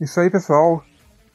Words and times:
Isso 0.00 0.20
aí, 0.20 0.30
pessoal. 0.30 0.84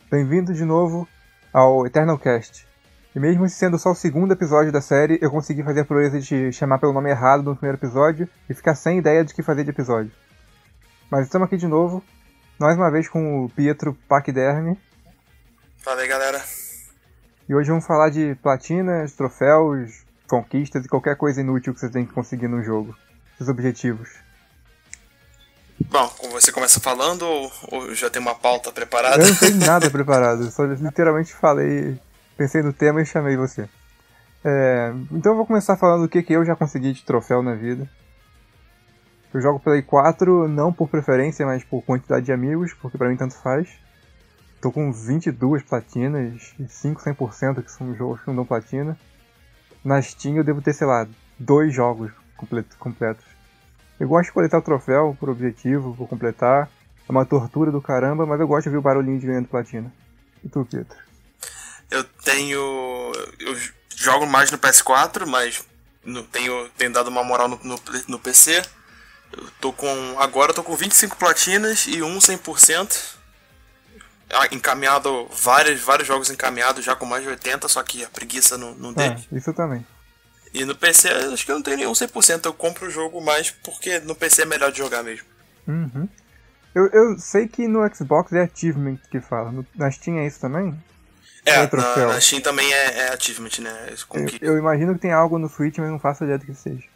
Bem-vindo 0.09 0.53
de 0.53 0.63
novo 0.63 1.05
ao 1.51 1.85
Eternal 1.85 2.17
Cast. 2.17 2.65
E 3.13 3.19
mesmo 3.19 3.49
sendo 3.49 3.77
só 3.77 3.91
o 3.91 3.95
segundo 3.95 4.31
episódio 4.31 4.71
da 4.71 4.79
série, 4.79 5.19
eu 5.21 5.29
consegui 5.29 5.61
fazer 5.61 5.81
a 5.81 5.85
proeza 5.85 6.17
de 6.17 6.49
chamar 6.53 6.79
pelo 6.79 6.93
nome 6.93 7.09
errado 7.09 7.43
no 7.43 7.57
primeiro 7.57 7.77
episódio 7.77 8.25
e 8.49 8.53
ficar 8.53 8.73
sem 8.75 8.99
ideia 8.99 9.25
de 9.25 9.33
que 9.33 9.43
fazer 9.43 9.65
de 9.65 9.71
episódio. 9.71 10.13
Mas 11.11 11.25
estamos 11.25 11.45
aqui 11.45 11.57
de 11.57 11.67
novo, 11.67 12.01
mais 12.57 12.77
uma 12.77 12.89
vez 12.89 13.09
com 13.09 13.43
o 13.43 13.49
Pietro 13.49 13.97
Paquiderme. 14.07 14.79
Fala 15.79 15.99
aí, 15.99 16.07
galera. 16.07 16.41
E 17.49 17.53
hoje 17.53 17.69
vamos 17.69 17.85
falar 17.85 18.11
de 18.11 18.33
platinas, 18.35 19.11
troféus, 19.11 20.05
conquistas 20.25 20.85
e 20.85 20.87
qualquer 20.87 21.17
coisa 21.17 21.41
inútil 21.41 21.73
que 21.73 21.81
você 21.81 21.89
tem 21.89 22.05
que 22.05 22.13
conseguir 22.13 22.47
no 22.47 22.63
jogo. 22.63 22.95
Seus 23.37 23.49
objetivos. 23.49 24.09
Bom, 25.89 26.09
você 26.31 26.51
começa 26.51 26.79
falando 26.79 27.23
ou, 27.23 27.51
ou 27.71 27.95
já 27.95 28.09
tem 28.09 28.21
uma 28.21 28.35
pauta 28.35 28.71
preparada? 28.71 29.21
Eu 29.21 29.27
não 29.27 29.35
tenho 29.35 29.57
nada 29.57 29.89
preparado, 29.89 30.49
só 30.51 30.63
literalmente 30.65 31.33
falei, 31.33 31.99
pensei 32.37 32.61
no 32.61 32.73
tema 32.73 33.01
e 33.01 33.05
chamei 33.05 33.35
você. 33.35 33.67
É, 34.43 34.93
então 35.11 35.31
eu 35.31 35.37
vou 35.37 35.45
começar 35.45 35.77
falando 35.77 36.03
o 36.03 36.09
que, 36.09 36.21
que 36.21 36.33
eu 36.33 36.43
já 36.43 36.55
consegui 36.55 36.93
de 36.93 37.03
troféu 37.03 37.41
na 37.41 37.55
vida. 37.55 37.89
Eu 39.33 39.41
jogo 39.41 39.59
Play 39.59 39.81
4 39.81 40.47
não 40.47 40.71
por 40.71 40.87
preferência, 40.87 41.45
mas 41.45 41.63
por 41.63 41.81
quantidade 41.81 42.25
de 42.25 42.31
amigos, 42.31 42.73
porque 42.73 42.97
pra 42.97 43.09
mim 43.09 43.17
tanto 43.17 43.35
faz. 43.35 43.67
Tô 44.61 44.71
com 44.71 44.93
22 44.93 45.63
platinas 45.63 46.53
e 46.59 46.67
5 46.67 47.01
100% 47.01 47.63
que 47.63 47.71
são 47.71 47.95
jogos 47.95 48.21
que 48.21 48.27
não 48.27 48.35
dão 48.35 48.45
platina. 48.45 48.97
Na 49.83 50.01
Steam 50.01 50.37
eu 50.37 50.43
devo 50.43 50.61
ter, 50.61 50.73
sei 50.73 50.87
lá, 50.87 51.07
dois 51.37 51.73
jogos 51.73 52.11
completos. 52.79 53.32
Eu 53.99 54.07
gosto 54.07 54.27
de 54.27 54.33
coletar 54.33 54.57
o 54.57 54.61
troféu 54.61 55.15
por 55.19 55.29
objetivo, 55.29 55.95
por 55.95 56.07
completar. 56.07 56.69
É 57.07 57.11
uma 57.11 57.25
tortura 57.25 57.71
do 57.71 57.81
caramba, 57.81 58.25
mas 58.25 58.39
eu 58.39 58.47
gosto 58.47 58.65
de 58.65 58.71
ver 58.71 58.77
o 58.77 58.81
barulhinho 58.81 59.19
de 59.19 59.27
ganhando 59.27 59.47
platina. 59.47 59.91
E 60.43 60.49
tu, 60.49 60.65
Pietro? 60.65 60.97
Eu 61.91 62.03
tenho. 62.03 63.11
Eu 63.39 63.57
jogo 63.95 64.25
mais 64.25 64.51
no 64.51 64.57
PS4, 64.57 65.25
mas 65.25 65.63
no, 66.03 66.23
tenho, 66.23 66.69
tenho 66.77 66.91
dado 66.91 67.07
uma 67.07 67.23
moral 67.23 67.47
no, 67.47 67.59
no, 67.63 67.79
no 68.07 68.19
PC. 68.19 68.61
Eu 69.31 69.47
tô 69.59 69.73
com. 69.73 69.87
Agora 70.19 70.51
eu 70.51 70.55
tô 70.55 70.63
com 70.63 70.75
25 70.75 71.17
platinas 71.17 71.85
e 71.87 72.01
um 72.01 72.17
100%. 72.17 73.13
Ah, 74.31 74.47
encaminhado, 74.51 75.27
vários, 75.31 75.81
vários 75.81 76.07
jogos 76.07 76.31
encaminhados 76.31 76.83
já 76.83 76.95
com 76.95 77.05
mais 77.05 77.21
de 77.21 77.29
80, 77.29 77.67
só 77.67 77.83
que 77.83 78.03
a 78.03 78.09
preguiça 78.09 78.57
não, 78.57 78.73
não 78.73 78.89
é, 78.99 79.15
isso 79.31 79.53
também. 79.53 79.85
E 80.53 80.65
no 80.65 80.75
PC 80.75 81.09
acho 81.09 81.45
que 81.45 81.51
eu 81.51 81.55
não 81.55 81.63
tenho 81.63 81.77
nenhum 81.77 81.93
100%. 81.93 82.45
Eu 82.45 82.53
compro 82.53 82.87
o 82.87 82.89
jogo 82.89 83.19
mais 83.19 83.49
porque 83.49 83.99
no 83.99 84.13
PC 84.13 84.43
é 84.43 84.45
melhor 84.45 84.71
de 84.71 84.77
jogar 84.77 85.03
mesmo. 85.03 85.25
Uhum. 85.67 86.07
Eu, 86.75 86.87
eu 86.87 87.19
sei 87.19 87.47
que 87.47 87.67
no 87.67 87.81
Xbox 87.93 88.31
é 88.33 88.41
Achievement 88.41 88.97
que 89.09 89.19
fala. 89.19 89.51
No, 89.51 89.65
na 89.75 89.89
Steam 89.91 90.19
é 90.19 90.27
isso 90.27 90.39
também? 90.39 90.77
É, 91.45 91.55
é 91.55 91.69
na, 91.71 92.07
na, 92.07 92.21
Steam 92.21 92.41
também 92.41 92.71
é, 92.71 92.99
é 92.99 93.13
Achievement, 93.13 93.59
né? 93.59 93.93
Eu, 94.13 94.53
eu, 94.53 94.57
imagino 94.57 94.93
que 94.93 95.01
tem 95.01 95.11
algo 95.11 95.37
no 95.37 95.49
Switch, 95.49 95.77
mas 95.77 95.89
não 95.89 95.99
faço 95.99 96.23
ideia 96.23 96.39
do 96.39 96.45
que 96.45 96.55
seja. 96.55 96.87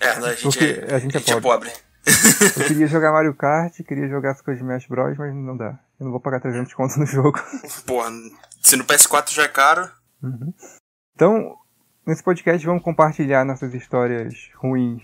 É, 0.00 0.08
a 0.08 0.30
gente, 0.30 0.42
porque 0.42 0.64
é, 0.64 0.94
a 0.94 0.98
gente, 0.98 1.14
é, 1.14 1.18
a 1.18 1.20
gente 1.20 1.40
pobre. 1.40 1.70
é 1.70 1.72
pobre. 1.72 1.72
eu 2.60 2.66
queria 2.66 2.86
jogar 2.88 3.12
Mario 3.12 3.34
Kart, 3.34 3.74
queria 3.86 4.08
jogar 4.08 4.32
as 4.32 4.42
coisas 4.42 4.60
de 4.60 4.68
Smash 4.68 4.86
Bros, 4.86 5.16
mas 5.16 5.32
não 5.34 5.56
dá. 5.56 5.78
Eu 5.98 6.04
não 6.04 6.10
vou 6.10 6.20
pagar 6.20 6.40
300 6.40 6.74
contos 6.74 6.96
no 6.96 7.06
jogo. 7.06 7.40
Porra, 7.86 8.10
se 8.60 8.76
no 8.76 8.84
PS4 8.84 9.32
já 9.32 9.44
é 9.44 9.48
caro. 9.48 9.88
Uhum. 10.22 10.52
Então, 11.14 11.56
Nesse 12.04 12.20
podcast 12.20 12.66
vamos 12.66 12.82
compartilhar 12.82 13.44
nossas 13.44 13.72
histórias 13.74 14.50
ruins 14.56 15.00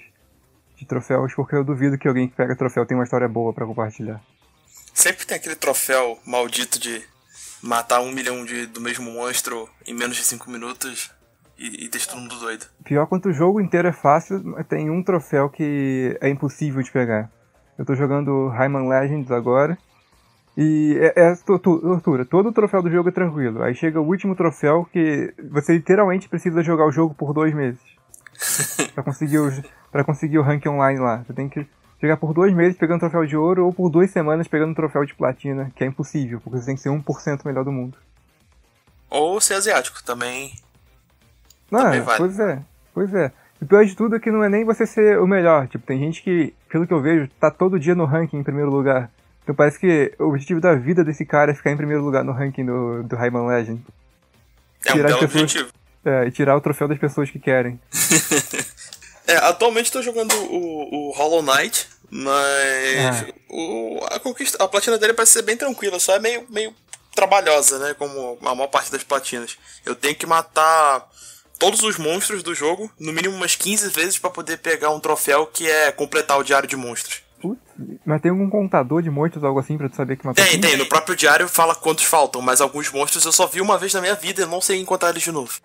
de 0.74 0.84
troféus, 0.84 1.32
porque 1.32 1.54
eu 1.54 1.62
duvido 1.62 1.96
que 1.96 2.08
alguém 2.08 2.28
que 2.28 2.34
pega 2.34 2.56
troféu 2.56 2.84
tenha 2.84 2.98
uma 2.98 3.04
história 3.04 3.28
boa 3.28 3.52
para 3.52 3.64
compartilhar. 3.64 4.20
Sempre 4.92 5.24
tem 5.24 5.36
aquele 5.36 5.54
troféu 5.54 6.18
maldito 6.26 6.76
de 6.80 7.00
matar 7.62 8.00
um 8.00 8.10
milhão 8.10 8.44
de, 8.44 8.66
do 8.66 8.80
mesmo 8.80 9.12
monstro 9.12 9.68
em 9.86 9.94
menos 9.94 10.16
de 10.16 10.24
5 10.24 10.50
minutos 10.50 11.12
e, 11.56 11.84
e 11.84 11.88
deixar 11.88 12.10
todo 12.10 12.22
mundo 12.22 12.36
doido. 12.40 12.66
Pior 12.84 13.06
quanto 13.06 13.28
o 13.28 13.32
jogo 13.32 13.60
inteiro 13.60 13.86
é 13.86 13.92
fácil, 13.92 14.42
tem 14.68 14.90
um 14.90 15.00
troféu 15.00 15.48
que 15.48 16.18
é 16.20 16.28
impossível 16.28 16.82
de 16.82 16.90
pegar. 16.90 17.30
Eu 17.78 17.84
tô 17.84 17.94
jogando 17.94 18.48
Rayman 18.48 18.88
Legends 18.88 19.30
agora 19.30 19.78
e 20.60 20.98
é, 20.98 21.30
é 21.30 21.36
tortura. 21.36 22.24
Todo 22.24 22.48
o 22.48 22.52
troféu 22.52 22.82
do 22.82 22.90
jogo 22.90 23.10
é 23.10 23.12
tranquilo. 23.12 23.62
Aí 23.62 23.76
chega 23.76 24.00
o 24.00 24.04
último 24.04 24.34
troféu 24.34 24.84
que 24.92 25.32
você 25.52 25.74
literalmente 25.74 26.28
precisa 26.28 26.64
jogar 26.64 26.84
o 26.84 26.90
jogo 26.90 27.14
por 27.14 27.32
dois 27.32 27.54
meses. 27.54 27.80
pra, 28.92 29.04
conseguir 29.04 29.38
o, 29.38 29.52
pra 29.92 30.02
conseguir 30.02 30.36
o 30.36 30.42
rank 30.42 30.66
online 30.66 30.98
lá. 30.98 31.18
Você 31.18 31.32
tem 31.32 31.48
que 31.48 31.64
jogar 32.02 32.16
por 32.16 32.34
dois 32.34 32.52
meses 32.52 32.76
pegando 32.76 32.98
troféu 32.98 33.24
de 33.24 33.36
ouro 33.36 33.66
ou 33.66 33.72
por 33.72 33.88
duas 33.88 34.10
semanas 34.10 34.48
pegando 34.48 34.74
troféu 34.74 35.04
de 35.04 35.14
platina, 35.14 35.70
que 35.76 35.84
é 35.84 35.86
impossível, 35.86 36.40
porque 36.40 36.58
você 36.58 36.66
tem 36.66 36.74
que 36.74 36.80
ser 36.80 36.88
1% 36.88 37.44
melhor 37.44 37.64
do 37.64 37.70
mundo. 37.70 37.96
Ou 39.08 39.40
ser 39.40 39.54
asiático 39.54 40.02
também. 40.02 40.52
Não, 41.70 41.84
também 41.84 42.00
vale. 42.00 42.18
pois 42.18 42.40
é. 42.40 42.62
Pois 42.92 43.14
é. 43.14 43.30
O 43.62 43.66
pior 43.66 43.84
de 43.84 43.94
tudo 43.94 44.16
é 44.16 44.18
que 44.18 44.30
não 44.30 44.42
é 44.42 44.48
nem 44.48 44.64
você 44.64 44.84
ser 44.84 45.20
o 45.20 45.26
melhor. 45.26 45.68
Tipo, 45.68 45.86
tem 45.86 46.00
gente 46.00 46.20
que, 46.20 46.52
pelo 46.68 46.84
que 46.84 46.92
eu 46.92 47.00
vejo, 47.00 47.30
tá 47.38 47.48
todo 47.48 47.78
dia 47.78 47.94
no 47.94 48.06
ranking 48.06 48.38
em 48.38 48.42
primeiro 48.42 48.70
lugar. 48.70 49.08
Então 49.48 49.56
parece 49.56 49.78
que 49.78 50.12
o 50.18 50.28
objetivo 50.28 50.60
da 50.60 50.74
vida 50.74 51.02
desse 51.02 51.24
cara 51.24 51.52
é 51.52 51.54
ficar 51.54 51.70
em 51.70 51.76
primeiro 51.76 52.04
lugar 52.04 52.22
no 52.22 52.32
ranking 52.32 52.66
do, 52.66 53.02
do 53.02 53.16
Rayman 53.16 53.46
Legend. 53.46 53.82
É 54.84 54.92
tirar 54.92 55.08
um 55.08 55.12
belo 55.12 55.20
pessoas, 55.20 55.42
objetivo. 55.44 55.72
É, 56.04 56.26
e 56.26 56.30
tirar 56.30 56.54
o 56.54 56.60
troféu 56.60 56.86
das 56.86 56.98
pessoas 56.98 57.30
que 57.30 57.38
querem. 57.38 57.80
é, 59.26 59.36
atualmente 59.38 59.86
estou 59.86 60.02
jogando 60.02 60.34
o, 60.34 61.08
o 61.08 61.12
Hollow 61.12 61.42
Knight, 61.42 61.88
mas 62.10 63.22
ah. 63.22 63.32
o, 63.48 64.06
a 64.10 64.20
conquista, 64.20 64.62
a 64.62 64.68
platina 64.68 64.98
dele 64.98 65.14
parece 65.14 65.32
ser 65.32 65.42
bem 65.42 65.56
tranquila, 65.56 65.98
só 65.98 66.16
é 66.16 66.18
meio, 66.18 66.44
meio 66.50 66.74
trabalhosa, 67.14 67.78
né? 67.78 67.94
Como 67.94 68.36
a 68.42 68.54
maior 68.54 68.68
parte 68.68 68.92
das 68.92 69.02
platinas. 69.02 69.56
Eu 69.82 69.94
tenho 69.94 70.14
que 70.14 70.26
matar 70.26 71.08
todos 71.58 71.82
os 71.82 71.96
monstros 71.96 72.42
do 72.42 72.54
jogo, 72.54 72.92
no 73.00 73.14
mínimo 73.14 73.34
umas 73.34 73.56
15 73.56 73.88
vezes 73.88 74.18
para 74.18 74.28
poder 74.28 74.58
pegar 74.58 74.90
um 74.90 75.00
troféu 75.00 75.46
que 75.46 75.66
é 75.70 75.90
completar 75.90 76.38
o 76.38 76.44
diário 76.44 76.68
de 76.68 76.76
monstros. 76.76 77.26
Putz, 77.40 77.60
mas 78.04 78.20
tem 78.20 78.30
algum 78.30 78.50
contador 78.50 79.00
de 79.00 79.10
monstros, 79.10 79.44
algo 79.44 79.60
assim, 79.60 79.78
pra 79.78 79.88
tu 79.88 79.94
saber 79.94 80.16
que 80.16 80.26
matou? 80.26 80.44
Tem, 80.44 80.60
tem. 80.60 80.76
No 80.76 80.86
próprio 80.86 81.14
diário 81.14 81.48
fala 81.48 81.74
quantos 81.74 82.04
faltam, 82.04 82.42
mas 82.42 82.60
alguns 82.60 82.90
monstros 82.90 83.24
eu 83.24 83.32
só 83.32 83.46
vi 83.46 83.60
uma 83.60 83.78
vez 83.78 83.94
na 83.94 84.00
minha 84.00 84.14
vida 84.14 84.42
e 84.42 84.46
não 84.46 84.60
sei 84.60 84.80
encontrar 84.80 85.10
eles 85.10 85.22
de 85.22 85.30
novo. 85.30 85.60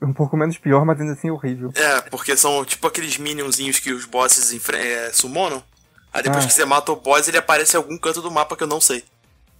Um 0.00 0.12
pouco 0.12 0.36
menos 0.36 0.56
pior, 0.58 0.84
mas 0.84 1.00
ainda 1.00 1.12
assim 1.12 1.30
horrível. 1.30 1.72
É, 1.74 2.00
porque 2.02 2.36
são 2.36 2.64
tipo 2.64 2.86
aqueles 2.86 3.18
minionzinhos 3.18 3.78
que 3.78 3.92
os 3.92 4.04
bosses 4.04 4.52
é, 4.70 5.10
summonam. 5.12 5.62
Aí 6.12 6.22
depois 6.22 6.44
ah. 6.44 6.46
que 6.46 6.54
você 6.54 6.64
mata 6.64 6.92
o 6.92 6.96
boss, 6.96 7.28
ele 7.28 7.38
aparece 7.38 7.76
em 7.76 7.78
algum 7.78 7.98
canto 7.98 8.22
do 8.22 8.30
mapa 8.30 8.56
que 8.56 8.62
eu 8.62 8.66
não 8.66 8.80
sei. 8.80 9.04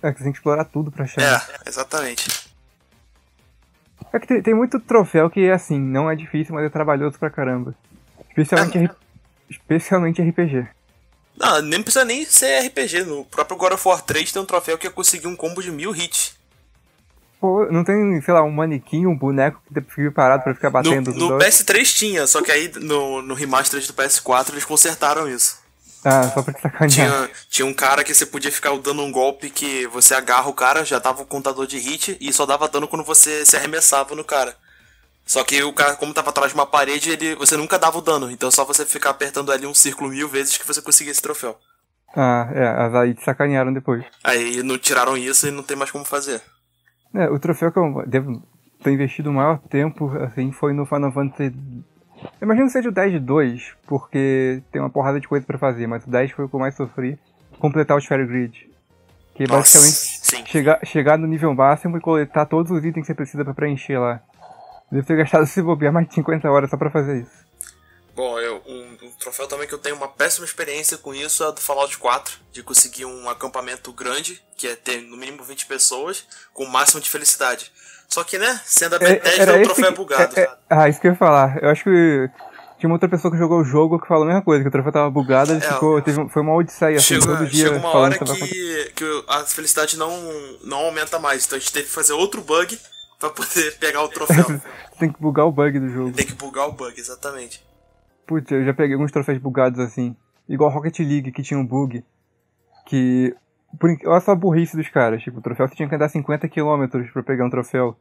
É, 0.02 0.12
que 0.12 0.18
você 0.18 0.24
tem 0.24 0.32
que 0.32 0.38
explorar 0.38 0.64
tudo 0.64 0.90
pra 0.90 1.04
achar. 1.04 1.20
É, 1.20 1.68
exatamente. 1.68 2.48
É 4.12 4.18
que 4.18 4.26
tem, 4.26 4.42
tem 4.42 4.54
muito 4.54 4.80
troféu 4.80 5.28
que 5.28 5.40
é 5.40 5.52
assim, 5.52 5.78
não 5.78 6.10
é 6.10 6.16
difícil, 6.16 6.54
mas 6.54 6.64
é 6.64 6.70
trabalhoso 6.70 7.18
pra 7.18 7.30
caramba. 7.30 7.74
Especialmente, 8.28 8.78
é, 8.78 8.90
especialmente 9.50 10.22
RPG. 10.22 10.66
Não, 11.38 11.60
nem 11.60 11.82
precisa 11.82 12.04
nem 12.04 12.24
ser 12.24 12.66
RPG. 12.66 13.04
No 13.04 13.24
próprio 13.24 13.56
God 13.56 13.72
of 13.72 13.88
War 13.88 14.00
3 14.00 14.32
tem 14.32 14.42
um 14.42 14.46
troféu 14.46 14.78
que 14.78 14.86
é 14.86 14.90
conseguir 14.90 15.26
um 15.26 15.36
combo 15.36 15.62
de 15.62 15.70
mil 15.70 15.94
hits. 15.94 16.34
Pô, 17.40 17.66
não 17.70 17.84
tem, 17.84 18.20
sei 18.22 18.32
lá, 18.32 18.42
um 18.42 18.50
manequim, 18.50 19.06
um 19.06 19.16
boneco 19.16 19.60
que 19.72 19.80
fica 19.94 20.10
parado 20.10 20.42
pra 20.42 20.54
ficar 20.54 20.70
batendo 20.70 21.12
No, 21.12 21.30
no 21.30 21.38
PS3 21.38 21.84
tinha, 21.94 22.26
só 22.26 22.40
que 22.40 22.50
aí 22.50 22.72
no, 22.76 23.20
no 23.20 23.34
remaster 23.34 23.78
do 23.86 23.92
PS4 23.92 24.52
eles 24.52 24.64
consertaram 24.64 25.28
isso. 25.28 25.58
Ah, 26.02 26.30
só 26.32 26.40
pra 26.40 26.54
te 26.54 26.62
sacanear. 26.62 26.90
Tinha, 26.90 27.30
tinha 27.50 27.66
um 27.66 27.74
cara 27.74 28.02
que 28.04 28.14
você 28.14 28.24
podia 28.24 28.50
ficar 28.50 28.70
dando 28.78 29.02
um 29.02 29.12
golpe 29.12 29.50
que 29.50 29.86
você 29.88 30.14
agarra 30.14 30.48
o 30.48 30.54
cara, 30.54 30.84
já 30.84 30.98
tava 30.98 31.22
o 31.22 31.26
contador 31.26 31.66
de 31.66 31.78
hit 31.78 32.16
e 32.20 32.32
só 32.32 32.46
dava 32.46 32.68
dano 32.68 32.88
quando 32.88 33.04
você 33.04 33.44
se 33.44 33.56
arremessava 33.56 34.14
no 34.14 34.24
cara. 34.24 34.56
Só 35.26 35.42
que 35.42 35.60
o 35.64 35.72
cara, 35.72 35.96
como 35.96 36.14
tava 36.14 36.30
atrás 36.30 36.52
de 36.52 36.54
uma 36.54 36.64
parede, 36.64 37.10
ele, 37.10 37.34
você 37.34 37.56
nunca 37.56 37.76
dava 37.76 37.98
o 37.98 38.00
dano. 38.00 38.30
Então 38.30 38.48
é 38.48 38.52
só 38.52 38.64
você 38.64 38.86
ficar 38.86 39.10
apertando 39.10 39.50
ali 39.50 39.66
um 39.66 39.74
círculo 39.74 40.08
mil 40.08 40.28
vezes 40.28 40.56
que 40.56 40.66
você 40.66 40.80
conseguia 40.80 41.10
esse 41.10 41.20
troféu. 41.20 41.58
Ah, 42.14 42.48
é, 42.54 42.66
as 42.68 42.94
aí 42.94 43.12
te 43.12 43.24
sacanearam 43.24 43.72
depois. 43.72 44.04
Aí 44.22 44.62
não 44.62 44.78
tiraram 44.78 45.16
isso 45.16 45.48
e 45.48 45.50
não 45.50 45.64
tem 45.64 45.76
mais 45.76 45.90
como 45.90 46.04
fazer. 46.04 46.40
É, 47.12 47.28
o 47.28 47.40
troféu 47.40 47.72
que 47.72 47.78
eu 47.78 48.04
devo 48.06 48.40
ter 48.82 48.92
investido 48.92 49.30
o 49.30 49.32
maior 49.32 49.58
tempo, 49.68 50.10
assim, 50.18 50.52
foi 50.52 50.72
no 50.72 50.86
Final 50.86 51.10
Fantasy. 51.10 51.52
Eu 52.40 52.44
imagino 52.44 52.66
que 52.66 52.72
seja 52.72 52.88
o 52.88 52.92
10 52.92 53.12
de 53.12 53.18
2, 53.18 53.74
porque 53.86 54.62
tem 54.70 54.80
uma 54.80 54.90
porrada 54.90 55.20
de 55.20 55.26
coisa 55.26 55.44
para 55.44 55.58
fazer, 55.58 55.86
mas 55.88 56.04
o 56.06 56.10
10 56.10 56.30
foi 56.30 56.44
o 56.44 56.48
que 56.48 56.54
eu 56.54 56.60
mais 56.60 56.76
sofri. 56.76 57.18
Completar 57.58 57.96
o 57.96 58.00
Sphere 58.00 58.26
Grid. 58.26 58.70
Que 59.34 59.42
é 59.42 59.46
basicamente 59.46 60.46
chegar, 60.48 60.80
chegar 60.84 61.18
no 61.18 61.26
nível 61.26 61.52
máximo 61.54 61.98
e 61.98 62.00
coletar 62.00 62.46
todos 62.46 62.70
os 62.70 62.78
itens 62.78 63.02
que 63.02 63.06
você 63.06 63.14
precisa 63.14 63.44
para 63.44 63.52
preencher 63.52 63.98
lá. 63.98 64.22
Deve 64.90 65.06
ter 65.06 65.16
gastado 65.16 65.46
se 65.46 65.60
bobear 65.60 65.92
mais 65.92 66.08
de 66.08 66.14
50 66.14 66.48
horas 66.48 66.70
só 66.70 66.76
pra 66.76 66.90
fazer 66.90 67.22
isso. 67.22 67.46
Bom, 68.16 68.38
eu, 68.40 68.62
um, 68.66 69.06
um, 69.06 69.10
troféu 69.20 69.46
também 69.46 69.68
que 69.68 69.74
eu 69.74 69.78
tenho 69.78 69.94
uma 69.94 70.08
péssima 70.08 70.46
experiência 70.46 70.96
com 70.96 71.14
isso 71.14 71.44
é 71.44 71.52
do 71.52 71.60
Fallout 71.60 71.98
4, 71.98 72.38
de 72.50 72.62
conseguir 72.62 73.04
um 73.04 73.28
acampamento 73.28 73.92
grande, 73.92 74.42
que 74.56 74.66
é 74.66 74.74
ter 74.74 75.02
no 75.02 75.18
mínimo 75.18 75.44
20 75.44 75.66
pessoas, 75.66 76.24
com 76.54 76.64
o 76.64 76.70
máximo 76.70 76.98
de 76.98 77.10
felicidade. 77.10 77.70
Só 78.08 78.24
que, 78.24 78.38
né, 78.38 78.58
sendo 78.64 78.94
a 78.94 78.96
é, 78.96 79.00
Bethesda, 79.00 79.52
é, 79.52 79.60
o 79.60 79.64
troféu 79.64 79.84
é 79.84 79.90
bugado. 79.90 80.40
É, 80.40 80.44
é, 80.44 80.48
ah, 80.70 80.88
isso 80.88 80.98
que 80.98 81.08
eu 81.08 81.12
ia 81.12 81.18
falar. 81.18 81.62
Eu 81.62 81.68
acho 81.68 81.84
que 81.84 82.30
Tinha 82.78 82.88
uma 82.88 82.94
outra 82.94 83.08
pessoa 83.08 83.30
que 83.30 83.36
jogou 83.36 83.60
o 83.60 83.64
jogo 83.64 84.00
que 84.00 84.08
falou 84.08 84.24
a 84.24 84.28
mesma 84.28 84.42
coisa, 84.42 84.62
que 84.62 84.68
o 84.68 84.72
troféu 84.72 84.92
tava 84.92 85.10
bugado, 85.10 85.52
ele 85.52 85.62
é, 85.62 85.72
ficou, 85.72 86.00
teve, 86.00 86.26
foi 86.30 86.40
uma 86.40 86.54
odisseia, 86.54 86.96
assim, 86.96 87.20
chegou, 87.20 87.36
todo 87.36 87.46
dia 87.46 87.66
chegou 87.66 87.80
uma 87.80 87.98
hora 87.98 88.18
que, 88.18 88.92
que 88.94 89.24
a 89.28 89.44
felicidade 89.44 89.98
não, 89.98 90.10
não 90.62 90.78
aumenta 90.78 91.18
mais, 91.18 91.44
então 91.44 91.58
a 91.58 91.60
gente 91.60 91.72
teve 91.72 91.84
que 91.84 91.92
fazer 91.92 92.14
outro 92.14 92.40
bug 92.40 92.78
pra 93.18 93.30
poder 93.30 93.76
pegar 93.78 94.02
o 94.02 94.08
troféu. 94.08 94.60
Tem 94.98 95.12
que 95.12 95.20
bugar 95.20 95.46
o 95.46 95.52
bug 95.52 95.78
do 95.78 95.88
jogo. 95.88 96.12
Tem 96.12 96.26
que 96.26 96.34
bugar 96.34 96.68
o 96.68 96.72
bug, 96.72 96.98
exatamente. 96.98 97.64
Putz, 98.26 98.50
eu 98.50 98.64
já 98.64 98.74
peguei 98.74 98.94
alguns 98.94 99.12
troféus 99.12 99.38
bugados 99.38 99.78
assim. 99.78 100.16
Igual 100.48 100.70
Rocket 100.70 100.98
League, 101.00 101.32
que 101.32 101.42
tinha 101.42 101.58
um 101.58 101.66
bug. 101.66 102.04
Que. 102.86 103.34
Por, 103.78 103.90
olha 104.06 104.20
só 104.20 104.32
a 104.32 104.34
burrice 104.34 104.76
dos 104.76 104.88
caras. 104.88 105.22
Tipo, 105.22 105.38
o 105.38 105.42
troféu 105.42 105.68
você 105.68 105.74
tinha 105.74 105.88
que 105.88 105.94
andar 105.94 106.08
50 106.08 106.48
km 106.48 106.86
pra 107.12 107.22
pegar 107.22 107.44
um 107.44 107.50
troféu. 107.50 107.96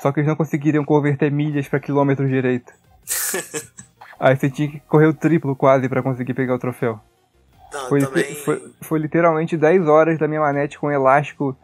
Só 0.00 0.10
que 0.10 0.20
eles 0.20 0.28
não 0.28 0.36
conseguiriam 0.36 0.84
converter 0.84 1.30
milhas 1.30 1.68
para 1.68 1.78
quilômetros 1.78 2.28
direito. 2.28 2.72
Aí 4.18 4.36
você 4.36 4.50
tinha 4.50 4.70
que 4.70 4.80
correr 4.80 5.06
o 5.06 5.14
triplo 5.14 5.56
quase 5.56 5.88
para 5.88 6.02
conseguir 6.02 6.34
pegar 6.34 6.54
o 6.54 6.58
troféu. 6.58 7.00
Não, 7.72 7.88
foi, 7.88 8.00
também... 8.00 8.34
foi, 8.34 8.72
foi, 8.82 8.98
literalmente 8.98 9.56
10 9.56 9.86
horas 9.86 10.18
da 10.18 10.26
minha 10.26 10.40
manete 10.40 10.78
com 10.78 10.90
elástico 10.90 11.56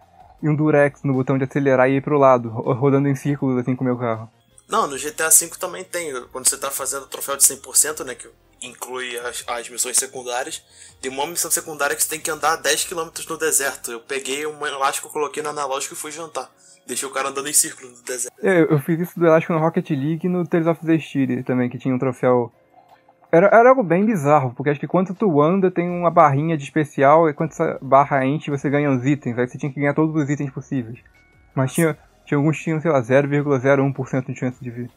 e 0.43 0.49
um 0.49 0.55
durex 0.55 1.03
no 1.03 1.15
botão 1.15 1.39
de 1.39 1.45
acelerar 1.45 1.89
e 1.89 1.97
ir 1.97 2.03
pro 2.03 2.19
lado, 2.19 2.49
rodando 2.49 3.09
em 3.09 3.15
círculos 3.15 3.59
assim 3.59 3.75
com 3.75 3.83
o 3.83 3.87
meu 3.87 3.97
carro. 3.97 4.31
Não, 4.69 4.87
no 4.87 4.99
GTA 4.99 5.31
V 5.31 5.51
também 5.59 5.85
tem. 5.85 6.13
Quando 6.33 6.49
você 6.49 6.57
tá 6.57 6.71
fazendo 6.71 7.05
o 7.05 7.07
troféu 7.07 7.37
de 7.37 7.43
100%, 7.43 8.05
né, 8.05 8.15
que 8.15 8.29
inclui 8.63 9.17
as, 9.19 9.45
as 9.47 9.69
missões 9.69 9.97
secundárias, 9.97 10.63
tem 11.01 11.11
uma 11.11 11.27
missão 11.27 11.51
secundária 11.51 11.95
que 11.95 12.03
você 12.03 12.09
tem 12.09 12.21
que 12.21 12.31
andar 12.31 12.61
10km 12.61 13.29
no 13.29 13.39
deserto. 13.39 13.93
Eu 13.93 14.01
peguei 14.01 14.47
um 14.47 14.67
elástico, 14.67 15.09
coloquei 15.09 15.43
no 15.43 15.51
analógico 15.51 15.95
e 15.95 15.97
fui 15.97 16.11
jantar. 16.11 16.51
Deixei 16.87 17.09
o 17.09 17.13
cara 17.13 17.29
andando 17.29 17.49
em 17.49 17.53
círculo 17.53 17.91
no 17.91 18.03
deserto. 18.03 18.35
É, 18.43 18.63
eu 18.63 18.79
fiz 18.81 19.01
isso 19.01 19.19
do 19.19 19.27
elástico 19.27 19.53
no 19.53 19.59
Rocket 19.59 19.91
League 19.91 20.27
e 20.27 20.29
no 20.29 20.47
Tales 20.47 20.67
of 20.67 20.85
the 20.85 20.99
Steel 20.99 21.45
também, 21.45 21.69
que 21.69 21.79
tinha 21.79 21.95
um 21.95 21.99
troféu. 21.99 22.53
Era, 23.31 23.49
era 23.49 23.69
algo 23.71 23.83
bem 23.83 24.05
bizarro, 24.05 24.53
porque 24.55 24.71
acho 24.71 24.81
que 24.81 24.87
quando 24.87 25.15
tu 25.15 25.43
anda 25.43 25.71
tem 25.71 25.89
uma 25.89 26.11
barrinha 26.11 26.57
de 26.57 26.65
especial 26.65 27.29
e 27.29 27.35
quando 27.35 27.51
essa 27.51 27.79
barra 27.83 28.25
enche 28.25 28.51
você 28.51 28.71
ganha 28.71 28.91
os 28.91 29.05
itens. 29.05 29.39
Aí 29.39 29.49
você 29.49 29.59
tinha 29.59 29.73
que 29.73 29.81
ganhar 29.81 29.95
todos 29.95 30.15
os 30.15 30.31
itens 30.31 30.51
possíveis. 30.51 31.01
Mas 31.55 31.73
tinha, 31.73 31.97
tinha 32.25 32.39
alguns 32.39 32.57
que 32.59 32.65
tinham, 32.65 32.81
sei 32.81 32.91
lá, 32.91 33.03
0,01% 33.03 34.27
de 34.27 34.39
chance 34.39 34.63
de 34.63 34.71
vir. 34.71 34.91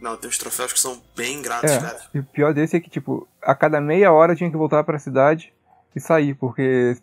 Não, 0.00 0.16
tem 0.16 0.28
uns 0.28 0.38
troféus 0.38 0.72
que 0.72 0.80
são 0.80 1.00
bem 1.16 1.38
ingratos, 1.38 1.70
é, 1.70 1.80
cara. 1.80 2.00
E 2.12 2.18
o 2.18 2.24
pior 2.24 2.52
desse 2.52 2.76
é 2.76 2.80
que, 2.80 2.90
tipo, 2.90 3.28
a 3.40 3.54
cada 3.54 3.80
meia 3.80 4.12
hora 4.12 4.34
tinha 4.34 4.50
que 4.50 4.56
voltar 4.56 4.82
para 4.82 4.96
a 4.96 5.00
cidade 5.00 5.52
e 5.94 6.00
sair, 6.00 6.34
porque 6.34 6.96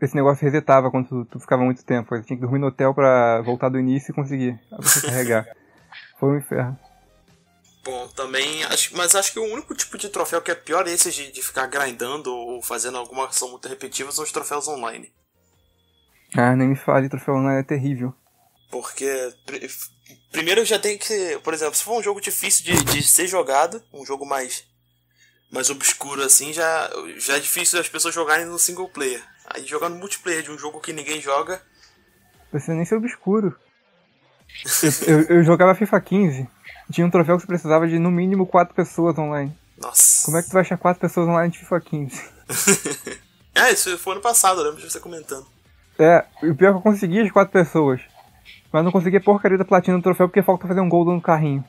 esse 0.00 0.14
negócio 0.14 0.44
resetava 0.44 0.90
quando 0.90 1.08
tu, 1.08 1.24
tu 1.26 1.40
ficava 1.40 1.62
muito 1.62 1.84
tempo. 1.84 2.16
Você 2.16 2.22
tinha 2.22 2.36
que 2.36 2.42
dormir 2.42 2.58
no 2.58 2.68
hotel 2.68 2.94
para 2.94 3.42
voltar 3.42 3.68
do 3.68 3.78
início 3.78 4.12
e 4.12 4.14
conseguir 4.14 4.58
carregar. 5.04 5.46
Foi 6.18 6.30
um 6.30 6.38
inferno. 6.38 6.78
Bom, 7.82 8.08
também. 8.08 8.62
Acho, 8.64 8.96
mas 8.96 9.14
acho 9.14 9.32
que 9.32 9.38
o 9.38 9.52
único 9.52 9.74
tipo 9.74 9.96
de 9.96 10.08
troféu 10.08 10.42
que 10.42 10.50
é 10.50 10.54
pior 10.54 10.86
é 10.86 10.92
esse 10.92 11.10
de, 11.10 11.32
de 11.32 11.42
ficar 11.42 11.66
grindando 11.66 12.34
ou 12.34 12.62
fazendo 12.62 12.98
alguma 12.98 13.26
ação 13.26 13.50
muito 13.50 13.68
repetitiva 13.68 14.12
são 14.12 14.24
os 14.24 14.32
troféus 14.32 14.68
online. 14.68 15.12
Ah, 16.36 16.54
nem 16.54 16.68
me 16.68 16.76
fale, 16.76 17.08
troféu 17.08 17.34
online 17.34 17.60
é 17.60 17.64
terrível. 17.64 18.14
Porque 18.70 19.34
primeiro 20.30 20.64
já 20.64 20.78
tem 20.78 20.96
que. 20.96 21.38
Por 21.42 21.52
exemplo, 21.52 21.74
se 21.74 21.82
for 21.82 21.98
um 21.98 22.02
jogo 22.02 22.20
difícil 22.20 22.64
de, 22.64 22.84
de 22.84 23.02
ser 23.02 23.26
jogado, 23.26 23.82
um 23.92 24.04
jogo 24.04 24.24
mais. 24.24 24.64
mais 25.50 25.70
obscuro 25.70 26.22
assim, 26.22 26.52
já, 26.52 26.88
já 27.16 27.36
é 27.36 27.40
difícil 27.40 27.80
as 27.80 27.88
pessoas 27.88 28.14
jogarem 28.14 28.46
no 28.46 28.58
single 28.58 28.88
player. 28.88 29.22
Aí 29.46 29.66
jogando 29.66 29.96
multiplayer 29.96 30.42
de 30.42 30.50
um 30.50 30.58
jogo 30.58 30.80
que 30.80 30.92
ninguém 30.92 31.20
joga. 31.20 31.60
Precisa 32.50 32.74
nem 32.74 32.84
ser 32.84 32.96
obscuro. 32.96 33.56
eu, 34.82 35.14
eu, 35.14 35.36
eu, 35.36 35.44
jogava 35.44 35.74
FIFA 35.74 36.00
15. 36.00 36.48
Tinha 36.90 37.06
um 37.06 37.10
troféu 37.10 37.36
que 37.36 37.42
você 37.42 37.46
precisava 37.46 37.86
de 37.86 37.98
no 37.98 38.10
mínimo 38.10 38.46
4 38.46 38.74
pessoas 38.74 39.16
online. 39.18 39.56
Nossa. 39.80 40.24
Como 40.24 40.36
é 40.36 40.42
que 40.42 40.48
tu 40.48 40.52
vai 40.52 40.62
achar 40.62 40.76
4 40.76 41.00
pessoas 41.00 41.28
online 41.28 41.52
de 41.52 41.58
FIFA 41.58 41.80
15? 41.80 42.24
é, 43.54 43.72
isso 43.72 43.96
foi 43.98 44.14
ano 44.14 44.22
passado, 44.22 44.60
eu 44.60 44.64
lembro 44.64 44.80
de 44.80 44.90
você 44.90 44.98
comentando. 44.98 45.46
É, 45.98 46.24
o 46.42 46.54
pior 46.54 46.70
é 46.70 46.72
que 46.72 46.78
eu 46.78 46.82
consegui 46.82 47.20
as 47.20 47.30
4 47.30 47.52
pessoas. 47.52 48.00
Mas 48.72 48.84
não 48.84 48.92
consegui 48.92 49.16
a 49.16 49.20
porcaria 49.20 49.58
da 49.58 49.64
platina 49.64 49.96
do 49.96 50.02
troféu 50.02 50.28
porque 50.28 50.42
falta 50.42 50.66
fazer 50.66 50.80
um 50.80 50.88
gol 50.88 51.04
no 51.04 51.20
carrinho. 51.20 51.64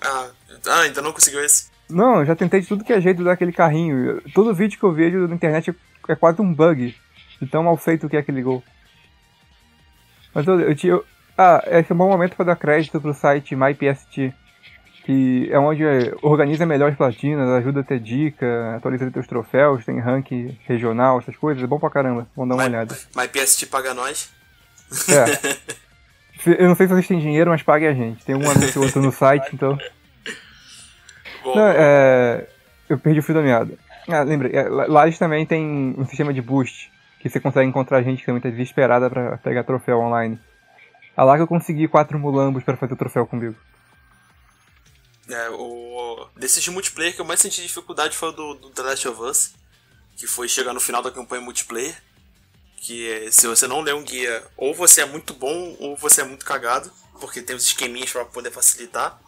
Ah, 0.00 0.28
ah, 0.66 0.80
ainda 0.80 1.00
não 1.00 1.12
conseguiu 1.12 1.44
esse? 1.44 1.70
Não, 1.88 2.20
eu 2.20 2.26
já 2.26 2.34
tentei 2.34 2.60
de 2.60 2.66
tudo 2.66 2.84
que 2.84 2.92
é 2.92 3.00
jeito 3.00 3.22
daquele 3.22 3.52
carrinho. 3.52 4.20
Todo 4.32 4.54
vídeo 4.54 4.78
que 4.78 4.84
eu 4.84 4.92
vejo 4.92 5.28
na 5.28 5.34
internet 5.34 5.74
é 6.08 6.14
quase 6.14 6.40
um 6.40 6.52
bug. 6.52 6.94
De 7.40 7.46
tão 7.48 7.64
mal 7.64 7.76
feito 7.76 8.08
que 8.08 8.16
é 8.16 8.20
aquele 8.20 8.42
gol. 8.42 8.62
Mas 10.34 10.46
eu, 10.46 10.60
eu, 10.60 10.76
eu 10.84 11.04
Ah, 11.36 11.62
esse 11.66 11.92
é 11.92 11.94
um 11.94 11.98
bom 11.98 12.08
momento 12.08 12.36
para 12.36 12.46
dar 12.46 12.56
crédito 12.56 13.00
pro 13.00 13.14
site 13.14 13.54
MyPST. 13.54 14.34
Que 15.04 15.48
é 15.52 15.58
onde 15.58 15.84
organiza 16.22 16.64
melhores 16.64 16.96
platinas, 16.96 17.46
ajuda 17.50 17.80
a 17.80 17.84
ter 17.84 18.00
dica, 18.00 18.74
atualiza 18.76 19.10
teus 19.10 19.26
troféus, 19.26 19.84
tem 19.84 20.00
ranking 20.00 20.58
regional, 20.66 21.18
essas 21.18 21.36
coisas. 21.36 21.62
É 21.62 21.66
bom 21.66 21.78
pra 21.78 21.90
caramba. 21.90 22.26
Vamos 22.34 22.48
dar 22.48 22.54
uma 22.54 22.68
My, 22.68 22.70
olhada. 22.70 22.96
MyPST 23.14 23.66
paga 23.66 23.92
nós. 23.92 24.32
É. 25.08 25.84
Eu 26.58 26.68
não 26.68 26.74
sei 26.74 26.86
se 26.86 26.92
vocês 26.92 27.08
têm 27.08 27.20
dinheiro, 27.20 27.50
mas 27.50 27.62
paguem 27.62 27.88
a 27.88 27.94
gente. 27.94 28.24
Tem 28.24 28.34
um 28.34 28.50
anúncio 28.50 28.82
outro 28.82 29.00
no 29.00 29.12
site, 29.12 29.50
então. 29.54 29.78
Bom, 31.42 31.54
não, 31.54 31.68
é... 31.68 32.46
Eu 32.88 32.98
perdi 32.98 33.20
o 33.20 33.22
fio 33.22 33.34
da 33.34 33.42
meada. 33.42 33.72
Ah, 34.08 34.22
lembra, 34.22 34.48
é, 34.48 34.68
lá 34.68 35.06
eles 35.06 35.18
também 35.18 35.46
tem 35.46 35.94
um 35.96 36.04
sistema 36.06 36.32
de 36.32 36.42
boost, 36.42 36.92
que 37.20 37.28
você 37.28 37.40
consegue 37.40 37.66
encontrar 37.66 38.02
gente 38.02 38.20
que 38.20 38.26
também 38.26 38.42
tá 38.42 38.50
desesperada 38.50 39.08
pra 39.08 39.38
pegar 39.38 39.64
troféu 39.64 40.00
online. 40.00 40.38
Ah 41.16 41.24
lá 41.24 41.36
que 41.36 41.42
eu 41.42 41.46
consegui 41.46 41.88
quatro 41.88 42.18
mulambos 42.18 42.62
para 42.62 42.76
fazer 42.76 42.92
o 42.92 42.96
troféu 42.96 43.26
comigo. 43.26 43.54
É, 45.28 45.50
o... 45.50 46.28
Desses 46.36 46.62
de 46.62 46.70
multiplayer 46.70 47.14
que 47.14 47.20
eu 47.20 47.24
mais 47.24 47.40
senti 47.40 47.62
dificuldade 47.62 48.16
foi 48.16 48.28
o 48.28 48.32
do, 48.32 48.54
do 48.54 48.70
The 48.70 48.82
Last 48.82 49.08
of 49.08 49.22
Us, 49.22 49.54
que 50.16 50.26
foi 50.26 50.48
chegar 50.48 50.72
no 50.72 50.80
final 50.80 51.02
da 51.02 51.10
campanha 51.10 51.42
multiplayer 51.42 51.96
que 52.84 53.32
se 53.32 53.46
você 53.46 53.66
não 53.66 53.80
lê 53.80 53.94
um 53.94 54.02
guia, 54.02 54.44
ou 54.58 54.74
você 54.74 55.00
é 55.00 55.06
muito 55.06 55.32
bom 55.32 55.74
ou 55.80 55.96
você 55.96 56.20
é 56.20 56.24
muito 56.24 56.44
cagado, 56.44 56.92
porque 57.18 57.40
tem 57.40 57.56
os 57.56 57.64
esqueminhas 57.64 58.12
para 58.12 58.26
poder 58.26 58.50
facilitar. 58.50 59.18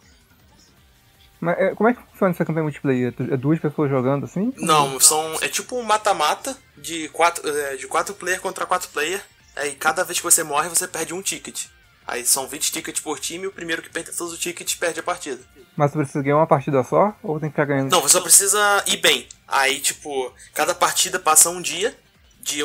Mas 1.41 1.57
é, 1.57 1.73
como 1.73 1.89
é 1.89 1.93
que 1.93 2.01
funciona 2.11 2.33
essa 2.33 2.45
campanha 2.45 2.63
multiplayer? 2.63 3.13
É 3.31 3.35
duas 3.35 3.59
pessoas 3.59 3.89
jogando 3.89 4.25
assim? 4.25 4.53
Não, 4.57 4.99
são 4.99 5.37
é 5.41 5.47
tipo 5.47 5.75
um 5.75 5.81
mata-mata 5.81 6.55
de 6.77 7.09
quatro, 7.09 7.47
é, 7.49 7.75
de 7.75 7.87
quatro 7.87 8.13
player 8.13 8.39
contra 8.39 8.65
quatro 8.65 8.89
player. 8.89 9.23
Aí 9.55 9.73
cada 9.73 10.03
vez 10.03 10.19
que 10.19 10.23
você 10.23 10.43
morre, 10.43 10.69
você 10.69 10.87
perde 10.87 11.15
um 11.15 11.21
ticket. 11.21 11.65
Aí 12.05 12.25
são 12.25 12.47
20 12.47 12.71
tickets 12.71 13.01
por 13.01 13.19
time 13.19 13.45
e 13.45 13.47
o 13.47 13.51
primeiro 13.51 13.81
que 13.81 13.89
perde 13.89 14.11
todos 14.11 14.33
os 14.33 14.39
tickets 14.39 14.75
perde 14.75 14.99
a 14.99 15.03
partida. 15.03 15.43
Mas 15.77 15.91
você 15.91 15.99
precisa 15.99 16.23
ganhar 16.23 16.37
uma 16.37 16.47
partida 16.47 16.83
só? 16.83 17.15
Ou 17.21 17.39
tem 17.39 17.49
que 17.49 17.53
ficar 17.53 17.65
ganhando? 17.65 17.91
Não, 17.91 18.01
você 18.01 18.13
só 18.13 18.21
precisa 18.21 18.83
ir 18.87 18.97
bem. 18.97 19.27
Aí, 19.47 19.79
tipo, 19.79 20.33
cada 20.55 20.73
partida 20.73 21.19
passa 21.19 21.51
um 21.51 21.61
dia 21.61 21.95
de 22.41 22.61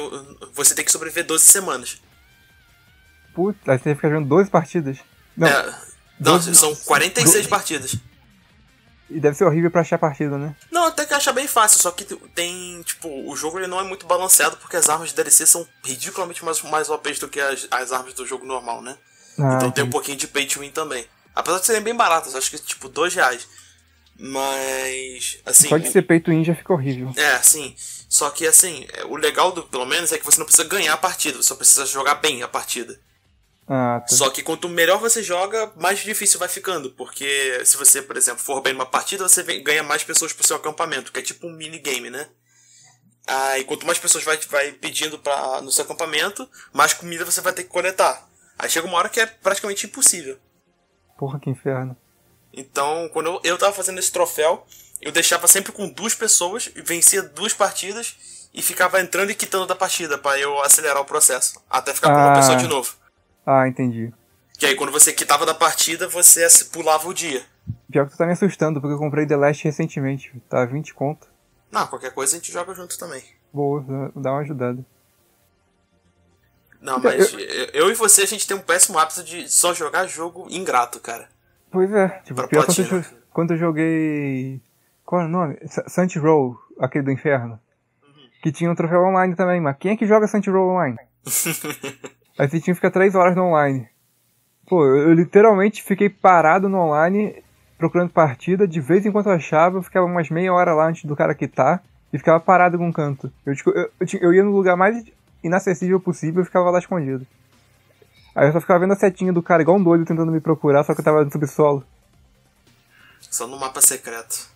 você 0.54 0.74
tem 0.74 0.82
que 0.82 0.90
sobreviver 0.90 1.26
12 1.26 1.44
semanas. 1.44 2.00
Puta, 3.34 3.72
aí 3.72 3.78
você 3.78 3.94
fica 3.94 4.08
jogando 4.08 4.28
12 4.28 4.48
partidas? 4.48 4.98
Não, 5.36 5.46
é, 5.46 5.66
não 6.18 6.38
12, 6.38 6.54
são 6.54 6.74
46 6.74 7.34
12. 7.34 7.48
partidas. 7.48 7.96
E 9.10 9.20
deve 9.20 9.36
ser 9.36 9.44
horrível 9.44 9.70
pra 9.70 9.82
achar 9.82 9.98
partida, 9.98 10.38
né? 10.38 10.56
Não, 10.70 10.86
até 10.86 11.04
que 11.04 11.12
acha 11.12 11.34
bem 11.34 11.46
fácil, 11.46 11.80
só 11.80 11.90
que 11.90 12.04
tem, 12.34 12.80
tipo, 12.82 13.08
o 13.30 13.36
jogo 13.36 13.58
ele 13.58 13.66
não 13.66 13.78
é 13.78 13.82
muito 13.82 14.06
balanceado 14.06 14.56
porque 14.56 14.76
as 14.76 14.88
armas 14.88 15.10
de 15.10 15.16
DLC 15.16 15.46
são 15.46 15.68
ridiculamente 15.84 16.42
mais, 16.42 16.62
mais 16.62 16.88
OPs 16.88 17.18
do 17.18 17.28
que 17.28 17.38
as, 17.38 17.68
as 17.70 17.92
armas 17.92 18.14
do 18.14 18.24
jogo 18.24 18.46
normal, 18.46 18.80
né? 18.80 18.96
Ah, 19.38 19.42
então 19.42 19.56
entendi. 19.56 19.74
tem 19.74 19.84
um 19.84 19.90
pouquinho 19.90 20.16
de 20.16 20.26
pay 20.26 20.46
to 20.46 20.60
win 20.60 20.70
também. 20.70 21.06
Apesar 21.34 21.58
de 21.58 21.66
serem 21.66 21.82
bem 21.82 21.94
baratas, 21.94 22.34
acho 22.34 22.50
que 22.50 22.58
tipo 22.58 22.88
2 22.88 23.14
reais. 23.14 23.46
Mas, 24.18 25.38
assim. 25.46 25.68
Só 25.68 25.78
de 25.78 25.90
ser 25.90 26.02
pay 26.02 26.20
to 26.20 26.30
win 26.30 26.44
já 26.44 26.54
fica 26.54 26.72
horrível. 26.72 27.12
É, 27.16 27.42
sim. 27.42 27.74
Só 28.08 28.30
que 28.30 28.46
assim, 28.46 28.86
é, 28.92 29.04
o 29.04 29.16
legal 29.16 29.52
do 29.52 29.62
pelo 29.62 29.86
menos 29.86 30.12
é 30.12 30.18
que 30.18 30.24
você 30.24 30.38
não 30.38 30.44
precisa 30.44 30.68
ganhar 30.68 30.92
a 30.92 30.98
partida, 30.98 31.38
você 31.38 31.48
só 31.48 31.54
precisa 31.54 31.86
jogar 31.86 32.16
bem 32.16 32.42
a 32.42 32.48
partida. 32.48 33.00
Ah, 33.66 34.00
tá. 34.06 34.14
Só 34.14 34.28
que 34.28 34.42
quanto 34.42 34.68
melhor 34.68 34.98
você 34.98 35.22
joga, 35.22 35.72
mais 35.76 36.00
difícil 36.00 36.38
vai 36.38 36.48
ficando. 36.48 36.90
Porque 36.90 37.62
se 37.64 37.76
você, 37.76 38.02
por 38.02 38.16
exemplo, 38.16 38.42
for 38.42 38.60
bem 38.60 38.74
numa 38.74 38.84
partida, 38.84 39.26
você 39.26 39.42
ganha 39.60 39.82
mais 39.82 40.04
pessoas 40.04 40.32
pro 40.32 40.46
seu 40.46 40.56
acampamento, 40.56 41.10
que 41.10 41.20
é 41.20 41.22
tipo 41.22 41.46
um 41.46 41.52
minigame, 41.52 42.10
né? 42.10 42.28
Aí 43.26 43.64
quanto 43.64 43.86
mais 43.86 43.98
pessoas 43.98 44.24
vai, 44.24 44.36
vai 44.50 44.72
pedindo 44.72 45.18
pra, 45.18 45.60
no 45.62 45.70
seu 45.70 45.84
acampamento, 45.84 46.48
mais 46.72 46.92
comida 46.92 47.24
você 47.24 47.40
vai 47.40 47.52
ter 47.52 47.62
que 47.62 47.70
coletar. 47.70 48.28
Aí 48.58 48.68
chega 48.68 48.86
uma 48.86 48.98
hora 48.98 49.08
que 49.08 49.20
é 49.20 49.26
praticamente 49.26 49.86
impossível. 49.86 50.38
Porra, 51.22 51.38
que 51.38 51.48
inferno. 51.48 51.96
Então, 52.52 53.08
quando 53.12 53.28
eu, 53.28 53.40
eu 53.44 53.56
tava 53.56 53.72
fazendo 53.72 54.00
esse 54.00 54.10
troféu, 54.10 54.66
eu 55.00 55.12
deixava 55.12 55.46
sempre 55.46 55.70
com 55.70 55.88
duas 55.88 56.16
pessoas, 56.16 56.66
vencia 56.84 57.22
duas 57.22 57.54
partidas 57.54 58.48
e 58.52 58.60
ficava 58.60 59.00
entrando 59.00 59.30
e 59.30 59.34
quitando 59.36 59.64
da 59.64 59.76
partida 59.76 60.18
para 60.18 60.40
eu 60.40 60.60
acelerar 60.64 61.00
o 61.00 61.04
processo, 61.04 61.62
até 61.70 61.94
ficar 61.94 62.08
com 62.08 62.16
uma 62.16 62.34
pessoa 62.34 62.56
de 62.56 62.66
novo. 62.66 62.96
Ah, 63.46 63.68
entendi. 63.68 64.12
Que 64.58 64.66
aí 64.66 64.74
quando 64.74 64.90
você 64.90 65.12
quitava 65.12 65.46
da 65.46 65.54
partida, 65.54 66.08
você 66.08 66.44
pulava 66.72 67.08
o 67.08 67.14
dia. 67.14 67.40
Pior 67.88 68.06
que 68.06 68.14
tu 68.14 68.18
tá 68.18 68.26
me 68.26 68.32
assustando, 68.32 68.80
porque 68.80 68.94
eu 68.94 68.98
comprei 68.98 69.24
The 69.24 69.36
Last 69.36 69.62
recentemente. 69.62 70.34
Tá 70.48 70.64
20 70.64 70.92
conto. 70.92 71.28
Não, 71.70 71.86
qualquer 71.86 72.12
coisa 72.12 72.34
a 72.34 72.38
gente 72.40 72.50
joga 72.50 72.74
junto 72.74 72.98
também. 72.98 73.22
Boa, 73.52 74.10
dá 74.16 74.32
uma 74.32 74.40
ajudada. 74.40 74.84
Não, 76.82 76.98
mas 76.98 77.32
eu... 77.32 77.38
eu 77.72 77.90
e 77.90 77.94
você, 77.94 78.22
a 78.22 78.26
gente 78.26 78.46
tem 78.46 78.56
um 78.56 78.60
péssimo 78.60 78.98
hábito 78.98 79.22
de 79.22 79.48
só 79.48 79.72
jogar 79.72 80.06
jogo 80.06 80.46
ingrato, 80.50 81.00
cara. 81.00 81.28
Pois 81.70 81.90
é, 81.92 82.08
tipo, 82.24 82.46
pior 82.48 82.66
quando 82.66 82.80
eu, 82.80 83.04
quando 83.32 83.50
eu 83.52 83.56
joguei 83.56 84.60
Qual 85.04 85.22
é 85.22 85.24
o 85.26 85.28
nome? 85.28 85.58
Saint 85.88 86.16
Row, 86.16 86.56
aquele 86.80 87.04
do 87.04 87.10
inferno. 87.10 87.58
Que 88.42 88.50
tinha 88.50 88.70
um 88.70 88.74
troféu 88.74 89.02
online 89.04 89.36
também, 89.36 89.60
mas 89.60 89.76
quem 89.78 89.92
é 89.92 89.96
que 89.96 90.06
joga 90.06 90.26
Saint 90.26 90.46
Row 90.48 90.70
online? 90.70 90.98
Aí 92.38 92.48
você 92.48 92.60
tinha 92.60 92.74
que 92.74 92.80
ficar 92.80 92.90
3 92.90 93.14
horas 93.14 93.36
no 93.36 93.44
online. 93.44 93.88
Pô, 94.66 94.84
eu, 94.84 95.08
eu 95.08 95.12
literalmente 95.12 95.82
fiquei 95.82 96.08
parado 96.08 96.68
no 96.68 96.78
online 96.78 97.42
procurando 97.78 98.10
partida, 98.10 98.66
de 98.66 98.80
vez 98.80 99.04
em 99.04 99.12
quando 99.12 99.26
eu 99.26 99.32
achava, 99.32 99.76
eu 99.76 99.82
ficava 99.82 100.06
umas 100.06 100.30
meia 100.30 100.52
hora 100.52 100.72
lá 100.72 100.86
antes 100.86 101.04
do 101.04 101.14
cara 101.14 101.34
quitar 101.34 101.82
e 102.12 102.18
ficava 102.18 102.40
parado 102.40 102.78
com 102.78 102.86
um 102.86 102.92
canto. 102.92 103.32
Eu, 103.44 103.54
tipo, 103.54 103.70
eu, 103.70 103.90
eu, 104.00 104.06
eu, 104.20 104.34
ia 104.34 104.42
no 104.42 104.52
lugar 104.52 104.76
mais 104.76 105.04
inacessível 105.42 106.00
possível 106.00 106.42
e 106.42 106.46
ficava 106.46 106.70
lá 106.70 106.78
escondido. 106.78 107.26
Aí 108.34 108.48
eu 108.48 108.52
só 108.52 108.60
ficava 108.60 108.80
vendo 108.80 108.92
a 108.92 108.96
setinha 108.96 109.32
do 109.32 109.42
cara 109.42 109.62
igual 109.62 109.76
um 109.76 109.82
doido 109.82 110.04
tentando 110.04 110.32
me 110.32 110.40
procurar, 110.40 110.84
só 110.84 110.94
que 110.94 111.00
eu 111.00 111.04
tava 111.04 111.24
no 111.24 111.30
subsolo. 111.30 111.84
Só 113.20 113.46
no 113.46 113.58
mapa 113.58 113.80
secreto. 113.80 114.50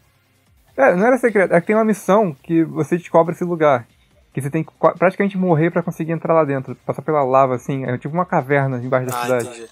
É, 0.77 0.95
não 0.95 1.07
era 1.07 1.19
secreto, 1.19 1.55
é 1.55 1.61
que 1.61 1.67
tem 1.67 1.77
uma 1.77 1.85
missão 1.85 2.35
que 2.43 2.65
você 2.65 2.97
descobre 2.99 3.35
esse 3.35 3.45
lugar. 3.45 3.87
Que 4.33 4.43
você 4.43 4.51
tem 4.51 4.63
que 4.63 4.71
praticamente 4.99 5.39
morrer 5.39 5.71
para 5.71 5.83
conseguir 5.83 6.13
entrar 6.13 6.35
lá 6.35 6.45
dentro. 6.45 6.75
Passar 6.85 7.01
pela 7.01 7.25
lava, 7.25 7.55
assim. 7.55 7.87
É 7.87 7.97
tipo 7.97 8.15
uma 8.15 8.27
caverna 8.27 8.77
embaixo 8.77 9.07
da 9.07 9.19
ah, 9.19 9.23
cidade. 9.23 9.49
Entendi. 9.49 9.69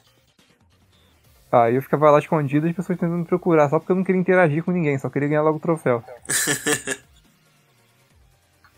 Aí 1.52 1.76
eu 1.76 1.83
ficava 1.83 2.11
lá 2.11 2.18
escondido 2.18 2.66
e 2.66 2.71
as 2.71 2.76
pessoas 2.76 2.99
tentando 2.99 3.18
me 3.18 3.25
procurar, 3.25 3.68
só 3.68 3.78
porque 3.78 3.92
eu 3.92 3.97
não 3.97 4.02
queria 4.02 4.21
interagir 4.21 4.64
com 4.64 4.73
ninguém, 4.73 4.99
só 4.99 5.09
queria 5.09 5.28
ganhar 5.28 5.42
logo 5.42 5.59
o 5.59 5.61
troféu. 5.61 6.02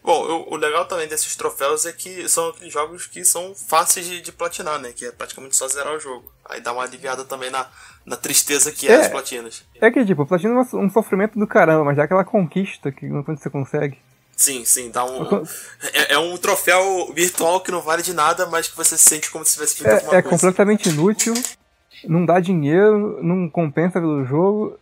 Bom, 0.07 0.47
o, 0.49 0.55
legal 0.55 0.85
também 0.85 1.09
desses 1.09 1.35
troféus 1.35 1.85
é 1.85 1.93
que 1.93 2.29
são 2.29 2.51
aqueles 2.51 2.73
jogos 2.73 3.09
que 3.09 3.25
são 3.25 3.53
fáceis 3.57 4.07
de, 4.07 4.21
de, 4.21 4.31
platinar, 4.31 4.79
né? 4.79 4.93
Que 4.95 5.07
é 5.07 5.11
praticamente 5.11 5.57
só 5.57 5.67
zerar 5.67 5.93
o 5.93 5.99
jogo. 5.99 6.31
Aí 6.49 6.61
dá 6.61 6.73
uma 6.73 6.85
aliviada 6.85 7.25
também 7.25 7.51
na, 7.51 7.67
na 8.05 8.15
tristeza 8.15 8.71
que 8.71 8.87
é, 8.87 8.93
é 8.93 9.01
as 9.01 9.09
platinas. 9.09 9.65
É 9.81 9.91
que, 9.91 10.05
tipo, 10.05 10.25
platina 10.25 10.55
é 10.55 10.77
um 10.77 10.89
sofrimento 10.89 11.37
do 11.37 11.45
caramba, 11.45 11.83
mas 11.83 11.99
é 11.99 12.03
aquela 12.03 12.25
conquista 12.25 12.93
que 12.93 13.09
quando 13.25 13.37
você 13.37 13.51
consegue. 13.51 13.99
Sim, 14.37 14.65
sim, 14.65 14.93
dá 14.93 15.05
um. 15.05 15.45
É, 15.93 16.13
é, 16.13 16.19
um 16.19 16.37
troféu 16.37 17.13
virtual 17.13 17.61
que 17.61 17.73
não 17.73 17.83
vale 17.83 18.05
de 18.05 18.15
nada, 18.15 18.47
mas 18.47 18.69
que 18.69 18.77
você 18.77 18.97
se 18.97 19.09
sente 19.09 19.29
como 19.29 19.45
se 19.45 19.55
tivesse 19.55 19.75
feito 19.75 19.89
é, 19.89 19.95
alguma 19.95 20.15
é 20.15 20.23
coisa. 20.23 20.29
É 20.29 20.31
completamente 20.31 20.89
inútil, 20.89 21.35
não 22.05 22.25
dá 22.25 22.39
dinheiro, 22.39 23.19
não 23.25 23.51
compensa 23.51 23.99
pelo 23.99 24.25
jogo. 24.25 24.79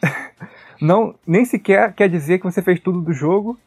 não, 0.80 1.16
nem 1.26 1.44
sequer 1.44 1.92
quer 1.92 2.08
dizer 2.08 2.38
que 2.38 2.44
você 2.44 2.62
fez 2.62 2.78
tudo 2.78 3.00
do 3.00 3.12
jogo, 3.12 3.58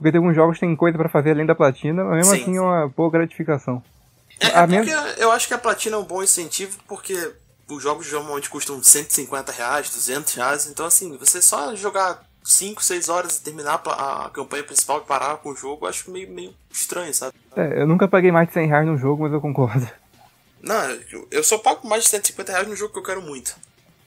porque 0.00 0.12
tem 0.12 0.18
alguns 0.18 0.34
jogos 0.34 0.56
que 0.56 0.64
tem 0.64 0.74
coisa 0.74 0.96
para 0.96 1.10
fazer 1.10 1.32
além 1.32 1.44
da 1.44 1.54
platina, 1.54 2.02
mas 2.02 2.16
mesmo 2.16 2.34
Sim. 2.34 2.40
assim 2.40 2.56
é 2.56 2.60
uma 2.62 2.88
boa 2.88 3.10
gratificação. 3.10 3.82
É, 4.40 4.46
é 4.46 4.66
porque 4.66 5.22
eu 5.22 5.30
acho 5.30 5.46
que 5.46 5.52
a 5.52 5.58
platina 5.58 5.96
é 5.96 5.98
um 5.98 6.04
bom 6.04 6.22
incentivo, 6.22 6.78
porque 6.88 7.34
os 7.68 7.82
jogos 7.82 8.10
normalmente 8.10 8.48
custam 8.48 8.82
150 8.82 9.52
reais, 9.52 9.90
200 9.90 10.34
reais, 10.34 10.66
então 10.66 10.86
assim, 10.86 11.14
você 11.18 11.42
só 11.42 11.74
jogar 11.76 12.22
5, 12.42 12.82
6 12.82 13.10
horas 13.10 13.36
e 13.36 13.42
terminar 13.42 13.82
a, 13.84 14.30
campanha 14.32 14.64
principal 14.64 15.02
e 15.04 15.06
parar 15.06 15.36
com 15.36 15.50
o 15.50 15.54
jogo, 15.54 15.84
eu 15.84 15.90
acho 15.90 16.10
meio, 16.10 16.30
meio 16.30 16.54
estranho, 16.72 17.12
sabe? 17.12 17.34
É, 17.54 17.82
eu 17.82 17.86
nunca 17.86 18.08
paguei 18.08 18.32
mais 18.32 18.48
de 18.48 18.54
100 18.54 18.68
reais 18.68 18.86
no 18.86 18.96
jogo, 18.96 19.24
mas 19.24 19.34
eu 19.34 19.40
concordo. 19.40 19.86
Não, 20.62 20.98
eu 21.30 21.44
só 21.44 21.58
pago 21.58 21.86
mais 21.86 22.04
de 22.04 22.08
150 22.08 22.52
reais 22.52 22.66
no 22.66 22.74
jogo 22.74 22.94
que 22.94 22.98
eu 22.98 23.04
quero 23.04 23.20
muito. 23.20 23.54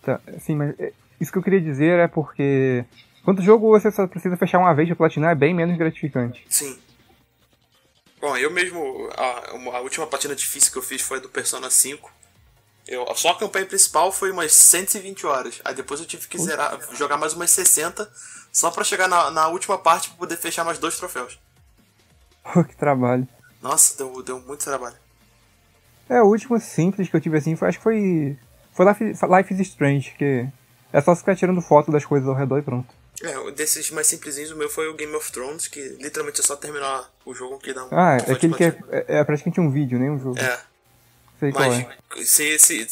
Tá, 0.01 0.19
sim, 0.39 0.55
mas 0.55 0.73
é, 0.79 0.91
isso 1.21 1.31
que 1.31 1.37
eu 1.37 1.43
queria 1.43 1.61
dizer 1.61 1.99
é 1.99 2.07
porque. 2.07 2.83
Quanto 3.23 3.41
jogo 3.41 3.69
você 3.69 3.89
só 3.91 4.05
precisa 4.05 4.35
fechar 4.35 4.59
uma 4.59 4.73
vez 4.73 4.87
pra 4.89 4.97
platinar 4.97 5.31
é 5.31 5.35
bem 5.35 5.53
menos 5.53 5.77
gratificante. 5.77 6.45
Sim. 6.49 6.77
Bom, 8.19 8.35
eu 8.37 8.51
mesmo. 8.51 9.09
A, 9.15 9.77
a 9.77 9.79
última 9.81 10.05
platina 10.07 10.35
difícil 10.35 10.71
que 10.71 10.77
eu 10.77 10.83
fiz 10.83 11.01
foi 11.01 11.17
a 11.17 11.21
do 11.21 11.29
Persona 11.29 11.69
5. 11.69 12.11
Eu, 12.87 13.05
só 13.15 13.31
a 13.31 13.39
campanha 13.39 13.65
principal 13.65 14.11
foi 14.11 14.31
umas 14.31 14.51
120 14.53 15.25
horas. 15.25 15.61
Aí 15.63 15.73
depois 15.73 16.01
eu 16.01 16.05
tive 16.05 16.27
que 16.27 16.37
zerar, 16.37 16.77
jogar 16.93 17.17
mais 17.17 17.33
umas 17.33 17.51
60 17.51 18.09
só 18.51 18.69
pra 18.69 18.83
chegar 18.83 19.07
na, 19.07 19.31
na 19.31 19.47
última 19.47 19.77
parte 19.77 20.09
pra 20.09 20.17
poder 20.17 20.37
fechar 20.37 20.65
mais 20.65 20.77
dois 20.77 20.97
troféus. 20.97 21.39
Pô, 22.53 22.63
que 22.63 22.75
trabalho. 22.75 23.27
Nossa, 23.61 23.97
deu, 23.97 24.21
deu 24.21 24.39
muito 24.41 24.65
trabalho. 24.65 24.95
É, 26.09 26.21
o 26.21 26.25
último 26.25 26.59
simples 26.59 27.09
que 27.09 27.15
eu 27.15 27.21
tive 27.21 27.37
assim, 27.37 27.55
foi, 27.55 27.69
acho 27.69 27.77
que 27.77 27.83
foi. 27.83 28.37
Foi 28.73 28.85
Life, 28.85 29.03
Life 29.03 29.53
is 29.53 29.59
Strange, 29.61 30.13
que 30.17 30.47
é 30.91 31.01
só 31.01 31.15
ficar 31.15 31.35
tirando 31.35 31.61
foto 31.61 31.91
das 31.91 32.03
coisas 32.03 32.27
ao 32.27 32.35
redor 32.35 32.59
e 32.59 32.61
pronto. 32.61 33.02
É, 33.23 33.51
desses 33.51 33.89
mais 33.89 34.05
simplesinhos, 34.07 34.51
o 34.51 34.57
meu 34.57 34.69
foi 34.69 34.89
o 34.89 34.93
Game 34.93 35.15
of 35.15 35.31
Thrones, 35.31 35.67
que 35.67 35.79
literalmente 35.99 36.41
é 36.41 36.43
só 36.43 36.57
terminar 36.57 37.09
o 37.25 37.33
jogo 37.33 37.57
que 37.57 37.73
dá 37.73 37.85
um. 37.85 37.87
Ah, 37.89 38.17
é 38.17 38.31
aquele 38.33 38.53
que 38.53 38.65
é, 38.65 38.77
é, 38.91 39.05
é, 39.19 39.23
praticamente 39.23 39.61
um 39.61 39.71
vídeo, 39.71 39.97
nem 39.97 40.09
um 40.09 40.19
jogo. 40.19 40.37
É. 40.37 40.59
Sei 41.39 41.51
Mas, 41.53 41.73
é. 41.73 42.23
se, 42.25 42.59
se, 42.59 42.87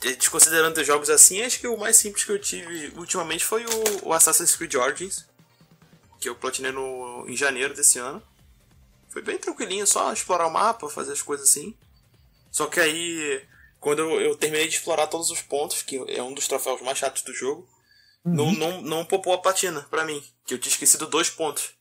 desconsiderando 0.00 0.80
os 0.80 0.86
jogos 0.86 1.10
assim, 1.10 1.42
acho 1.42 1.60
que 1.60 1.68
o 1.68 1.76
mais 1.76 1.96
simples 1.96 2.24
que 2.24 2.32
eu 2.32 2.38
tive 2.38 2.92
ultimamente 2.96 3.44
foi 3.44 3.64
o, 3.66 4.08
o 4.08 4.12
Assassin's 4.14 4.56
Creed 4.56 4.74
Origins, 4.74 5.26
que 6.18 6.30
eu 6.30 6.34
platinei 6.34 6.72
no, 6.72 7.26
em 7.28 7.36
janeiro 7.36 7.74
desse 7.74 7.98
ano. 7.98 8.22
Foi 9.10 9.20
bem 9.20 9.36
tranquilinho, 9.36 9.86
só 9.86 10.10
explorar 10.12 10.46
o 10.46 10.50
mapa, 10.50 10.88
fazer 10.88 11.12
as 11.12 11.22
coisas 11.22 11.48
assim. 11.48 11.74
Só 12.50 12.66
que 12.66 12.80
aí, 12.80 13.42
quando 13.80 13.98
eu, 13.98 14.20
eu, 14.20 14.34
terminei 14.34 14.66
de 14.66 14.76
explorar 14.76 15.08
todos 15.08 15.30
os 15.30 15.42
pontos, 15.42 15.82
que 15.82 16.02
é 16.08 16.22
um 16.22 16.32
dos 16.32 16.48
troféus 16.48 16.80
mais 16.80 16.96
chatos 16.96 17.22
do 17.22 17.34
jogo, 17.34 17.68
uhum. 18.24 18.32
não, 18.34 18.52
não, 18.52 18.82
não 18.82 19.04
popou 19.04 19.34
a 19.34 19.38
platina 19.38 19.86
pra 19.90 20.04
mim, 20.04 20.22
que 20.44 20.54
eu 20.54 20.58
tinha 20.58 20.72
esquecido 20.72 21.06
dois 21.06 21.30
pontos. 21.30 21.74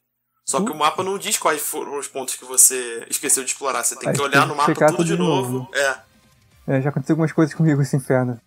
Só 0.45 0.59
uhum. 0.59 0.65
que 0.65 0.71
o 0.71 0.75
mapa 0.75 1.03
não 1.03 1.17
diz 1.17 1.37
quais 1.37 1.61
foram 1.61 1.97
os 1.97 2.07
pontos 2.07 2.35
que 2.35 2.43
você 2.43 3.05
esqueceu 3.09 3.43
de 3.43 3.51
explorar. 3.51 3.83
Você 3.83 3.95
tem 3.95 4.09
Aí 4.09 4.15
que 4.15 4.21
olhar 4.21 4.45
no 4.45 4.55
mapa 4.55 4.73
tudo, 4.73 4.97
tudo 4.97 5.05
de 5.05 5.15
novo. 5.15 5.59
novo. 5.59 5.69
É. 5.73 5.97
É, 6.67 6.81
já 6.81 6.89
aconteceu 6.89 7.13
algumas 7.13 7.31
coisas 7.31 7.55
comigo 7.55 7.81
esse 7.81 7.95
inferno. 7.95 8.39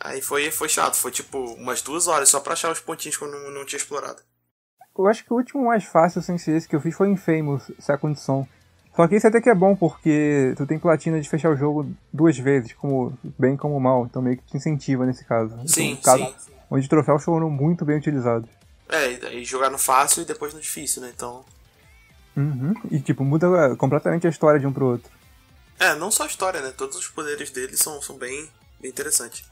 Aí 0.00 0.20
foi, 0.20 0.50
foi 0.50 0.68
chato, 0.68 0.96
foi 0.96 1.10
tipo 1.10 1.38
umas 1.54 1.82
duas 1.82 2.06
horas 2.06 2.28
só 2.28 2.40
pra 2.40 2.52
achar 2.52 2.70
os 2.70 2.80
pontinhos 2.80 3.16
que 3.16 3.24
eu 3.24 3.30
não, 3.30 3.50
não 3.50 3.64
tinha 3.64 3.78
explorado. 3.78 4.20
Eu 4.96 5.06
acho 5.06 5.24
que 5.24 5.32
o 5.32 5.36
último 5.36 5.64
mais 5.64 5.84
fácil 5.84 6.22
sem 6.22 6.38
ser 6.38 6.56
esse 6.56 6.68
que 6.68 6.74
eu 6.74 6.80
fiz 6.80 6.94
foi 6.94 7.08
em 7.08 7.16
Famous, 7.16 7.70
Second 7.78 8.18
Son. 8.18 8.46
Só 8.94 9.06
que 9.06 9.14
isso 9.14 9.28
até 9.28 9.40
que 9.40 9.48
é 9.48 9.54
bom, 9.54 9.76
porque 9.76 10.54
tu 10.56 10.66
tem 10.66 10.76
platina 10.78 11.20
de 11.20 11.28
fechar 11.28 11.50
o 11.50 11.56
jogo 11.56 11.88
duas 12.12 12.36
vezes, 12.36 12.72
como 12.72 13.16
bem 13.38 13.56
como 13.56 13.78
mal. 13.78 14.06
Então 14.06 14.20
meio 14.20 14.38
que 14.38 14.44
te 14.44 14.56
incentiva 14.56 15.06
nesse 15.06 15.24
caso. 15.24 15.56
Sim, 15.66 15.92
então, 15.92 16.18
caso, 16.18 16.34
sim. 16.38 16.52
Onde 16.70 16.88
troféus 16.88 17.24
foram 17.24 17.50
muito 17.50 17.84
bem 17.84 17.96
utilizados. 17.96 18.48
É, 18.88 19.34
e 19.34 19.44
jogar 19.44 19.70
no 19.70 19.78
fácil 19.78 20.22
e 20.22 20.26
depois 20.26 20.54
no 20.54 20.60
difícil, 20.60 21.02
né? 21.02 21.12
Então. 21.14 21.44
Uhum. 22.36 22.74
E 22.90 23.00
tipo, 23.00 23.24
muda 23.24 23.76
completamente 23.76 24.26
a 24.26 24.30
história 24.30 24.60
de 24.60 24.66
um 24.66 24.72
pro 24.72 24.86
outro. 24.86 25.10
É, 25.78 25.94
não 25.94 26.10
só 26.10 26.24
a 26.24 26.26
história, 26.26 26.60
né? 26.60 26.72
Todos 26.76 26.96
os 26.96 27.08
poderes 27.08 27.50
dele 27.50 27.76
são, 27.76 28.00
são 28.02 28.16
bem, 28.16 28.48
bem 28.80 28.90
interessantes. 28.90 29.44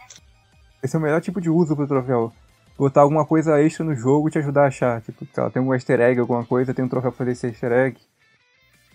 Esse 0.82 0.96
é 0.96 0.98
o 0.98 1.02
melhor 1.02 1.20
tipo 1.20 1.40
de 1.40 1.50
uso 1.50 1.76
pro 1.76 1.86
troféu. 1.86 2.32
Botar 2.78 3.02
alguma 3.02 3.24
coisa 3.24 3.60
extra 3.60 3.84
no 3.84 3.94
jogo 3.94 4.28
e 4.28 4.30
te 4.30 4.38
ajudar 4.38 4.64
a 4.64 4.68
achar. 4.68 5.02
Tipo, 5.02 5.26
tem 5.50 5.62
um 5.62 5.72
easter 5.72 6.00
egg, 6.00 6.20
alguma 6.20 6.44
coisa, 6.44 6.74
tem 6.74 6.84
um 6.84 6.88
troféu 6.88 7.10
pra 7.10 7.18
fazer 7.18 7.32
esse 7.32 7.46
easter 7.46 7.72
egg. 7.72 7.98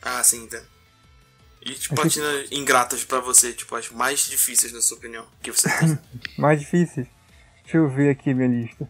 Ah, 0.02 0.24
sim, 0.24 0.44
entendo. 0.44 0.66
E 1.62 1.74
tipo, 1.74 1.96
platinas 1.96 2.50
que... 2.50 2.56
ingratas 2.56 3.04
para 3.04 3.20
você, 3.20 3.54
tipo, 3.54 3.76
as 3.76 3.90
mais 3.92 4.22
difíceis, 4.22 4.74
na 4.74 4.82
sua 4.82 4.98
opinião, 4.98 5.26
que 5.42 5.52
você 5.52 5.70
mais 6.38 6.60
difíceis? 6.60 7.08
Deixa 7.64 7.78
eu 7.78 7.88
ver 7.88 8.10
aqui 8.10 8.34
minha 8.34 8.48
lista. 8.48 8.88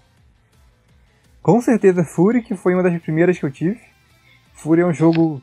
Com 1.41 1.59
certeza 1.61 2.03
Fury, 2.03 2.43
que 2.43 2.55
foi 2.55 2.73
uma 2.73 2.83
das 2.83 3.01
primeiras 3.01 3.37
que 3.37 3.45
eu 3.45 3.51
tive. 3.51 3.79
Fury 4.53 4.81
é 4.81 4.85
um 4.85 4.93
jogo 4.93 5.41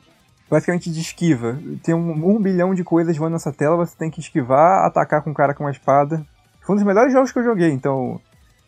basicamente 0.49 0.89
de 0.91 0.99
esquiva. 0.99 1.59
Tem 1.83 1.93
um, 1.93 2.11
um 2.11 2.41
bilhão 2.41 2.73
de 2.73 2.83
coisas 2.83 3.15
voando 3.17 3.33
nessa 3.33 3.51
tela, 3.51 3.75
você 3.75 3.95
tem 3.95 4.09
que 4.09 4.19
esquivar, 4.19 4.85
atacar 4.85 5.21
com 5.21 5.29
um 5.29 5.33
cara 5.33 5.53
com 5.53 5.63
uma 5.63 5.71
espada. 5.71 6.25
Foi 6.61 6.73
um 6.73 6.77
dos 6.77 6.85
melhores 6.85 7.13
jogos 7.13 7.31
que 7.31 7.39
eu 7.39 7.43
joguei, 7.43 7.69
então. 7.69 8.19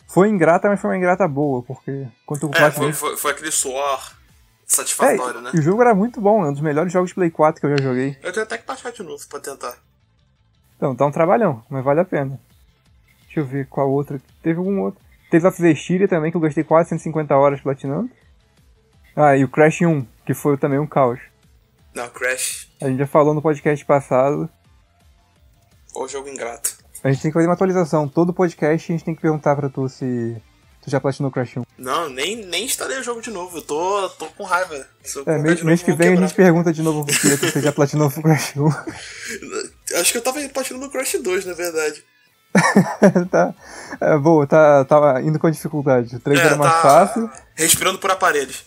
Foi 0.07 0.27
ingrata, 0.27 0.67
mas 0.67 0.79
foi 0.79 0.89
uma 0.89 0.97
ingrata 0.97 1.25
boa, 1.25 1.63
porque 1.63 2.05
quanto 2.25 2.51
é, 2.53 2.69
foi, 2.69 2.91
foi, 2.91 3.15
foi 3.15 3.31
aquele 3.31 3.51
suor 3.51 4.11
satisfatório, 4.65 5.39
é, 5.39 5.41
né? 5.41 5.51
o 5.53 5.61
jogo 5.61 5.81
era 5.81 5.95
muito 5.95 6.19
bom, 6.19 6.43
é 6.43 6.49
um 6.49 6.53
dos 6.53 6.61
melhores 6.61 6.91
jogos 6.91 7.09
de 7.09 7.15
Play 7.15 7.31
4 7.31 7.61
que 7.61 7.67
eu 7.67 7.77
já 7.77 7.83
joguei. 7.83 8.17
Eu 8.21 8.33
tenho 8.33 8.45
até 8.45 8.57
que 8.57 8.65
baixar 8.65 8.91
de 8.91 9.03
novo 9.03 9.25
pra 9.29 9.39
tentar. 9.39 9.77
Então, 10.75 10.95
tá 10.95 11.05
um 11.05 11.11
trabalhão, 11.11 11.63
mas 11.69 11.83
vale 11.83 12.01
a 12.01 12.05
pena. 12.05 12.39
Deixa 13.31 13.39
eu 13.39 13.45
ver 13.45 13.65
qual 13.67 13.89
outra. 13.89 14.21
Teve 14.43 14.59
algum 14.59 14.81
outro. 14.81 14.99
Teve 15.29 15.47
of 15.47 15.61
the 15.61 15.71
Styria 15.71 16.05
também, 16.05 16.31
que 16.31 16.35
eu 16.35 16.41
gastei 16.41 16.65
quase 16.65 16.89
150 16.89 17.33
horas 17.33 17.61
platinando. 17.61 18.11
Ah, 19.15 19.37
e 19.37 19.45
o 19.45 19.47
Crash 19.47 19.81
1, 19.81 20.05
que 20.25 20.33
foi 20.33 20.57
também 20.57 20.77
um 20.77 20.85
caos. 20.85 21.19
Não, 21.95 22.09
Crash. 22.09 22.69
A 22.81 22.89
gente 22.89 22.99
já 22.99 23.07
falou 23.07 23.33
no 23.33 23.41
podcast 23.41 23.85
passado. 23.85 24.49
O 25.95 26.07
jogo 26.09 26.27
ingrato. 26.27 26.77
A 27.01 27.09
gente 27.09 27.21
tem 27.21 27.31
que 27.31 27.33
fazer 27.33 27.47
uma 27.47 27.53
atualização. 27.53 28.05
Todo 28.05 28.33
podcast 28.33 28.91
a 28.91 28.95
gente 28.97 29.05
tem 29.05 29.15
que 29.15 29.21
perguntar 29.21 29.55
pra 29.55 29.69
tu 29.69 29.87
se 29.87 30.35
Tu 30.81 30.89
já 30.89 30.99
platinou 30.99 31.29
Crash 31.29 31.57
1? 31.57 31.63
Não, 31.77 32.09
nem, 32.09 32.43
nem 32.47 32.65
instalei 32.65 32.97
o 32.97 33.03
jogo 33.03 33.21
de 33.21 33.29
novo. 33.29 33.59
Eu 33.59 33.61
tô, 33.61 34.09
tô 34.09 34.25
com 34.27 34.43
raiva. 34.43 34.87
é, 35.27 35.37
mês, 35.37 35.61
mês 35.61 35.83
que 35.83 35.93
vem 35.93 36.13
a 36.13 36.15
gente 36.15 36.33
pergunta 36.33 36.73
de 36.73 36.81
novo 36.81 37.05
porque 37.05 37.37
você 37.37 37.61
já 37.61 37.71
platinou 37.71 38.07
o 38.07 38.11
Crash 38.21 38.55
1. 38.57 38.67
Acho 39.99 40.11
que 40.11 40.17
eu 40.17 40.23
tava 40.23 40.39
platinando 40.49 40.85
no 40.85 40.91
Crash 40.91 41.17
2, 41.21 41.45
na 41.45 41.53
verdade. 41.53 42.03
tá. 43.31 43.53
É, 43.99 44.17
boa, 44.17 44.45
tá, 44.47 44.85
tava 44.85 45.21
indo 45.21 45.39
com 45.39 45.49
dificuldade. 45.49 46.15
O 46.15 46.19
3 46.19 46.39
é, 46.39 46.43
era 46.43 46.55
mais 46.55 46.73
tá 46.73 46.81
fácil. 46.81 47.29
Respirando 47.55 47.99
por 47.99 48.11
aparelhos. 48.11 48.63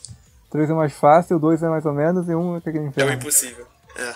3 0.50 0.70
é 0.70 0.72
mais 0.74 0.92
fácil, 0.92 1.36
o 1.36 1.40
2 1.40 1.62
é 1.62 1.68
mais 1.68 1.84
ou 1.84 1.92
menos, 1.92 2.28
e 2.28 2.34
1 2.34 2.54
é 2.54 2.58
aquele 2.58 2.78
inferno. 2.78 3.10
É 3.10 3.14
o 3.14 3.16
impossível. 3.16 3.66
É. 3.96 4.14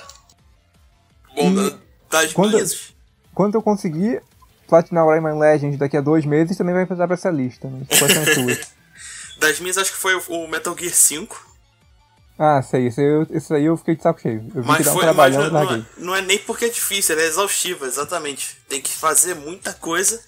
Bom, 1.35 1.51
e 1.53 1.79
das 2.11 2.33
quando, 2.33 2.53
minhas... 2.53 2.95
quando 3.35 3.55
eu 3.55 3.63
conseguir 3.63 4.23
platinar 4.69 5.05
o 5.05 5.09
Rayman 5.09 5.39
Legends 5.39 5.79
daqui 5.79 5.97
a 5.97 6.01
dois 6.01 6.25
meses, 6.25 6.57
também 6.57 6.75
vai 6.75 6.85
entrar 6.85 7.07
pra 7.07 7.15
essa 7.15 7.31
lista. 7.31 7.69
Né? 7.69 7.87
Quais 7.99 8.13
são 8.13 8.23
as 8.23 8.75
Das 9.39 9.61
minhas, 9.61 9.79
acho 9.79 9.93
que 9.93 9.99
foi 9.99 10.15
o 10.15 10.47
Metal 10.47 10.77
Gear 10.79 10.93
5. 10.93 11.48
Ah, 12.39 12.63
sei, 12.63 12.87
isso 12.87 13.01
aí, 13.01 13.59
aí 13.59 13.65
eu 13.65 13.77
fiquei 13.77 13.97
de 13.97 14.03
saco 14.03 14.21
cheio. 14.21 14.47
Eu 14.55 14.63
Mas, 14.63 14.87
um 14.87 14.93
foi, 14.93 15.13
mas 15.13 15.35
não, 15.35 15.51
não, 15.51 15.75
é, 15.75 15.87
não 15.97 16.15
é 16.15 16.23
nem 16.23 16.39
porque 16.39 16.67
é 16.67 16.69
difícil, 16.69 17.17
ela 17.17 17.25
é 17.25 17.27
exaustiva, 17.27 17.85
exatamente. 17.85 18.57
Tem 18.69 18.81
que 18.81 18.93
fazer 18.93 19.35
muita 19.35 19.75
coisa. 19.75 20.23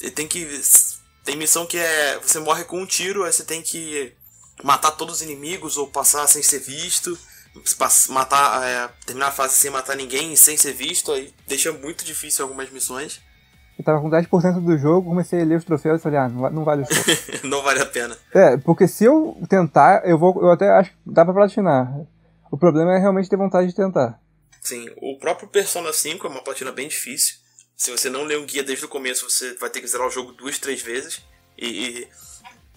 E 0.00 0.10
tem 0.10 0.26
que. 0.26 0.46
Tem 1.24 1.36
missão 1.36 1.66
que 1.66 1.76
é. 1.76 2.18
Você 2.20 2.38
morre 2.38 2.64
com 2.64 2.80
um 2.80 2.86
tiro, 2.86 3.24
aí 3.24 3.32
você 3.32 3.44
tem 3.44 3.60
que 3.60 4.14
matar 4.62 4.92
todos 4.92 5.16
os 5.16 5.22
inimigos 5.22 5.76
ou 5.76 5.88
passar 5.88 6.26
sem 6.26 6.42
ser 6.42 6.60
visto. 6.60 7.18
Matar. 8.08 8.62
é, 8.64 8.88
terminar 9.04 9.28
a 9.28 9.32
fase 9.32 9.56
sem 9.56 9.70
matar 9.70 9.94
ninguém 9.94 10.34
sem 10.36 10.56
ser 10.56 10.72
visto. 10.72 11.12
Aí 11.12 11.34
deixa 11.46 11.70
muito 11.70 12.02
difícil 12.02 12.46
algumas 12.46 12.70
missões. 12.70 13.20
Eu 13.78 13.84
tava 13.84 14.00
com 14.00 14.10
10% 14.10 14.60
do 14.64 14.76
jogo, 14.76 15.08
comecei 15.08 15.40
a 15.40 15.44
ler 15.44 15.56
os 15.56 15.64
troféus 15.64 16.00
e 16.00 16.02
falei, 16.02 16.18
ah, 16.18 16.28
não, 16.28 16.40
va- 16.40 16.50
não 16.50 16.64
vale 16.64 16.82
o 16.82 16.84
esforço. 16.84 17.46
não 17.46 17.62
vale 17.62 17.80
a 17.80 17.86
pena. 17.86 18.16
é, 18.34 18.56
porque 18.56 18.88
se 18.88 19.04
eu 19.04 19.36
tentar, 19.48 20.02
eu 20.04 20.18
vou. 20.18 20.36
Eu 20.42 20.50
até 20.50 20.68
acho 20.70 20.90
que 20.90 20.96
dá 21.06 21.24
pra 21.24 21.32
platinar. 21.34 21.88
O 22.50 22.58
problema 22.58 22.94
é 22.94 22.98
realmente 22.98 23.28
ter 23.28 23.36
vontade 23.36 23.68
de 23.68 23.74
tentar. 23.74 24.18
Sim, 24.60 24.86
o 25.00 25.16
próprio 25.18 25.48
Persona 25.48 25.92
5 25.92 26.26
é 26.26 26.30
uma 26.30 26.42
platina 26.42 26.72
bem 26.72 26.88
difícil. 26.88 27.36
Se 27.76 27.90
você 27.92 28.10
não 28.10 28.24
ler 28.24 28.38
um 28.38 28.44
guia 28.46 28.64
desde 28.64 28.84
o 28.84 28.88
começo, 28.88 29.30
você 29.30 29.54
vai 29.54 29.70
ter 29.70 29.80
que 29.80 29.86
zerar 29.86 30.08
o 30.08 30.10
jogo 30.10 30.32
duas, 30.32 30.58
três 30.58 30.82
vezes. 30.82 31.22
E, 31.56 31.66
e 32.00 32.08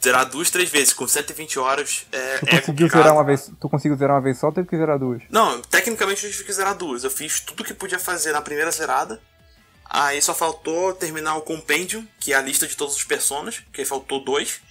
zerar 0.03 0.29
duas, 0.29 0.50
três 0.51 0.70
vezes 0.70 0.93
com 0.93 1.08
120 1.08 1.58
horas 1.60 2.05
é, 2.12 2.17
Tu 2.17 2.46
é 2.46 2.50
conseguiu 2.60 2.65
complicado. 2.65 3.01
zerar 3.01 3.13
uma 3.13 3.24
vez. 3.24 3.51
Tu 3.60 3.70
conseguiu 3.70 3.98
zerar 3.98 4.15
uma 4.17 4.22
vez 4.22 4.38
só 4.38 4.48
ou 4.48 4.53
teve 4.53 4.67
que 4.67 4.77
zerar 4.77 5.00
duas? 5.00 5.24
Não, 5.31 5.60
tecnicamente 5.62 6.24
eu 6.25 6.31
tive 6.31 6.43
que 6.43 6.53
zerar 6.53 6.75
duas. 6.75 7.03
Eu 7.03 7.10
fiz 7.10 7.39
tudo 7.39 7.63
que 7.63 7.74
podia 7.74 7.98
fazer 8.00 8.31
na 8.31 8.41
primeira 8.41 8.70
zerada. 8.72 9.20
Aí 9.93 10.21
só 10.21 10.33
faltou 10.33 10.93
terminar 10.93 11.36
o 11.36 11.41
Compendium, 11.41 12.07
que 12.17 12.31
é 12.31 12.38
a 12.38 12.41
lista 12.41 12.65
de 12.65 12.77
todos 12.77 12.95
os 12.95 13.03
personas, 13.03 13.62
que 13.74 13.83
faltou 13.83 14.24
dois. 14.24 14.62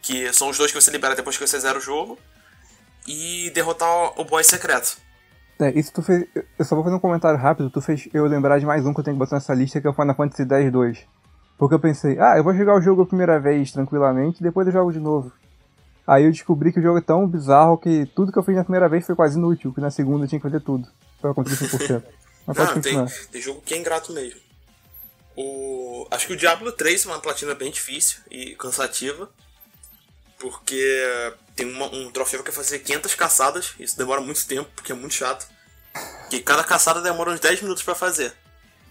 Que 0.00 0.32
são 0.32 0.48
os 0.48 0.56
dois 0.56 0.72
que 0.72 0.80
você 0.80 0.90
libera 0.90 1.14
depois 1.14 1.36
que 1.36 1.46
você 1.46 1.60
zera 1.60 1.76
o 1.76 1.82
jogo. 1.82 2.18
E 3.06 3.50
derrotar 3.50 4.18
o 4.18 4.24
boss 4.24 4.46
secreto. 4.46 4.96
É, 5.60 5.78
isso 5.78 5.92
tu 5.92 6.02
fez. 6.02 6.26
Eu 6.58 6.64
só 6.64 6.74
vou 6.74 6.82
fazer 6.82 6.96
um 6.96 7.00
comentário 7.00 7.38
rápido, 7.38 7.68
tu 7.68 7.82
fez 7.82 8.08
eu 8.14 8.24
lembrar 8.24 8.58
de 8.58 8.64
mais 8.64 8.86
um 8.86 8.94
que 8.94 9.00
eu 9.00 9.04
tenho 9.04 9.16
que 9.16 9.18
botar 9.18 9.36
nessa 9.36 9.52
lista, 9.52 9.80
que 9.80 9.86
é 9.86 9.90
o 9.90 9.94
Final 9.94 10.14
Fantasy 10.14 10.42
X-2. 10.42 10.98
Porque 11.58 11.74
eu 11.74 11.78
pensei, 11.78 12.18
ah, 12.18 12.38
eu 12.38 12.42
vou 12.42 12.54
jogar 12.54 12.74
o 12.74 12.80
jogo 12.80 13.02
a 13.02 13.06
primeira 13.06 13.38
vez 13.38 13.70
tranquilamente, 13.70 14.42
depois 14.42 14.66
eu 14.66 14.72
jogo 14.72 14.92
de 14.92 14.98
novo. 14.98 15.30
Aí 16.06 16.24
eu 16.24 16.32
descobri 16.32 16.72
que 16.72 16.80
o 16.80 16.82
jogo 16.82 16.98
é 16.98 17.02
tão 17.02 17.28
bizarro 17.28 17.76
que 17.76 18.06
tudo 18.06 18.32
que 18.32 18.38
eu 18.38 18.42
fiz 18.42 18.56
na 18.56 18.64
primeira 18.64 18.88
vez 18.88 19.06
foi 19.06 19.14
quase 19.14 19.38
inútil, 19.38 19.72
que 19.72 19.80
na 19.80 19.90
segunda 19.90 20.24
eu 20.24 20.28
tinha 20.28 20.40
que 20.40 20.48
fazer 20.48 20.60
tudo. 20.60 20.88
Pra 21.20 21.34
conseguir 21.34 21.68
100%. 21.68 22.02
Mas 22.46 22.56
Não, 22.56 22.66
tem, 22.66 22.74
continuar. 22.94 23.10
tem 23.30 23.40
jogo 23.40 23.60
que 23.64 23.74
é 23.74 23.78
ingrato 23.78 24.12
mesmo. 24.12 24.40
O, 25.36 26.06
acho 26.10 26.26
que 26.26 26.32
o 26.32 26.36
Diablo 26.36 26.70
3 26.72 27.04
é 27.06 27.08
uma 27.08 27.18
platina 27.20 27.54
bem 27.54 27.70
difícil 27.70 28.20
e 28.30 28.54
cansativa. 28.56 29.30
Porque 30.38 30.82
tem 31.54 31.66
uma- 31.70 31.86
um 31.94 32.10
troféu 32.10 32.42
que 32.42 32.50
é 32.50 32.52
fazer 32.52 32.80
500 32.80 33.14
caçadas. 33.14 33.74
Isso 33.78 33.96
demora 33.96 34.20
muito 34.20 34.44
tempo, 34.46 34.68
porque 34.74 34.90
é 34.92 34.94
muito 34.94 35.14
chato. 35.14 35.46
Que 36.28 36.40
cada 36.40 36.64
caçada 36.64 37.00
demora 37.00 37.30
uns 37.30 37.38
10 37.40 37.62
minutos 37.62 37.82
pra 37.82 37.94
fazer. 37.94 38.32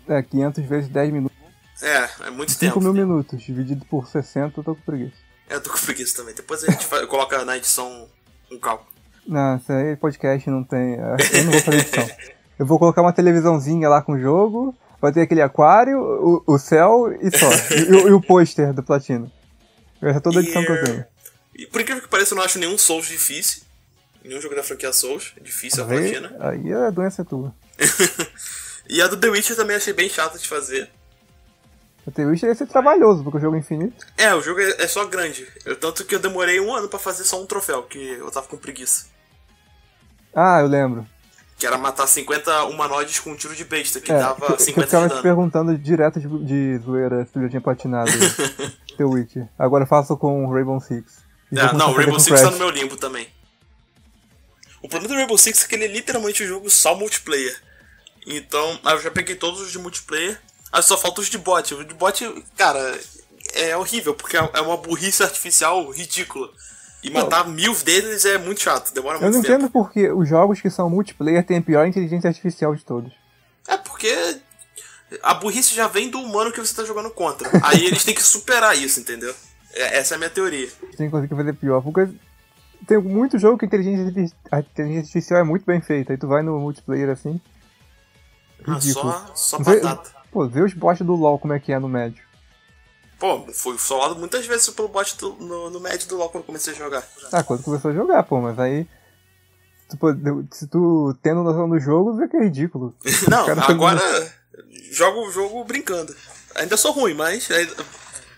É, 0.08 0.22
500 0.22 0.64
vezes 0.66 0.90
10 0.90 1.12
minutos. 1.12 1.38
É, 1.82 2.10
é 2.28 2.30
muito 2.30 2.52
5 2.54 2.60
tempo. 2.60 2.80
mil 2.82 2.94
minutos, 2.94 3.42
dividido 3.44 3.84
por 3.86 4.08
60, 4.08 4.60
eu 4.60 4.64
tô 4.64 4.76
com 4.76 4.82
preguiça. 4.82 5.18
É, 5.50 5.56
eu 5.56 5.62
tô 5.62 5.72
com 5.72 5.80
preguiça 5.80 6.16
também. 6.16 6.34
Depois 6.34 6.64
a 6.64 6.72
gente 6.72 6.88
coloca 7.08 7.44
na 7.44 7.58
edição 7.58 8.08
um 8.50 8.58
cálculo. 8.58 8.90
Não, 9.28 9.58
isso 9.58 9.72
aí 9.72 9.96
podcast 9.98 10.50
não 10.50 10.64
tem. 10.64 10.96
Eu 10.96 11.44
não 11.44 11.52
vou 11.52 11.62
fazer 11.62 11.80
edição. 11.80 12.08
Eu 12.62 12.66
vou 12.68 12.78
colocar 12.78 13.02
uma 13.02 13.12
televisãozinha 13.12 13.90
lá 13.90 14.04
com 14.04 14.12
o 14.14 14.20
jogo, 14.20 14.76
vai 15.02 15.12
ter 15.12 15.22
aquele 15.22 15.42
aquário, 15.42 15.98
o, 16.00 16.44
o 16.46 16.58
céu 16.60 17.12
e 17.20 17.36
só. 17.36 17.48
E, 17.76 17.92
o- 17.92 18.08
e 18.10 18.12
o 18.14 18.22
pôster 18.22 18.72
do 18.72 18.84
Platino. 18.84 19.32
Essa 20.00 20.18
é 20.18 20.22
toda 20.22 20.40
a 20.40 20.44
edição 20.44 20.64
que 20.64 20.72
eu 20.72 20.84
tenho. 20.84 21.06
E 21.56 21.66
por 21.66 21.82
incrível 21.82 22.04
que 22.04 22.08
pareça, 22.08 22.34
eu 22.34 22.38
não 22.38 22.44
acho 22.46 22.60
nenhum 22.60 22.78
Souls 22.78 23.08
difícil. 23.08 23.64
Nenhum 24.24 24.40
jogo 24.40 24.54
da 24.56 24.62
franquia 24.62 24.94
Souls. 24.94 25.34
É 25.38 25.40
difícil 25.40 25.84
a 25.84 25.88
Aí, 25.88 26.12
platina. 26.12 26.36
aí 26.40 26.72
a 26.74 26.90
doença 26.92 27.24
é 27.24 27.26
tua. 27.26 27.52
E 28.90 29.02
a 29.02 29.08
do 29.08 29.16
The 29.18 29.30
Witcher 29.30 29.56
também 29.56 29.78
achei 29.78 29.94
bem 29.94 30.10
chata 30.10 30.38
de 30.38 30.48
fazer. 30.48 30.90
O 32.06 32.12
The 32.12 32.26
Witcher 32.26 32.50
ia 32.50 32.56
ser 32.56 32.68
trabalhoso, 32.68 33.24
porque 33.24 33.38
o 33.38 33.42
jogo 33.42 33.56
é 33.56 33.60
infinito. 33.60 34.06
É, 34.18 34.34
o 34.36 34.42
jogo 34.42 34.60
é, 34.60 34.70
é 34.84 34.88
só 34.88 35.06
grande. 35.06 35.48
Eu, 35.66 35.76
tanto 35.78 36.04
que 36.04 36.14
eu 36.14 36.20
demorei 36.20 36.60
um 36.60 36.74
ano 36.76 36.90
pra 36.90 37.00
fazer 37.00 37.24
só 37.24 37.42
um 37.42 37.46
troféu, 37.46 37.84
que 37.84 37.98
eu 37.98 38.30
tava 38.32 38.48
com 38.48 38.58
preguiça. 38.58 39.06
Ah, 40.36 40.60
eu 40.62 40.68
lembro. 40.68 41.08
Que 41.62 41.68
era 41.68 41.78
matar 41.78 42.08
50 42.08 42.64
humanoides 42.64 43.20
com 43.20 43.30
um 43.30 43.36
tiro 43.36 43.56
de 43.56 43.64
besta, 43.64 44.02
que 44.02 44.12
É, 44.12 44.18
dava 44.18 44.48
que, 44.48 44.48
que 44.48 44.54
eu 44.54 44.66
50 44.66 44.88
ficava 44.88 45.10
te 45.10 45.22
perguntando 45.22 45.78
direto 45.78 46.20
de, 46.20 46.28
de 46.44 46.78
zoeira 46.84 47.24
se 47.24 47.38
eu 47.38 47.44
já 47.44 47.50
tinha 47.50 47.62
platinado 47.62 48.10
The 48.98 49.04
Witcher. 49.04 49.48
Agora 49.60 49.84
eu 49.84 49.88
faço 49.88 50.18
com 50.18 50.44
o 50.44 50.52
Rainbow 50.52 50.80
Six. 50.82 51.20
É, 51.56 51.72
não, 51.74 51.94
Rainbow 51.94 52.20
Six 52.20 52.42
tá 52.42 52.48
Crash. 52.48 52.54
no 52.54 52.58
meu 52.58 52.72
limbo 52.72 52.98
também. 52.98 53.28
O 54.82 54.90
problema 54.90 55.14
do 55.14 55.18
Rainbow 55.20 55.38
Six 55.38 55.64
é 55.64 55.68
que 55.68 55.76
ele 55.76 55.86
é 55.86 55.88
literalmente 55.88 56.44
um 56.44 56.48
jogo 56.48 56.68
só 56.68 56.96
multiplayer. 56.96 57.56
Então, 58.26 58.80
ah, 58.84 58.94
eu 58.94 59.02
já 59.04 59.12
peguei 59.12 59.36
todos 59.36 59.62
os 59.62 59.72
de 59.72 59.78
multiplayer. 59.78 60.42
Aí 60.72 60.82
só 60.82 60.98
falta 60.98 61.22
os 61.22 61.30
de 61.30 61.38
bot. 61.38 61.76
O 61.76 61.84
de 61.84 61.94
bot, 61.94 62.44
cara, 62.58 63.00
é 63.54 63.78
horrível, 63.78 64.16
porque 64.16 64.36
é 64.36 64.62
uma 64.62 64.78
burrice 64.78 65.22
artificial 65.22 65.88
ridícula. 65.92 66.50
E 67.04 67.10
matar 67.10 67.48
mil 67.48 67.74
deles 67.76 68.26
é 68.26 68.38
muito 68.38 68.62
chato, 68.62 68.94
demora 68.94 69.18
Eu 69.18 69.22
muito 69.24 69.36
não 69.36 69.42
tempo. 69.42 69.54
entendo 69.56 69.72
porque 69.72 70.10
os 70.12 70.28
jogos 70.30 70.62
que 70.62 70.70
são 70.70 70.90
multiplayer 70.90 71.44
têm 71.46 71.58
a 71.58 71.62
pior 71.62 71.86
inteligência 71.88 72.28
artificial 72.28 72.76
de 72.76 72.84
todos. 72.86 73.12
É 73.68 73.76
porque 73.78 74.14
a 75.24 75.34
burrice 75.34 75.74
já 75.74 75.88
vem 75.88 76.10
do 76.10 76.20
humano 76.20 76.52
que 76.52 76.60
você 76.60 76.76
tá 76.76 76.84
jogando 76.84 77.10
contra. 77.10 77.50
Aí 77.64 77.84
eles 77.88 78.04
têm 78.04 78.14
que 78.14 78.22
superar 78.24 78.78
isso, 78.78 79.00
entendeu? 79.00 79.34
É- 79.74 79.98
essa 79.98 80.14
é 80.14 80.16
a 80.16 80.18
minha 80.20 80.30
teoria. 80.30 80.70
Tem 80.96 81.08
que 81.08 81.10
conseguir 81.12 81.36
fazer 81.36 81.54
pior. 81.54 81.82
Porque 81.82 82.08
tem 82.88 82.98
muito 83.00 83.40
jogo 83.40 83.58
que 83.58 83.66
a 83.66 83.68
inteligência, 83.68 84.36
a 84.52 84.60
inteligência 84.60 85.02
artificial 85.02 85.40
é 85.40 85.44
muito 85.44 85.66
bem 85.66 85.82
feita. 85.82 86.14
Aí 86.14 86.18
tu 86.18 86.28
vai 86.28 86.44
no 86.44 86.60
multiplayer 86.60 87.10
assim. 87.10 87.42
Ah, 88.68 88.74
Ridículo. 88.76 89.12
só, 89.12 89.32
só 89.36 89.58
Vê- 89.58 89.80
batata. 89.80 90.12
Pô, 90.32 90.48
vê 90.48 90.62
os 90.62 90.74
bots 90.74 91.06
do 91.06 91.14
LoL 91.16 91.40
como 91.40 91.54
é 91.54 91.60
que 91.60 91.74
é 91.74 91.80
no 91.80 91.90
médio. 91.90 92.24
Pô, 93.22 93.46
fui 93.54 93.78
solado 93.78 94.16
muitas 94.16 94.46
vezes 94.48 94.68
pelo 94.72 94.88
bot 94.88 95.16
do- 95.20 95.34
no, 95.36 95.70
no 95.70 95.80
médio 95.80 96.08
do 96.08 96.18
LoL 96.18 96.30
quando 96.30 96.44
comecei 96.44 96.74
a 96.74 96.76
jogar. 96.76 97.08
Ah, 97.32 97.44
quando 97.44 97.62
começou 97.64 97.92
a 97.92 97.94
jogar, 97.94 98.24
pô, 98.24 98.42
mas 98.42 98.58
aí. 98.58 98.88
tu 99.88 99.98
se 100.52 100.66
tu 100.68 101.16
tendo 101.22 101.44
noção 101.44 101.70
do 101.70 101.80
jogo, 101.80 102.18
vê 102.18 102.28
que 102.28 102.36
é 102.36 102.44
ridículo. 102.44 102.96
Não, 103.30 103.46
agora 103.62 104.02
jogo 104.92 105.28
o 105.28 105.32
jogo 105.32 105.64
brincando. 105.64 106.16
Ainda 106.56 106.76
sou 106.78 106.92
ruim, 106.94 107.14
mas 107.14 107.50
aí, 107.52 107.72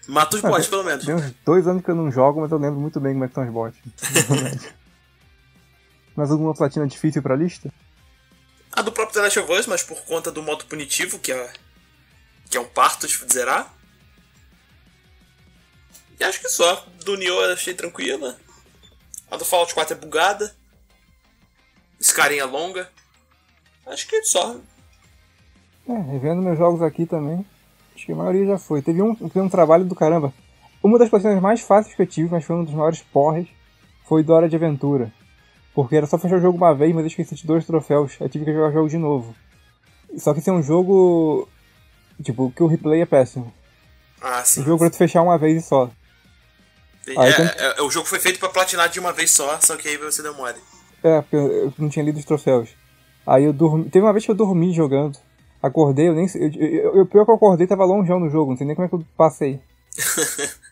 mato 0.08 0.36
os 0.36 0.44
Ah, 0.44 0.50
bots 0.50 0.68
pelo 0.68 0.84
menos. 0.84 1.06
Tem 1.06 1.16
uns 1.16 1.34
dois 1.46 1.66
anos 1.66 1.82
que 1.84 1.90
eu 1.90 1.96
não 1.96 2.12
jogo, 2.12 2.42
mas 2.42 2.52
eu 2.52 2.58
lembro 2.58 2.80
muito 2.80 3.00
bem 3.00 3.14
como 3.14 3.24
é 3.24 3.28
que 3.28 3.32
estão 3.32 3.46
os 3.48 3.52
bots. 3.54 3.80
Mais 6.16 6.30
alguma 6.30 6.54
platina 6.54 6.86
difícil 6.88 7.24
pra 7.24 7.36
lista? 7.36 7.72
A 8.72 8.82
do 8.82 8.92
próprio 8.92 9.16
The 9.16 9.22
Last 9.22 9.40
of 9.40 9.52
Us, 9.52 9.66
mas 9.66 9.82
por 9.82 9.98
conta 10.04 10.32
do 10.32 10.44
modo 10.44 10.66
punitivo, 10.66 11.18
que 11.20 11.32
é, 11.32 11.54
que 12.50 12.58
é 12.58 12.60
um 12.62 12.66
parto 12.66 13.08
de 13.08 13.18
zerar. 13.32 13.73
E 16.20 16.24
acho 16.24 16.40
que 16.40 16.50
só. 16.50 16.86
Do 17.04 17.18
Nioh 17.18 17.44
eu 17.46 17.54
achei 17.54 17.74
tranquila. 17.74 18.38
A 19.30 19.38
do 19.38 19.46
Fallout 19.46 19.74
4 19.74 19.96
é 19.96 20.00
bugada. 20.00 20.56
Skyrim 22.00 22.38
é 22.38 22.46
longa. 22.46 22.90
Acho 23.86 24.08
que 24.08 24.24
só. 24.24 24.56
É, 25.88 25.94
revendo 26.12 26.42
meus 26.42 26.58
jogos 26.58 26.82
aqui 26.82 27.06
também. 27.06 27.46
Acho 27.96 28.06
que 28.06 28.12
a 28.12 28.16
maioria 28.16 28.46
já 28.46 28.58
foi. 28.58 28.82
Teve 28.82 29.02
um, 29.02 29.16
teve 29.16 29.42
um 29.42 29.50
trabalho 29.50 29.86
do 29.86 29.96
caramba. 29.96 30.34
Uma 30.82 31.00
das 31.00 31.10
platinas 31.10 31.42
mais 31.42 31.62
fáceis 31.62 31.96
que 31.96 32.02
eu 32.02 32.08
tive, 32.08 32.30
mas 32.30 32.44
foi 32.44 32.56
um 32.56 32.64
dos 32.64 32.74
maiores 32.74 33.02
porres, 33.02 33.48
foi 34.06 34.24
do 34.24 34.34
Hora 34.34 34.50
de 34.50 34.56
Aventura. 34.56 35.12
Porque 35.74 35.96
era 35.96 36.06
só 36.06 36.18
fechar 36.18 36.38
o 36.38 36.42
jogo 36.42 36.58
uma 36.58 36.76
vez, 36.76 36.94
mas 36.94 37.04
eu 37.04 37.08
esqueci 37.08 37.36
de 37.36 37.48
dois 37.48 37.66
troféus. 37.66 38.18
Aí 38.22 38.30
tive 38.30 38.46
que 38.46 38.54
jogar 38.54 38.70
o 38.70 38.74
jogo 38.74 38.90
de 38.90 38.98
novo. 38.98 39.36
Só 40.18 40.34
que 40.34 40.40
esse 40.40 40.50
é 40.50 40.54
um 40.54 40.62
jogo. 40.62 41.48
Tipo, 42.22 42.52
que 42.52 42.62
o 42.62 42.68
replay 42.68 43.02
é 43.02 43.06
péssimo. 43.06 43.52
Ah, 44.22 44.44
sim. 44.44 44.62
O 44.62 44.66
jogo 44.66 44.80
pra 44.80 44.90
tu 44.90 44.98
fechar 44.98 45.22
uma 45.22 45.38
vez 45.38 45.64
e 45.64 45.66
só. 45.66 45.90
É, 47.08 47.14
Ah, 47.18 47.30
então- 47.30 47.46
é- 47.46 47.80
é- 47.80 47.82
o 47.82 47.90
jogo 47.92 48.08
foi 48.08 48.20
feito 48.20 48.40
pra 48.40 48.50
platinar 48.50 48.88
de 48.90 49.00
uma 49.00 49.12
vez 49.12 49.32
só, 49.32 49.60
só 49.62 49.76
que 49.76 49.88
aí 49.88 49.98
você 49.98 50.22
deu 50.22 50.34
mole. 50.34 50.60
É, 51.04 51.22
porque 51.22 51.36
eu, 51.36 51.74
não 51.78 51.90
tinha 51.90 52.04
lido 52.06 52.18
os 52.18 52.26
troféus. 52.26 52.70
Aí 53.28 53.44
eu 53.44 53.52
dormi. 53.54 53.90
Teve 53.90 54.06
uma 54.06 54.14
vez 54.14 54.24
que 54.26 54.32
eu 54.32 54.36
dormi 54.36 54.74
jogando. 54.74 55.18
Acordei, 55.62 56.08
eu 56.10 56.14
nem 56.14 56.28
sei. 56.28 56.44
Eu, 56.48 56.52
eu, 56.62 56.96
eu- 56.98 57.06
pior 57.06 57.26
que 57.26 57.32
eu 57.32 57.36
acordei 57.36 57.68
tava 57.68 57.84
longeão 57.86 58.20
no 58.20 58.30
jogo, 58.30 58.52
não 58.52 58.58
sei 58.58 58.66
nem 58.68 58.76
como 58.76 58.86
é 58.86 58.90
que 58.90 58.96
eu 58.96 59.06
passei. 59.18 59.60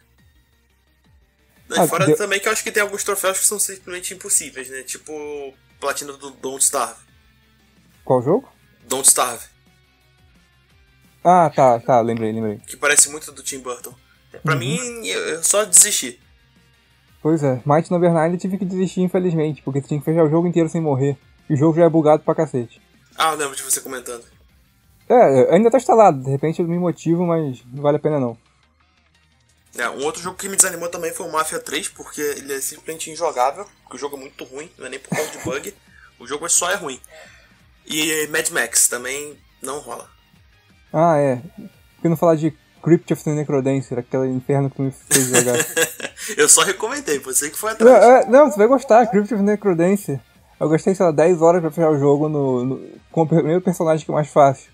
E 1.73 1.79
Ah, 1.79 1.87
fora 1.87 2.05
deu- 2.05 2.17
também 2.17 2.37
que 2.39 2.47
eu 2.47 2.51
acho 2.51 2.63
que 2.63 2.71
tem 2.71 2.83
alguns 2.83 3.01
troféus 3.03 3.39
que 3.39 3.45
são 3.47 3.57
simplesmente 3.57 4.13
impossíveis, 4.13 4.69
né? 4.69 4.83
Tipo 4.83 5.13
platina 5.79 6.11
do 6.13 6.31
Don't 6.31 6.61
Starve. 6.61 6.99
Qual 8.03 8.21
jogo? 8.21 8.49
Don't 8.89 9.07
Starve. 9.07 9.45
Ah, 11.23 11.49
tá, 11.55 11.79
tá, 11.79 12.01
lembrei, 12.01 12.31
lembrei. 12.33 12.57
Que 12.67 12.75
parece 12.75 13.09
muito 13.09 13.31
do 13.31 13.41
Tim 13.41 13.59
Burton. 13.59 13.93
Pra 14.43 14.53
Uhum. 14.53 14.59
mim, 14.59 15.05
eu 15.07 15.43
só 15.43 15.65
desisti. 15.65 16.19
Pois 17.21 17.43
é, 17.43 17.61
Might 17.65 17.91
Number 17.91 18.11
9 18.11 18.33
eu 18.35 18.39
tive 18.39 18.57
que 18.57 18.65
desistir, 18.65 19.01
infelizmente, 19.01 19.61
porque 19.61 19.81
tinha 19.81 19.99
que 19.99 20.05
fechar 20.05 20.23
o 20.23 20.29
jogo 20.29 20.47
inteiro 20.47 20.69
sem 20.69 20.81
morrer. 20.81 21.17
E 21.49 21.53
o 21.53 21.57
jogo 21.57 21.75
já 21.77 21.85
é 21.85 21.89
bugado 21.89 22.23
pra 22.23 22.33
cacete. 22.33 22.81
Ah, 23.15 23.31
eu 23.31 23.37
lembro 23.37 23.55
de 23.55 23.61
você 23.61 23.81
comentando. 23.81 24.23
É, 25.09 25.53
ainda 25.53 25.69
tá 25.69 25.77
instalado, 25.77 26.23
de 26.23 26.29
repente 26.31 26.61
eu 26.61 26.67
me 26.67 26.79
motivo, 26.79 27.25
mas 27.25 27.61
não 27.71 27.83
vale 27.83 27.97
a 27.97 27.99
pena 27.99 28.19
não. 28.19 28.37
É, 29.77 29.89
um 29.89 30.03
outro 30.03 30.21
jogo 30.21 30.37
que 30.37 30.47
me 30.49 30.55
desanimou 30.55 30.89
também 30.89 31.13
foi 31.13 31.27
o 31.27 31.31
Mafia 31.31 31.59
3, 31.59 31.89
porque 31.89 32.21
ele 32.21 32.53
é 32.53 32.61
simplesmente 32.61 33.11
injogável, 33.11 33.65
porque 33.83 33.97
o 33.97 33.99
jogo 33.99 34.15
é 34.17 34.19
muito 34.19 34.43
ruim, 34.45 34.69
não 34.77 34.85
é 34.85 34.89
nem 34.89 34.99
por 34.99 35.09
causa 35.09 35.29
de 35.31 35.37
bug, 35.39 35.73
o 36.19 36.27
jogo 36.27 36.47
só 36.49 36.71
é 36.71 36.75
ruim. 36.75 36.99
E 37.85 38.27
Mad 38.27 38.49
Max 38.49 38.87
também 38.87 39.37
não 39.61 39.79
rola. 39.79 40.09
Ah, 40.93 41.17
é. 41.17 41.37
Por 41.37 42.01
que 42.01 42.09
não 42.09 42.17
falar 42.17 42.35
de 42.35 42.51
Crypt 42.81 43.13
of 43.13 43.23
the 43.23 43.31
Necrodancer, 43.31 43.99
aquele 43.99 44.27
inferno 44.27 44.69
que 44.69 44.81
me 44.81 44.91
fez 44.91 45.27
jogar? 45.27 45.57
eu 46.37 46.49
só 46.49 46.63
recomendei, 46.63 47.19
você 47.19 47.49
que 47.49 47.57
foi 47.57 47.71
atrás. 47.71 47.91
Não, 47.91 48.11
é, 48.11 48.25
não, 48.25 48.51
você 48.51 48.57
vai 48.57 48.67
gostar, 48.67 49.07
Crypt 49.07 49.33
of 49.33 49.43
the 49.43 49.51
Necrodancer. 49.51 50.19
Eu 50.59 50.69
gostei, 50.69 50.93
sei 50.93 51.05
lá, 51.05 51.11
10 51.11 51.41
horas 51.41 51.61
pra 51.61 51.71
fechar 51.71 51.89
o 51.89 51.97
jogo 51.97 52.29
no, 52.29 52.63
no, 52.63 52.89
com 53.11 53.23
o 53.23 53.27
primeiro 53.27 53.61
personagem 53.61 54.05
que 54.05 54.11
é 54.11 54.13
mais 54.13 54.27
fácil. 54.27 54.71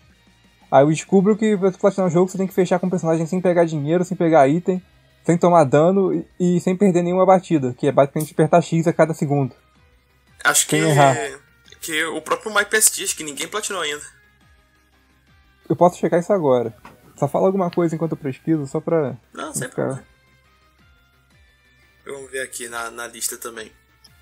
Aí 0.69 0.83
eu 0.83 0.89
descubro 0.89 1.37
que 1.37 1.55
pra 1.57 1.71
platinar 1.71 2.07
o 2.07 2.09
jogo 2.09 2.29
você 2.29 2.37
tem 2.37 2.47
que 2.47 2.53
fechar 2.53 2.77
com 2.77 2.87
o 2.87 2.89
personagem 2.89 3.25
sem 3.25 3.39
pegar 3.39 3.63
dinheiro, 3.63 4.03
sem 4.03 4.17
pegar 4.17 4.47
item, 4.49 4.81
sem 5.25 5.37
tomar 5.37 5.63
dano 5.63 6.13
e, 6.13 6.57
e 6.57 6.59
sem 6.59 6.75
perder 6.75 7.03
nenhuma 7.03 7.25
batida, 7.25 7.73
que 7.73 7.87
é 7.87 7.91
basicamente 7.91 8.33
apertar 8.33 8.61
X 8.61 8.85
a 8.85 8.93
cada 8.93 9.13
segundo. 9.13 9.55
Acho 10.43 10.67
que, 10.67 10.75
errar. 10.75 11.15
que 11.81 12.05
o 12.05 12.21
próprio 12.21 12.53
Mike 12.53 12.69
diz 12.93 13.13
que 13.13 13.23
ninguém 13.23 13.47
platinou 13.47 13.81
ainda. 13.81 14.03
Eu 15.69 15.75
posso 15.75 15.97
checar 15.97 16.19
isso 16.19 16.31
agora. 16.31 16.73
Só 17.17 17.27
fala 17.27 17.47
alguma 17.47 17.71
coisa 17.71 17.95
enquanto 17.95 18.11
eu 18.11 18.17
pesquiso, 18.17 18.67
só 18.67 18.79
pra. 18.79 19.17
Não, 19.33 19.53
sem 19.53 19.67
ficar... 19.67 20.03
Vamos 22.05 22.31
ver 22.31 22.41
aqui 22.41 22.69
na, 22.69 22.89
na 22.89 23.07
lista 23.07 23.37
também. 23.37 23.71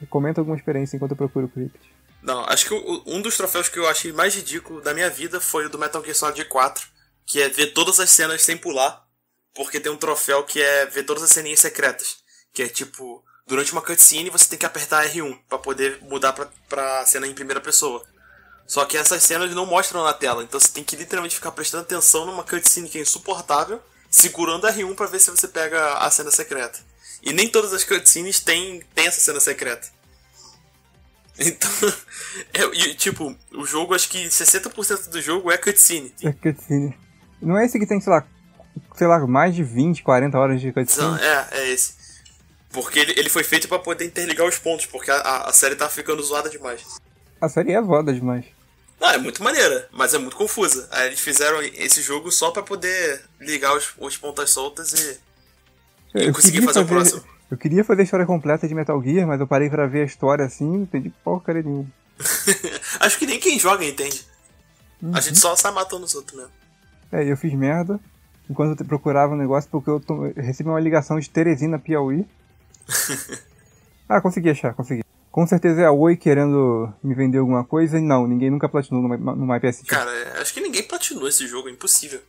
Comenta 0.10 0.42
alguma 0.42 0.58
experiência 0.58 0.96
enquanto 0.96 1.12
eu 1.12 1.18
procuro 1.18 1.46
o 1.46 1.50
Crypt. 1.50 1.94
Não, 2.22 2.44
acho 2.46 2.66
que 2.66 2.74
o, 2.74 3.04
um 3.06 3.22
dos 3.22 3.38
troféus 3.38 3.70
que 3.70 3.78
eu 3.78 3.88
achei 3.88 4.12
mais 4.12 4.34
ridículo 4.34 4.82
da 4.82 4.94
minha 4.94 5.10
vida 5.10 5.40
foi 5.40 5.68
o 5.68 5.70
do 5.70 5.78
Metal 5.78 6.04
Gear 6.04 6.16
Solid 6.16 6.46
4, 6.46 6.88
que 7.26 7.40
é 7.40 7.50
ver 7.50 7.68
todas 7.68 8.00
as 8.00 8.10
cenas 8.10 8.42
sem 8.42 8.58
pular, 8.58 9.06
porque 9.54 9.80
tem 9.80 9.92
um 9.92 9.98
troféu 9.98 10.44
que 10.44 10.60
é 10.60 10.86
ver 10.88 11.04
todas 11.04 11.22
as 11.22 11.30
ceninhas 11.30 11.60
secretas, 11.60 12.18
que 12.52 12.64
é 12.64 12.68
tipo, 12.68 13.24
durante 13.46 13.72
uma 13.72 13.82
cutscene 13.82 14.32
você 14.32 14.50
tem 14.50 14.58
que 14.58 14.66
apertar 14.66 15.06
R1 15.06 15.40
para 15.48 15.60
poder 15.60 16.00
mudar 16.02 16.34
pra, 16.34 16.50
pra 16.68 17.06
cena 17.06 17.28
em 17.28 17.34
primeira 17.34 17.62
pessoa. 17.62 18.04
Só 18.68 18.84
que 18.86 18.98
essas 18.98 19.22
cenas 19.24 19.54
não 19.54 19.66
mostram 19.66 20.04
na 20.04 20.14
tela, 20.14 20.44
então 20.44 20.60
você 20.60 20.70
tem 20.70 20.84
que 20.84 20.96
literalmente 20.96 21.36
ficar 21.36 21.52
prestando 21.52 21.84
atenção 21.84 22.26
numa 22.26 22.44
cutscene 22.44 22.90
que 22.90 22.98
é 22.98 23.02
insuportável, 23.02 23.80
segurando 24.10 24.68
R1 24.68 24.96
para 24.96 25.06
ver 25.06 25.20
se 25.20 25.30
você 25.30 25.48
pega 25.48 25.98
a 26.00 26.10
cena 26.10 26.32
secreta. 26.32 26.80
E 27.22 27.32
nem 27.32 27.48
todas 27.48 27.74
as 27.74 27.84
cutscenes 27.84 28.40
têm, 28.40 28.82
têm 28.94 29.08
essa 29.08 29.22
cena 29.22 29.40
secreta. 29.40 29.88
Então, 31.38 31.70
é, 32.54 32.94
tipo, 32.94 33.36
o 33.54 33.66
jogo, 33.66 33.94
acho 33.94 34.08
que 34.08 34.26
60% 34.26 35.10
do 35.10 35.22
jogo 35.22 35.52
é 35.52 35.58
cutscene. 35.58 36.14
É 36.24 36.32
cutscene. 36.32 36.98
Não 37.42 37.58
é 37.58 37.66
esse 37.66 37.78
que 37.78 37.86
tem, 37.86 38.00
sei 38.00 38.14
lá, 38.14 38.26
sei 38.96 39.06
lá, 39.06 39.20
mais 39.28 39.54
de 39.54 39.62
20, 39.62 40.02
40 40.02 40.40
horas 40.40 40.62
de 40.62 40.72
cutscene? 40.72 41.08
Não, 41.08 41.18
é, 41.18 41.48
é 41.52 41.70
esse. 41.72 41.94
Porque 42.70 43.00
ele, 43.00 43.14
ele 43.18 43.30
foi 43.30 43.44
feito 43.44 43.68
para 43.68 43.80
poder 43.80 44.06
interligar 44.06 44.48
os 44.48 44.58
pontos, 44.58 44.86
porque 44.86 45.12
a, 45.12 45.16
a, 45.16 45.50
a, 45.50 45.54
série 45.54 45.76
tá 45.76 45.90
ficando 45.90 46.24
zoada 46.24 46.50
demais. 46.50 46.86
A 47.40 47.50
série 47.50 47.74
é 47.74 47.82
voda 47.82 48.14
demais. 48.14 48.46
Não, 49.00 49.10
é 49.10 49.18
muito 49.18 49.44
maneira, 49.44 49.88
mas 49.92 50.14
é 50.14 50.18
muito 50.18 50.36
confusa. 50.36 50.88
Aí 50.92 51.08
eles 51.08 51.20
fizeram 51.20 51.62
esse 51.62 52.02
jogo 52.02 52.32
só 52.32 52.52
para 52.52 52.64
poder 52.64 53.22
ligar 53.40 53.76
os, 53.76 53.94
os 53.98 54.18
pontas 54.18 54.52
soltas 54.52 54.94
e, 54.94 55.20
e 56.16 56.32
conseguir 56.32 56.62
fazer, 56.62 56.66
fazer 56.66 56.80
o 56.82 56.88
próximo. 56.88 57.24
Eu 57.52 57.58
queria 57.58 57.84
fazer 57.84 58.02
a 58.02 58.04
história 58.04 58.26
completa 58.26 58.68
de 58.68 58.74
Metal 58.74 59.02
Gear, 59.04 59.28
mas 59.28 59.40
eu 59.40 59.48
parei 59.48 59.70
pra 59.70 59.86
ver 59.86 60.02
a 60.02 60.06
história 60.06 60.46
assim 60.46 60.66
não 60.66 60.84
entendi 60.84 61.14
porcaria 61.24 61.62
nenhuma. 61.62 61.88
Acho 63.00 63.20
que 63.20 63.26
nem 63.26 63.40
quem 63.40 63.60
joga 63.60 63.86
entende. 63.86 64.26
Uhum. 65.02 65.16
A 65.16 65.20
gente 65.20 65.38
só 65.38 65.56
sai 65.56 65.72
matando 65.72 66.06
os 66.06 66.16
outros 66.16 66.38
mesmo. 66.38 66.52
É, 67.12 67.30
eu 67.30 67.38
fiz 67.38 67.54
merda 67.54 68.00
enquanto 68.50 68.80
eu 68.80 68.86
procurava 68.86 69.34
um 69.34 69.38
negócio 69.38 69.70
porque 69.70 69.90
eu, 69.90 70.02
eu 70.36 70.44
recebi 70.44 70.70
uma 70.70 70.80
ligação 70.80 71.20
de 71.20 71.30
Teresina, 71.30 71.78
Piauí. 71.78 72.26
ah, 74.10 74.22
consegui 74.22 74.50
achar, 74.50 74.74
consegui. 74.74 75.04
Com 75.36 75.46
certeza 75.46 75.82
é 75.82 75.86
a 75.86 75.92
Oi 75.92 76.16
querendo 76.16 76.94
me 77.04 77.14
vender 77.14 77.40
alguma 77.40 77.62
coisa 77.62 77.98
e 77.98 78.02
não, 78.02 78.26
ninguém 78.26 78.50
nunca 78.50 78.70
platinou 78.70 79.02
no, 79.02 79.18
no 79.18 79.46
MyPST. 79.46 79.86
Cara, 79.86 80.10
acho 80.40 80.54
que 80.54 80.62
ninguém 80.62 80.82
platinou 80.82 81.28
esse 81.28 81.46
jogo, 81.46 81.68
é 81.68 81.72
impossível. 81.74 82.22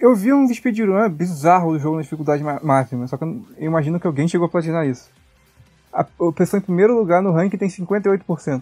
Eu 0.00 0.12
vi 0.16 0.32
um 0.32 0.52
speedrun 0.52 1.08
bizarro 1.08 1.72
do 1.72 1.78
jogo 1.78 1.94
na 1.94 2.02
dificuldade 2.02 2.42
máxima, 2.42 3.06
só 3.06 3.16
que 3.16 3.22
eu 3.22 3.44
imagino 3.58 4.00
que 4.00 4.08
alguém 4.08 4.26
chegou 4.26 4.46
a 4.48 4.50
platinar 4.50 4.88
isso. 4.88 5.08
A, 5.92 6.00
a 6.00 6.32
pessoa 6.34 6.58
em 6.58 6.64
primeiro 6.64 6.98
lugar 6.98 7.22
no 7.22 7.30
ranking 7.30 7.56
tem 7.56 7.68
58%. 7.68 8.60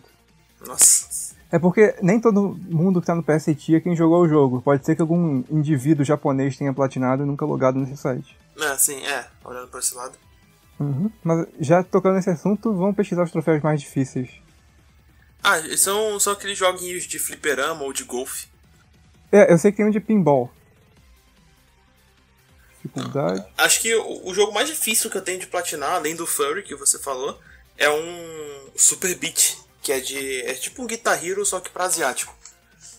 Nossa. 0.66 1.34
É 1.50 1.58
porque 1.58 1.94
nem 2.02 2.20
todo 2.20 2.54
mundo 2.68 3.00
que 3.00 3.06
tá 3.06 3.14
no 3.14 3.22
PST 3.22 3.76
é 3.76 3.80
quem 3.80 3.96
jogou 3.96 4.24
o 4.24 4.28
jogo. 4.28 4.60
Pode 4.60 4.84
ser 4.84 4.94
que 4.94 5.00
algum 5.00 5.42
indivíduo 5.50 6.04
japonês 6.04 6.54
tenha 6.54 6.74
platinado 6.74 7.22
e 7.22 7.26
nunca 7.26 7.46
logado 7.46 7.78
nesse 7.78 7.96
site. 7.96 8.36
É, 8.60 8.76
sim, 8.76 9.02
é. 9.06 9.24
Olhando 9.42 9.68
pra 9.68 9.80
esse 9.80 9.94
lado. 9.94 10.27
Uhum. 10.80 11.10
Mas 11.22 11.46
já 11.60 11.82
tocando 11.82 12.14
nesse 12.16 12.30
assunto, 12.30 12.74
vamos 12.74 12.96
pesquisar 12.96 13.24
os 13.24 13.32
troféus 13.32 13.62
mais 13.62 13.80
difíceis. 13.80 14.30
Ah, 15.42 15.60
são, 15.76 16.18
são 16.18 16.32
aqueles 16.32 16.58
joguinhos 16.58 17.04
de 17.04 17.18
fliperama 17.18 17.82
ou 17.82 17.92
de 17.92 18.04
golfe. 18.04 18.46
É, 19.30 19.52
eu 19.52 19.58
sei 19.58 19.70
que 19.70 19.78
tem 19.78 19.86
um 19.86 19.90
de 19.90 20.00
pinball 20.00 20.50
dificuldade. 22.88 23.44
Acho 23.56 23.80
que 23.80 23.94
o, 23.94 24.28
o, 24.28 24.34
jogo 24.34 24.52
mais 24.52 24.68
difícil 24.68 25.10
que 25.10 25.16
eu 25.16 25.22
tenho 25.22 25.38
de 25.38 25.46
platinar, 25.46 25.92
além 25.92 26.16
do 26.16 26.26
Furry 26.26 26.62
que 26.62 26.74
você 26.74 26.98
falou, 26.98 27.38
é 27.76 27.88
um 27.90 28.70
Super 28.76 29.14
Beat, 29.14 29.56
que 29.82 29.92
é 29.92 30.00
de. 30.00 30.42
é 30.42 30.54
tipo 30.54 30.82
um 30.82 30.86
Guitar 30.86 31.24
Hero, 31.24 31.44
só 31.44 31.60
que 31.60 31.70
pra 31.70 31.84
asiático. 31.84 32.36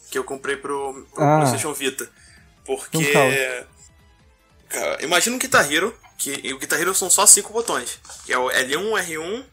Que 0.10 0.18
eu 0.18 0.24
comprei 0.24 0.56
pro, 0.56 1.08
pro 1.14 1.24
ah. 1.24 1.38
PlayStation 1.38 1.74
Vita. 1.74 2.10
Porque. 2.66 3.14
Cara, 4.70 5.04
imagina 5.04 5.36
um 5.36 5.40
Guitar 5.40 5.72
Hero, 5.72 5.96
que 6.20 6.54
o 6.54 6.60
Guitar 6.60 6.80
Hero 6.80 6.94
são 6.94 7.10
só 7.10 7.26
cinco 7.26 7.54
botões. 7.54 7.98
Que 8.26 8.34
é 8.34 8.38
o 8.38 8.50
L1, 8.50 9.08
R1, 9.08 9.46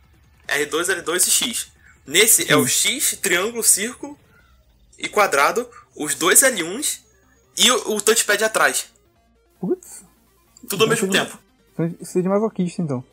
R2, 0.48 1.02
L2 1.02 1.28
e 1.28 1.30
X. 1.30 1.68
Nesse 2.04 2.42
Sim. 2.42 2.52
é 2.52 2.56
o 2.56 2.66
X, 2.66 3.16
triângulo, 3.22 3.62
círculo 3.62 4.18
e 4.98 5.08
quadrado, 5.08 5.68
os 5.94 6.14
dois 6.14 6.40
L1s 6.40 7.00
e 7.56 7.70
o, 7.70 7.94
o 7.94 8.00
touchpad 8.00 8.42
atrás. 8.44 8.86
Putz. 9.60 10.04
Tudo 10.68 10.84
ao 10.84 10.90
mesmo 10.90 11.10
tempo. 11.10 11.38
Isso 12.00 12.18
é 12.18 12.22
de 12.22 12.28
masoquista, 12.28 12.82
então. 12.82 13.04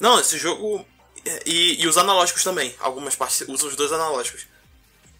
Não, 0.00 0.18
esse 0.18 0.38
jogo. 0.38 0.84
E, 1.46 1.82
e 1.82 1.86
os 1.86 1.98
analógicos 1.98 2.42
também. 2.42 2.74
Algumas 2.80 3.14
partes 3.14 3.42
usam 3.46 3.68
os 3.68 3.76
dois 3.76 3.92
analógicos. 3.92 4.46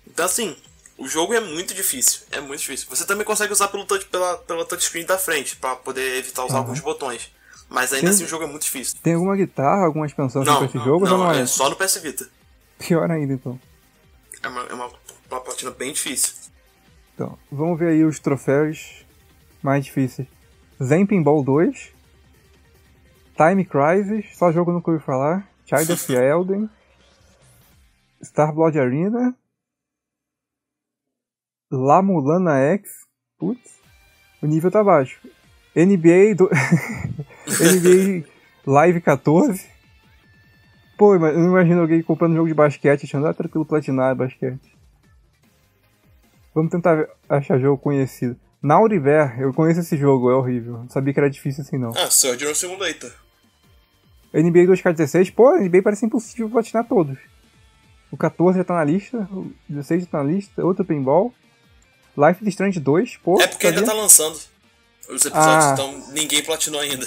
Então, 0.07 0.25
assim, 0.25 0.57
o 0.97 1.07
jogo 1.07 1.35
é 1.35 1.41
muito 1.41 1.75
difícil. 1.75 2.23
É 2.31 2.41
muito 2.41 2.61
difícil. 2.61 2.87
Você 2.89 3.05
também 3.05 3.25
consegue 3.25 3.53
usar 3.53 3.69
pelo 3.69 3.85
touch, 3.85 4.07
pela, 4.07 4.39
pela 4.39 4.65
touchscreen 4.65 5.05
da 5.05 5.19
frente, 5.19 5.57
para 5.57 5.77
poder 5.77 6.19
evitar 6.19 6.45
usar 6.45 6.55
uhum. 6.55 6.61
alguns 6.61 6.81
botões. 6.81 7.31
Mas 7.73 7.91
ainda 7.91 8.07
tem, 8.07 8.15
assim 8.15 8.25
o 8.25 8.29
jogo 8.29 8.45
é 8.45 8.47
muito 8.47 8.63
difícil. 8.63 8.99
Tem 9.03 9.15
alguma 9.15 9.35
guitarra, 9.35 9.87
alguma 9.87 10.05
expansão 10.05 10.45
não, 10.45 10.65
esse 10.65 10.79
jogo? 10.79 11.07
Não, 11.07 11.19
não 11.19 11.33
é? 11.33 11.41
é 11.41 11.47
só 11.47 11.71
no 11.71 11.77
PS 11.77 11.97
Vita. 12.03 12.29
Pior 12.79 13.11
ainda, 13.11 13.33
então. 13.33 13.59
É 14.43 14.49
uma, 14.49 14.61
é 14.65 14.75
uma, 14.75 14.91
uma 15.31 15.41
platina 15.41 15.71
bem 15.71 15.91
difícil. 15.93 16.35
Então, 17.15 17.39
vamos 17.51 17.79
ver 17.79 17.89
aí 17.89 18.05
os 18.05 18.19
troféus 18.19 19.07
mais 19.63 19.87
difíceis. 19.87 20.29
Zen 20.83 21.07
Pinball 21.07 21.43
2, 21.43 21.93
Time 23.37 23.65
Crisis, 23.65 24.37
só 24.37 24.53
jogo 24.53 24.71
nunca 24.71 24.91
ouvi 24.91 25.03
falar, 25.03 25.49
Child 25.65 25.93
of 25.93 26.13
Elden, 26.13 26.69
Star 28.23 28.53
Blood 28.53 28.79
Arena, 28.79 29.35
La 31.71 32.03
Mulana 32.03 32.59
X, 32.75 32.91
putz, 33.39 33.79
o 34.43 34.47
nível 34.47 34.71
tá 34.71 34.85
baixo. 34.85 35.19
NBA 35.75 36.35
do... 36.37 36.51
NBA 37.63 38.29
Live 38.67 39.01
14. 39.01 39.67
Pô, 40.97 41.15
eu 41.15 41.21
não 41.21 41.51
imagino 41.51 41.81
alguém 41.81 42.03
comprando 42.03 42.33
um 42.33 42.37
jogo 42.37 42.49
de 42.49 42.55
basquete 42.55 43.05
achando, 43.05 43.27
ah, 43.27 43.35
tranquilo 43.35 43.65
platinar 43.65 44.15
basquete. 44.15 44.77
Vamos 46.55 46.71
tentar 46.71 47.09
achar 47.29 47.59
jogo 47.59 47.79
conhecido. 47.79 48.37
Nauriver, 48.63 49.41
eu 49.41 49.53
conheço 49.53 49.81
esse 49.81 49.97
jogo, 49.97 50.31
é 50.31 50.35
horrível. 50.35 50.79
Não 50.79 50.89
sabia 50.89 51.13
que 51.13 51.19
era 51.19 51.31
difícil 51.31 51.63
assim, 51.63 51.79
não. 51.79 51.93
Ah, 51.97 52.11
Surgeon 52.11 52.55
Simulator. 52.55 53.11
NBA 54.33 54.67
2K16, 54.67 55.35
pô, 55.35 55.57
NBA 55.59 55.83
parece 55.83 56.07
impossível 56.07 56.49
platinar 56.49 56.87
todos. 56.87 57.19
O 58.11 58.17
14 58.17 58.59
já 58.59 58.65
tá 58.65 58.75
na 58.75 58.85
lista, 58.85 59.29
o 59.33 59.53
16 59.69 60.05
já 60.05 60.09
tá 60.09 60.23
na 60.23 60.31
lista, 60.31 60.65
outro 60.65 60.85
pinball. 60.85 61.35
Life 62.17 62.43
is 62.43 62.49
Strange 62.51 62.79
2, 62.79 63.17
pô. 63.17 63.41
É 63.41 63.47
porque 63.47 63.67
sabia? 63.67 63.81
ainda 63.81 63.91
tá 63.91 63.97
lançando 63.97 64.39
os 65.09 65.25
episódios, 65.25 65.65
ah, 65.65 65.71
então 65.73 66.13
ninguém 66.13 66.43
platinou 66.43 66.81
ainda. 66.81 67.07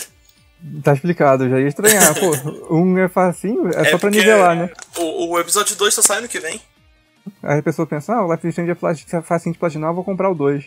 Tá 0.84 0.94
explicado, 0.94 1.50
já 1.50 1.60
ia 1.60 1.68
estranhar. 1.68 2.14
pô, 2.20 2.76
um 2.76 2.98
é 2.98 3.08
facinho, 3.08 3.68
é, 3.68 3.82
é 3.82 3.92
só 3.92 3.98
pra 3.98 4.10
nivelar, 4.10 4.56
né? 4.56 4.70
O, 4.98 5.30
o 5.30 5.40
episódio 5.40 5.76
2 5.76 5.94
só 5.94 6.02
sai 6.02 6.22
no 6.22 6.28
que 6.28 6.40
vem. 6.40 6.60
Aí 7.44 7.60
a 7.60 7.64
pessoa 7.64 7.88
pensa, 7.88 8.14
ah, 8.14 8.26
o 8.26 8.32
Life 8.32 8.48
is 8.48 8.54
Strange 8.58 8.72
é 8.72 9.22
facinho 9.22 9.54
de 9.54 9.60
platinar, 9.60 9.90
eu 9.90 9.96
vou 9.96 10.04
comprar 10.04 10.30
o 10.30 10.36
2. 10.36 10.66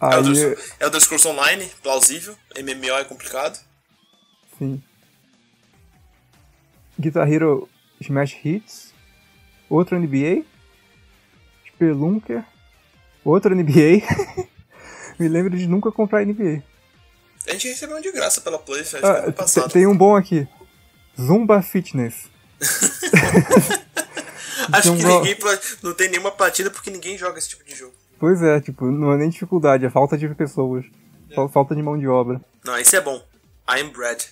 Aí... 0.00 0.14
Elder, 0.14 0.58
Elder 0.80 1.00
Scrolls 1.00 1.28
Online, 1.28 1.70
plausível. 1.82 2.36
MMO 2.58 2.98
é 2.98 3.04
complicado. 3.04 3.58
Sim. 4.58 4.82
Guitar 6.98 7.30
Hero 7.30 7.68
Smash 8.00 8.36
Hits. 8.44 8.92
Outro 9.70 9.98
NBA. 9.98 10.44
Spelunker. 11.66 12.44
Outro 13.24 13.54
NBA. 13.54 14.02
Me 15.18 15.28
lembro 15.28 15.56
de 15.56 15.68
nunca 15.68 15.92
comprar 15.92 16.26
NBA. 16.26 16.62
A 17.46 17.52
gente 17.52 17.68
recebeu 17.68 17.96
um 17.96 18.00
de 18.00 18.12
graça 18.12 18.40
pela 18.40 18.58
Play, 18.58 18.84
ah, 19.02 19.32
passado. 19.32 19.72
Tem 19.72 19.86
um 19.86 19.96
bom 19.96 20.16
aqui. 20.16 20.46
Zumba 21.20 21.60
Fitness. 21.62 22.30
Acho 24.72 24.96
que 24.96 25.04
ninguém 25.04 25.36
não 25.82 25.92
tem 25.94 26.08
nenhuma 26.08 26.30
platina 26.30 26.70
porque 26.70 26.90
ninguém 26.90 27.18
joga 27.18 27.38
esse 27.38 27.48
tipo 27.48 27.64
de 27.64 27.74
jogo. 27.74 27.94
Pois 28.18 28.40
é, 28.40 28.60
tipo, 28.60 28.86
não 28.86 29.12
é 29.12 29.16
nem 29.16 29.28
dificuldade, 29.28 29.84
é 29.84 29.90
falta 29.90 30.16
de 30.16 30.28
pessoas. 30.28 30.84
É. 31.30 31.48
Falta 31.48 31.74
de 31.74 31.82
mão 31.82 31.98
de 31.98 32.06
obra. 32.06 32.40
Não, 32.64 32.78
esse 32.78 32.94
é 32.94 33.00
bom. 33.00 33.20
I'm 33.68 33.88
Brad. 33.90 34.22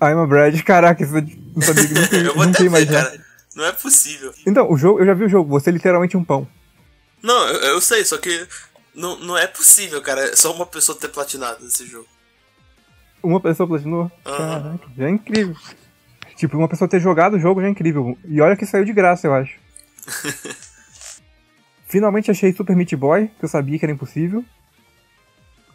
I'm 0.00 0.18
a 0.18 0.26
Brad, 0.26 0.62
caraca, 0.62 1.02
isso 1.02 1.12
não 1.12 1.62
sabia 1.62 1.88
que 1.88 1.94
tem, 2.08 2.20
eu 2.24 2.34
vou 2.34 2.44
não 2.44 2.52
tem 2.52 2.68
mais 2.68 2.88
cara. 2.88 3.18
Não 3.54 3.64
é 3.64 3.72
possível. 3.72 4.32
Então, 4.46 4.70
o 4.70 4.76
jogo, 4.76 5.00
eu 5.00 5.06
já 5.06 5.14
vi 5.14 5.24
o 5.24 5.28
jogo, 5.28 5.48
você 5.48 5.70
é 5.70 5.72
literalmente 5.72 6.16
um 6.16 6.22
pão. 6.22 6.46
Não, 7.22 7.48
eu, 7.48 7.60
eu 7.72 7.80
sei, 7.80 8.04
só 8.04 8.18
que 8.18 8.46
não, 8.94 9.18
não 9.20 9.36
é 9.36 9.46
possível, 9.46 10.00
cara. 10.02 10.20
É 10.28 10.36
só 10.36 10.52
uma 10.52 10.66
pessoa 10.66 10.98
ter 10.98 11.08
platinado 11.08 11.66
esse 11.66 11.86
jogo. 11.86 12.06
Uma 13.26 13.40
pessoa 13.40 13.66
platinou? 13.66 14.02
Uhum. 14.02 14.10
Caraca, 14.36 14.86
já 14.96 15.06
é 15.06 15.10
incrível. 15.10 15.56
Tipo, 16.36 16.56
uma 16.58 16.68
pessoa 16.68 16.88
ter 16.88 17.00
jogado 17.00 17.34
o 17.34 17.40
jogo 17.40 17.60
já 17.60 17.66
é 17.66 17.70
incrível. 17.70 18.16
E 18.24 18.40
olha 18.40 18.56
que 18.56 18.64
saiu 18.64 18.84
de 18.84 18.92
graça, 18.92 19.26
eu 19.26 19.34
acho. 19.34 19.58
Finalmente 21.88 22.30
achei 22.30 22.52
Super 22.52 22.76
Meat 22.76 22.94
Boy, 22.94 23.28
que 23.36 23.44
eu 23.44 23.48
sabia 23.48 23.76
que 23.80 23.84
era 23.84 23.92
impossível. 23.92 24.44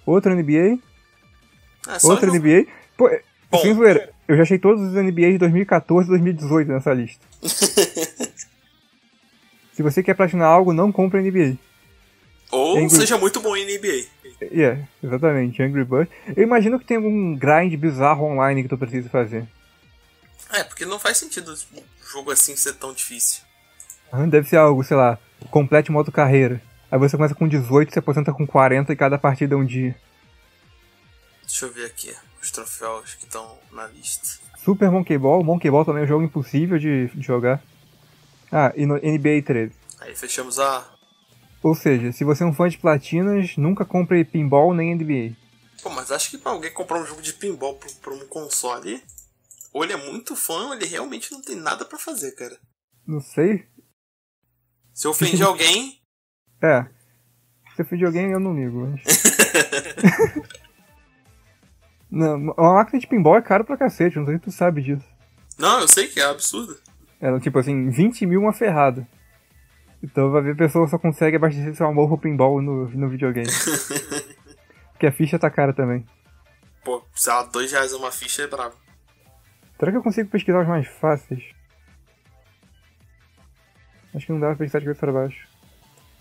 Outro 0.05 0.33
NBA. 0.33 0.79
Ah, 1.85 1.97
Outro 2.03 2.27
jogo... 2.27 2.39
NBA. 2.39 2.67
Pô, 2.95 3.09
Bom, 3.49 3.57
sem 3.57 3.73
zoeira, 3.73 4.13
eu 4.29 4.37
já 4.37 4.43
achei 4.43 4.57
todos 4.57 4.81
os 4.81 4.93
NBA 4.93 5.33
de 5.33 5.37
2014 5.39 6.07
e 6.07 6.11
2018 6.11 6.71
nessa 6.71 6.93
lista. 6.93 7.25
Se 9.73 9.83
você 9.83 10.01
quer 10.01 10.13
platinar 10.13 10.47
algo, 10.47 10.71
não 10.71 10.89
compre 10.89 11.21
NBA. 11.21 11.57
Ou 12.49 12.77
Angry... 12.77 12.91
seja 12.91 13.17
muito 13.17 13.41
bom 13.41 13.57
em 13.57 13.65
NBA. 13.65 14.05
É, 14.41 14.45
yeah, 14.51 14.87
exatamente, 15.03 15.61
Angry 15.61 15.85
Birds. 15.85 16.13
Eu 16.35 16.43
imagino 16.43 16.79
que 16.79 16.85
tem 16.85 16.97
algum 16.97 17.35
grind 17.35 17.75
bizarro 17.75 18.25
online 18.25 18.63
que 18.63 18.69
tu 18.69 18.77
precisa 18.77 19.07
fazer. 19.09 19.47
É, 20.51 20.63
porque 20.63 20.85
não 20.85 20.99
faz 20.99 21.17
sentido 21.17 21.53
um 21.53 21.83
jogo 22.11 22.31
assim 22.31 22.55
ser 22.55 22.73
tão 22.73 22.91
difícil. 22.91 23.43
Deve 24.29 24.49
ser 24.49 24.57
algo, 24.57 24.83
sei 24.83 24.97
lá, 24.97 25.17
complete 25.49 25.91
modo 25.91 26.11
carreira. 26.11 26.61
Aí 26.91 26.99
você 26.99 27.15
começa 27.15 27.33
com 27.33 27.47
18 27.47 27.89
e 27.89 27.93
se 27.93 27.99
aposenta 27.99 28.33
com 28.33 28.45
40 28.45 28.91
e 28.91 28.95
cada 28.95 29.17
partida 29.17 29.55
é 29.55 29.57
um 29.57 29.65
dia. 29.65 29.95
Deixa 31.43 31.65
eu 31.65 31.71
ver 31.71 31.85
aqui 31.85 32.13
os 32.41 32.51
troféus 32.51 33.13
que 33.15 33.23
estão 33.23 33.57
na 33.71 33.87
lista. 33.87 34.39
Super 34.57 34.91
Monkey 34.91 35.17
Ball. 35.17 35.43
Monkey 35.43 35.71
Ball 35.71 35.85
também 35.85 36.01
é 36.01 36.05
um 36.05 36.09
jogo 36.09 36.25
impossível 36.25 36.77
de, 36.77 37.07
de 37.07 37.21
jogar. 37.21 37.63
Ah, 38.51 38.73
e 38.75 38.85
no 38.85 38.95
NBA 38.95 39.41
13. 39.45 39.71
Aí 40.01 40.15
fechamos 40.15 40.59
a. 40.59 40.85
Ou 41.63 41.75
seja, 41.75 42.11
se 42.11 42.23
você 42.23 42.43
é 42.43 42.45
um 42.45 42.53
fã 42.53 42.67
de 42.67 42.77
platinas, 42.77 43.55
nunca 43.55 43.85
compre 43.85 44.25
pinball 44.25 44.73
nem 44.73 44.95
NBA. 44.95 45.35
Pô, 45.83 45.89
mas 45.89 46.11
acho 46.11 46.31
que 46.31 46.37
pra 46.37 46.51
alguém 46.51 46.71
comprar 46.71 46.99
um 46.99 47.05
jogo 47.05 47.21
de 47.21 47.33
pinball 47.33 47.79
pra, 48.01 48.13
um 48.13 48.27
console, 48.27 49.01
ou 49.71 49.83
ele 49.83 49.93
é 49.93 49.97
muito 49.97 50.35
fã, 50.35 50.67
ou 50.67 50.73
ele 50.73 50.85
realmente 50.85 51.31
não 51.31 51.41
tem 51.41 51.55
nada 51.55 51.85
para 51.85 51.99
fazer, 51.99 52.31
cara. 52.31 52.57
Não 53.05 53.19
sei. 53.19 53.65
Se 54.93 55.07
eu 55.07 55.11
ofendi 55.11 55.43
alguém. 55.43 55.99
É. 56.63 56.83
Se 57.75 57.81
eu 57.81 57.85
ofendi 57.85 58.05
alguém, 58.05 58.29
eu 58.29 58.39
não 58.39 58.53
ligo. 58.53 58.85
Mas... 58.85 59.01
não, 62.11 62.35
uma 62.35 62.73
máquina 62.75 62.99
de 62.99 63.07
pinball 63.07 63.35
é 63.35 63.41
caro 63.41 63.65
pra 63.65 63.75
cacete, 63.75 64.19
não 64.19 64.27
sei 64.27 64.35
se 64.35 64.41
tu 64.41 64.51
sabe 64.51 64.83
disso. 64.83 65.07
Não, 65.57 65.79
eu 65.79 65.87
sei 65.87 66.07
que 66.07 66.19
é 66.19 66.25
absurdo. 66.25 66.77
Ela, 67.19 67.39
tipo 67.39 67.57
assim, 67.57 67.89
20 67.89 68.27
mil 68.27 68.41
uma 68.41 68.53
ferrada. 68.53 69.07
Então 70.03 70.31
vai 70.31 70.41
ver 70.41 70.51
a 70.53 70.55
pessoa 70.55 70.87
só 70.87 70.97
consegue 70.97 71.35
abastecer 71.35 71.75
seu 71.75 71.85
amor 71.85 72.07
pro 72.07 72.17
pinball 72.17 72.61
no, 72.61 72.89
no 72.89 73.09
videogame. 73.09 73.47
Porque 74.91 75.07
a 75.07 75.11
ficha 75.11 75.37
tá 75.37 75.49
cara 75.49 75.73
também. 75.73 76.05
Pô, 76.83 77.03
sei 77.13 77.33
lá, 77.33 77.43
2 77.43 77.71
reais 77.71 77.93
uma 77.93 78.11
ficha 78.11 78.43
é 78.43 78.47
brabo. 78.47 78.75
Será 79.79 79.91
que 79.91 79.97
eu 79.97 80.03
consigo 80.03 80.29
pesquisar 80.29 80.61
os 80.61 80.67
mais 80.67 80.87
fáceis? 80.87 81.43
Acho 84.13 84.25
que 84.25 84.31
não 84.31 84.39
dá 84.39 84.47
pra 84.47 84.57
pesquisar 84.57 84.79
de 84.79 84.85
cabeça 84.85 84.99
pra 84.99 85.11
baixo. 85.11 85.47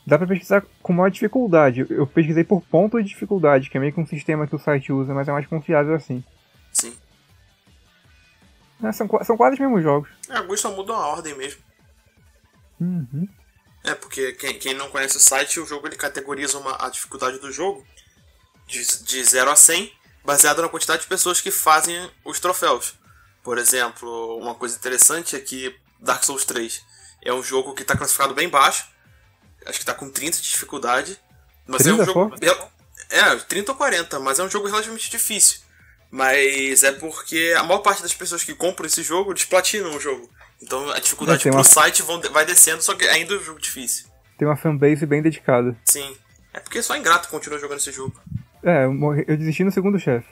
Dá 0.06 0.18
pra 0.18 0.26
pesquisar 0.26 0.64
com 0.82 0.92
maior 0.92 1.10
dificuldade. 1.10 1.86
Eu 1.90 2.06
pesquisei 2.06 2.44
por 2.44 2.62
ponto 2.62 3.02
de 3.02 3.08
dificuldade, 3.08 3.68
que 3.68 3.76
é 3.76 3.80
meio 3.80 3.92
que 3.92 4.00
um 4.00 4.06
sistema 4.06 4.46
que 4.46 4.56
o 4.56 4.58
site 4.58 4.92
usa, 4.92 5.12
mas 5.12 5.28
é 5.28 5.32
mais 5.32 5.46
confiável 5.46 5.94
assim. 5.94 6.24
Sim. 6.72 6.96
É, 8.82 8.92
são, 8.92 9.06
são 9.24 9.36
quase 9.36 9.54
os 9.54 9.60
mesmos 9.60 9.82
jogos. 9.82 10.08
É, 10.28 10.38
alguns 10.38 10.60
só 10.60 10.74
mudam 10.74 10.96
a 10.96 11.06
ordem 11.08 11.36
mesmo. 11.36 11.62
Uhum. 12.80 13.28
É, 13.84 13.94
porque 13.94 14.32
quem, 14.32 14.58
quem 14.58 14.74
não 14.74 14.90
conhece 14.90 15.16
o 15.16 15.20
site, 15.20 15.58
o 15.58 15.66
jogo 15.66 15.86
ele 15.86 15.96
categoriza 15.96 16.58
uma, 16.58 16.76
a 16.84 16.88
dificuldade 16.90 17.38
do 17.38 17.50
jogo 17.50 17.86
de, 18.66 18.84
de 19.04 19.24
0 19.24 19.50
a 19.50 19.56
100, 19.56 19.92
baseado 20.24 20.62
na 20.62 20.68
quantidade 20.68 21.02
de 21.02 21.08
pessoas 21.08 21.40
que 21.40 21.50
fazem 21.50 22.10
os 22.24 22.38
troféus. 22.38 22.94
Por 23.42 23.58
exemplo, 23.58 24.36
uma 24.38 24.54
coisa 24.54 24.76
interessante 24.76 25.34
é 25.34 25.40
que 25.40 25.74
Dark 25.98 26.22
Souls 26.24 26.44
3 26.44 26.82
é 27.22 27.32
um 27.32 27.42
jogo 27.42 27.74
que 27.74 27.82
está 27.82 27.96
classificado 27.96 28.34
bem 28.34 28.48
baixo. 28.48 28.86
Acho 29.66 29.78
que 29.78 29.82
está 29.82 29.94
com 29.94 30.10
30 30.10 30.38
de 30.38 30.42
dificuldade. 30.42 31.18
Mas 31.66 31.82
30, 31.82 31.98
é 31.98 32.02
um 32.02 32.06
jogo. 32.06 32.34
É, 33.10 33.36
30 33.36 33.72
ou 33.72 33.78
40, 33.78 34.20
mas 34.20 34.38
é 34.38 34.44
um 34.44 34.50
jogo 34.50 34.66
relativamente 34.66 35.10
difícil. 35.10 35.60
Mas 36.10 36.82
é 36.82 36.92
porque 36.92 37.54
a 37.56 37.62
maior 37.62 37.80
parte 37.80 38.02
das 38.02 38.14
pessoas 38.14 38.42
que 38.42 38.54
compram 38.54 38.86
esse 38.86 39.02
jogo 39.02 39.34
desplatinam 39.34 39.94
o 39.94 40.00
jogo. 40.00 40.30
Então 40.62 40.90
a 40.90 40.98
dificuldade 40.98 41.48
é, 41.48 41.50
pro 41.50 41.58
uma... 41.58 41.64
site 41.64 42.02
vão, 42.02 42.20
vai 42.32 42.44
descendo, 42.44 42.82
só 42.82 42.94
que 42.94 43.04
ainda 43.06 43.34
é 43.34 43.38
um 43.38 43.42
jogo 43.42 43.60
difícil. 43.60 44.08
Tem 44.38 44.46
uma 44.46 44.56
fanbase 44.56 45.04
bem 45.06 45.22
dedicada. 45.22 45.76
Sim. 45.84 46.16
É 46.52 46.60
porque 46.60 46.82
só 46.82 46.96
ingrato 46.96 47.28
continua 47.28 47.58
jogando 47.58 47.78
esse 47.78 47.92
jogo. 47.92 48.14
É, 48.62 48.84
eu 48.84 49.36
desisti 49.36 49.64
no 49.64 49.70
segundo 49.70 49.98
chefe. 49.98 50.28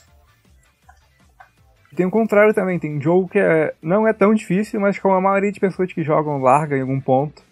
Tem 1.95 2.05
o 2.07 2.11
contrário 2.11 2.53
também, 2.55 2.79
tem 2.79 2.99
jogo 2.99 3.29
que 3.29 3.37
é, 3.37 3.73
não 3.79 4.07
é 4.07 4.13
tão 4.13 4.33
difícil, 4.33 4.79
mas 4.79 4.97
com 4.97 5.13
a 5.13 5.21
maioria 5.21 5.51
de 5.51 5.59
pessoas 5.59 5.93
que 5.93 6.03
jogam 6.03 6.41
larga 6.41 6.75
em 6.75 6.81
algum 6.81 6.99
ponto, 6.99 7.43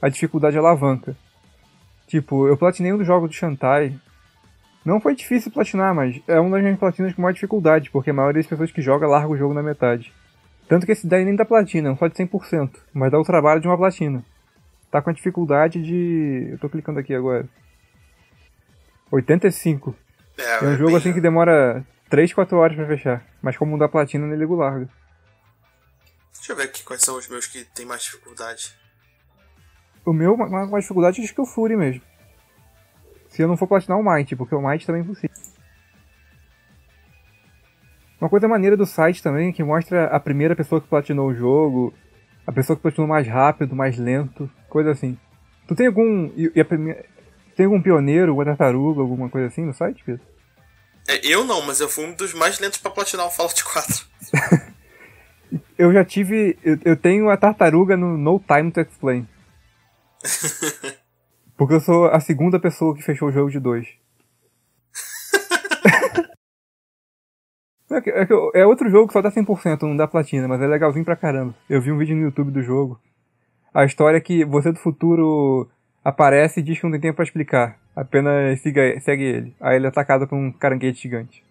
a 0.00 0.08
dificuldade 0.08 0.56
alavanca. 0.56 1.14
Tipo, 2.06 2.48
eu 2.48 2.56
platinei 2.56 2.92
um 2.92 2.96
dos 2.96 3.06
jogos 3.06 3.28
do 3.28 3.34
Shantai. 3.34 3.94
Não 4.82 4.98
foi 4.98 5.14
difícil 5.14 5.52
platinar, 5.52 5.94
mas 5.94 6.20
é 6.26 6.40
uma 6.40 6.52
das 6.52 6.62
minhas 6.62 6.78
platinas 6.78 7.14
com 7.14 7.20
maior 7.20 7.32
dificuldade, 7.32 7.90
porque 7.90 8.10
a 8.10 8.14
maioria 8.14 8.40
das 8.40 8.48
pessoas 8.48 8.72
que 8.72 8.80
joga 8.80 9.06
larga 9.06 9.28
o 9.28 9.36
jogo 9.36 9.52
na 9.52 9.62
metade. 9.62 10.12
Tanto 10.72 10.86
que 10.86 10.92
esse 10.92 11.06
daí 11.06 11.22
nem 11.22 11.36
dá 11.36 11.44
platina, 11.44 11.90
é 11.90 11.96
só 11.96 12.08
de 12.08 12.14
100%, 12.14 12.78
mas 12.94 13.12
dá 13.12 13.20
o 13.20 13.24
trabalho 13.24 13.60
de 13.60 13.68
uma 13.68 13.76
platina. 13.76 14.24
Tá 14.90 15.02
com 15.02 15.10
a 15.10 15.12
dificuldade 15.12 15.82
de. 15.82 16.48
Eu 16.50 16.58
tô 16.58 16.66
clicando 16.70 16.98
aqui 16.98 17.14
agora. 17.14 17.46
85. 19.10 19.94
É, 20.38 20.64
é 20.64 20.68
um 20.68 20.78
jogo 20.78 20.96
assim 20.96 21.12
que 21.12 21.20
demora 21.20 21.84
3, 22.08 22.32
4 22.32 22.56
horas 22.56 22.74
pra 22.74 22.86
fechar. 22.86 23.22
Mas 23.42 23.54
como 23.58 23.76
dá 23.76 23.86
platina, 23.86 24.26
ele 24.26 24.36
ligo 24.36 24.54
larga. 24.54 24.88
Deixa 26.32 26.52
eu 26.52 26.56
ver 26.56 26.62
aqui 26.62 26.82
quais 26.84 27.02
são 27.02 27.18
os 27.18 27.28
meus 27.28 27.46
que 27.46 27.64
tem 27.64 27.84
mais 27.84 28.04
dificuldade. 28.04 28.74
O 30.06 30.14
meu, 30.14 30.38
mais, 30.38 30.70
mais 30.70 30.84
dificuldade, 30.84 31.20
acho 31.20 31.34
que 31.34 31.40
é 31.42 31.44
o 31.44 31.46
Fury 31.46 31.76
mesmo. 31.76 32.00
Se 33.28 33.42
eu 33.42 33.48
não 33.48 33.58
for 33.58 33.66
platinar 33.66 33.98
o 33.98 34.02
Might, 34.02 34.34
porque 34.36 34.54
o 34.54 34.66
Might 34.66 34.86
também 34.86 35.02
é 35.02 35.04
impossível. 35.04 35.36
Uma 38.22 38.28
coisa 38.28 38.46
maneira 38.46 38.76
do 38.76 38.86
site 38.86 39.20
também 39.20 39.52
que 39.52 39.64
mostra 39.64 40.04
a 40.04 40.20
primeira 40.20 40.54
pessoa 40.54 40.80
que 40.80 40.86
platinou 40.86 41.28
o 41.28 41.34
jogo, 41.34 41.92
a 42.46 42.52
pessoa 42.52 42.76
que 42.76 42.82
platinou 42.82 43.08
mais 43.08 43.26
rápido, 43.26 43.74
mais 43.74 43.98
lento, 43.98 44.48
coisa 44.68 44.92
assim. 44.92 45.18
Tu 45.66 45.74
tem 45.74 45.88
algum. 45.88 46.30
E, 46.36 46.60
a 46.60 46.64
primeira, 46.64 47.04
tem 47.56 47.66
algum 47.66 47.82
pioneiro, 47.82 48.32
uma 48.32 48.44
tartaruga, 48.44 49.00
alguma 49.00 49.28
coisa 49.28 49.48
assim 49.48 49.64
no 49.64 49.74
site, 49.74 50.04
Pedro? 50.06 50.24
É, 51.08 51.26
eu 51.26 51.44
não, 51.44 51.62
mas 51.62 51.80
eu 51.80 51.88
fui 51.88 52.04
um 52.04 52.14
dos 52.14 52.32
mais 52.32 52.60
lentos 52.60 52.78
para 52.78 52.92
platinar 52.92 53.26
o 53.26 53.30
Fallout 53.32 53.64
4. 53.64 54.06
eu 55.76 55.92
já 55.92 56.04
tive. 56.04 56.56
Eu, 56.62 56.78
eu, 56.84 56.96
tenho 56.96 57.28
a 57.28 57.36
tartaruga 57.36 57.96
no 57.96 58.16
No 58.16 58.38
Time 58.38 58.70
to 58.70 58.82
Explain. 58.82 59.26
Porque 61.58 61.74
eu 61.74 61.80
sou 61.80 62.06
a 62.06 62.20
segunda 62.20 62.60
pessoa 62.60 62.94
que 62.94 63.02
fechou 63.02 63.30
o 63.30 63.32
jogo 63.32 63.50
de 63.50 63.58
dois. 63.58 63.88
É, 67.92 68.02
é, 68.06 68.60
é, 68.62 68.66
outro 68.66 68.90
jogo 68.90 69.06
que 69.06 69.12
só 69.12 69.22
dá 69.22 69.30
100%, 69.30 69.82
não 69.82 69.96
dá 69.96 70.06
platina, 70.06 70.48
mas 70.48 70.60
é 70.60 70.66
legalzinho 70.66 71.04
pra 71.04 71.16
caramba. 71.16 71.54
Eu 71.68 71.80
vi 71.80 71.92
um 71.92 71.98
vídeo 71.98 72.16
no 72.16 72.22
YouTube 72.22 72.50
do 72.50 72.62
jogo. 72.62 73.00
A 73.72 73.84
história 73.84 74.18
é 74.18 74.20
que 74.20 74.44
você 74.44 74.70
do 74.70 74.78
futuro 74.78 75.68
aparece 76.04 76.60
e 76.60 76.62
diz 76.62 76.78
que 76.78 76.84
não 76.84 76.92
tem 76.92 77.00
tempo 77.00 77.16
pra 77.16 77.24
explicar. 77.24 77.78
Apenas 77.94 78.60
siga, 78.60 79.00
segue 79.00 79.22
ele. 79.22 79.56
Aí 79.60 79.76
ele 79.76 79.86
é 79.86 79.88
atacado 79.88 80.26
por 80.26 80.36
um 80.36 80.52
caranguejo 80.52 80.98
gigante. 80.98 81.42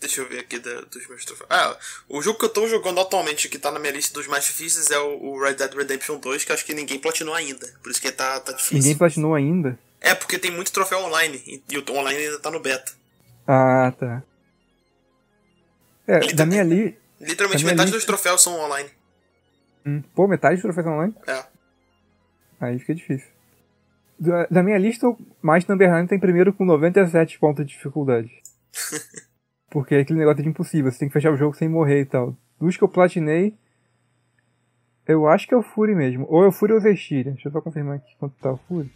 Deixa 0.00 0.20
eu 0.20 0.28
ver 0.28 0.40
aqui 0.40 0.58
da, 0.58 0.82
dos 0.82 1.08
meus 1.08 1.24
troféus. 1.24 1.48
Ah, 1.50 1.76
o 2.08 2.20
jogo 2.20 2.38
que 2.38 2.44
eu 2.44 2.50
tô 2.50 2.68
jogando 2.68 3.00
atualmente, 3.00 3.48
que 3.48 3.58
tá 3.58 3.70
na 3.70 3.78
minha 3.78 3.92
lista 3.92 4.14
dos 4.14 4.26
mais 4.26 4.44
difíceis, 4.44 4.90
é 4.90 4.98
o, 4.98 5.22
o 5.22 5.42
Red 5.42 5.54
Dead 5.54 5.72
Redemption 5.74 6.18
2, 6.18 6.44
que 6.44 6.52
acho 6.52 6.64
que 6.64 6.74
ninguém 6.74 6.98
platinou 6.98 7.34
ainda. 7.34 7.66
Por 7.82 7.90
isso 7.90 8.00
que 8.00 8.12
tá, 8.12 8.38
tá 8.40 8.52
difícil. 8.52 8.78
Ninguém 8.78 8.96
platinou 8.96 9.34
ainda? 9.34 9.78
É, 10.00 10.14
porque 10.14 10.38
tem 10.38 10.50
muito 10.50 10.70
troféu 10.70 11.00
online. 11.00 11.62
E 11.68 11.78
o 11.78 11.84
online 11.92 12.26
ainda 12.26 12.38
tá 12.38 12.50
no 12.50 12.60
beta. 12.60 12.92
Ah, 13.46 13.92
tá. 13.98 14.22
É, 16.06 16.18
Liter 16.18 16.36
da 16.36 16.46
minha 16.46 16.62
li... 16.62 16.96
Literalmente 17.20 17.64
metade 17.64 17.90
dos 17.90 18.04
troféus 18.04 18.42
são 18.42 18.58
online. 18.60 18.90
Hum, 19.84 20.02
pô, 20.14 20.28
metade 20.28 20.56
dos 20.56 20.62
troféus 20.62 20.84
são 20.84 20.94
online? 20.94 21.14
É. 21.26 21.44
Aí 22.60 22.78
fica 22.78 22.94
difícil. 22.94 23.28
Da, 24.18 24.46
da 24.46 24.62
minha 24.62 24.78
lista, 24.78 25.08
o 25.08 25.18
Might 25.42 25.68
Number 25.68 25.90
9 25.90 26.08
tem 26.08 26.18
primeiro 26.18 26.52
com 26.52 26.64
97 26.64 27.38
pontos 27.38 27.66
de 27.66 27.72
dificuldade. 27.72 28.30
Porque 29.70 29.94
é 29.94 30.00
aquele 30.00 30.18
negócio 30.18 30.42
de 30.42 30.48
impossível, 30.48 30.90
você 30.90 30.98
tem 30.98 31.08
que 31.08 31.12
fechar 31.12 31.32
o 31.32 31.36
jogo 31.36 31.56
sem 31.56 31.68
morrer 31.68 32.00
e 32.02 32.06
tal. 32.06 32.36
Dos 32.58 32.76
que 32.76 32.84
eu 32.84 32.88
platinei, 32.88 33.54
eu 35.06 35.28
acho 35.28 35.46
que 35.46 35.54
é 35.54 35.56
o 35.56 35.62
Fury 35.62 35.94
mesmo. 35.94 36.26
Ou 36.28 36.44
é 36.44 36.48
o 36.48 36.52
Fury 36.52 36.72
ou 36.72 36.78
o 36.78 36.82
Zestiria. 36.82 37.32
Deixa 37.32 37.48
eu 37.48 37.52
só 37.52 37.60
confirmar 37.60 37.96
aqui 37.96 38.16
quanto 38.18 38.34
tá 38.36 38.52
o 38.52 38.56
Fury. 38.56 38.90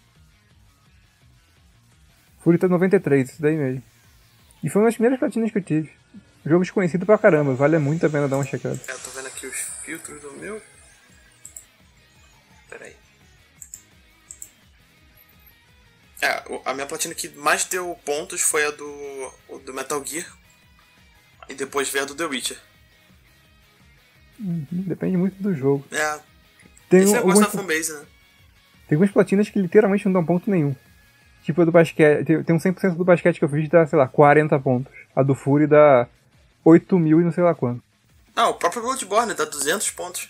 Fury 2.39 2.59
tá 2.59 2.69
93, 2.69 3.31
isso 3.31 3.43
daí 3.43 3.57
mesmo. 3.57 3.83
E 4.63 4.71
foi 4.71 4.81
uma 4.81 4.89
das 4.89 4.95
primeiras 4.95 5.19
platinas 5.19 5.51
que 5.51 5.59
eu 5.59 5.63
tive. 5.63 6.00
Jogo 6.45 6.63
desconhecido 6.63 7.05
pra 7.05 7.19
caramba, 7.19 7.55
vale 7.55 7.79
muito 7.79 8.07
a 8.07 8.11
pena 8.11 8.27
dar 8.27 8.37
uma 8.37 8.45
checada. 8.45 8.81
É, 8.89 8.93
eu 8.93 8.99
tô 8.99 9.11
vendo 9.11 9.27
aqui 9.27 9.47
os 9.47 9.57
filtros 9.83 10.21
do 10.23 10.33
meu. 10.33 10.61
Pera 12.69 12.85
aí. 12.87 12.97
É, 16.23 16.43
a 16.65 16.75
minha 16.75 16.87
platina 16.87 17.15
que 17.15 17.29
mais 17.31 17.65
deu 17.65 17.99
pontos 18.05 18.41
foi 18.41 18.65
a 18.67 18.71
do, 18.71 19.33
do 19.65 19.75
Metal 19.75 20.03
Gear. 20.05 20.27
E 21.49 21.55
depois 21.55 21.91
veio 21.91 22.05
a 22.05 22.07
do 22.07 22.15
The 22.15 22.25
Witcher. 22.25 22.59
Uhum, 24.39 24.67
depende 24.71 25.17
muito 25.17 25.43
do 25.43 25.55
jogo. 25.55 25.85
É. 25.91 26.21
Tem 26.89 27.03
Isso 27.03 27.15
é 27.15 27.19
algumas, 27.19 27.47
fanbase, 27.49 27.93
né? 27.93 28.05
tem 28.89 28.97
algumas 28.97 29.13
platinas 29.13 29.49
que 29.49 29.61
literalmente 29.61 30.07
não 30.07 30.13
dão 30.13 30.25
ponto 30.25 30.51
nenhum. 30.51 30.75
Tipo 31.43 31.63
a 31.63 31.65
do 31.65 31.73
basquete. 31.73 32.25
Tem, 32.25 32.43
tem 32.43 32.57
um 32.57 32.59
100% 32.59 32.95
do 32.95 33.05
basquete 33.05 33.39
que 33.39 33.45
eu 33.45 33.49
fiz 33.49 33.69
dá, 33.69 33.87
sei 33.87 33.99
lá, 33.99 34.09
40 34.09 34.59
pontos. 34.59 34.93
A 35.15 35.23
do 35.23 35.35
Fury 35.35 35.67
dá 35.67 36.09
8 36.65 36.99
mil 36.99 37.21
e 37.21 37.25
não 37.25 37.33
sei 37.33 37.43
lá 37.45 37.55
quanto. 37.55 37.83
Ah, 38.35 38.49
o 38.49 38.55
próprio 38.55 38.83
Bloodborne 38.83 39.35
dá 39.35 39.45
200 39.45 39.91
pontos. 39.91 40.29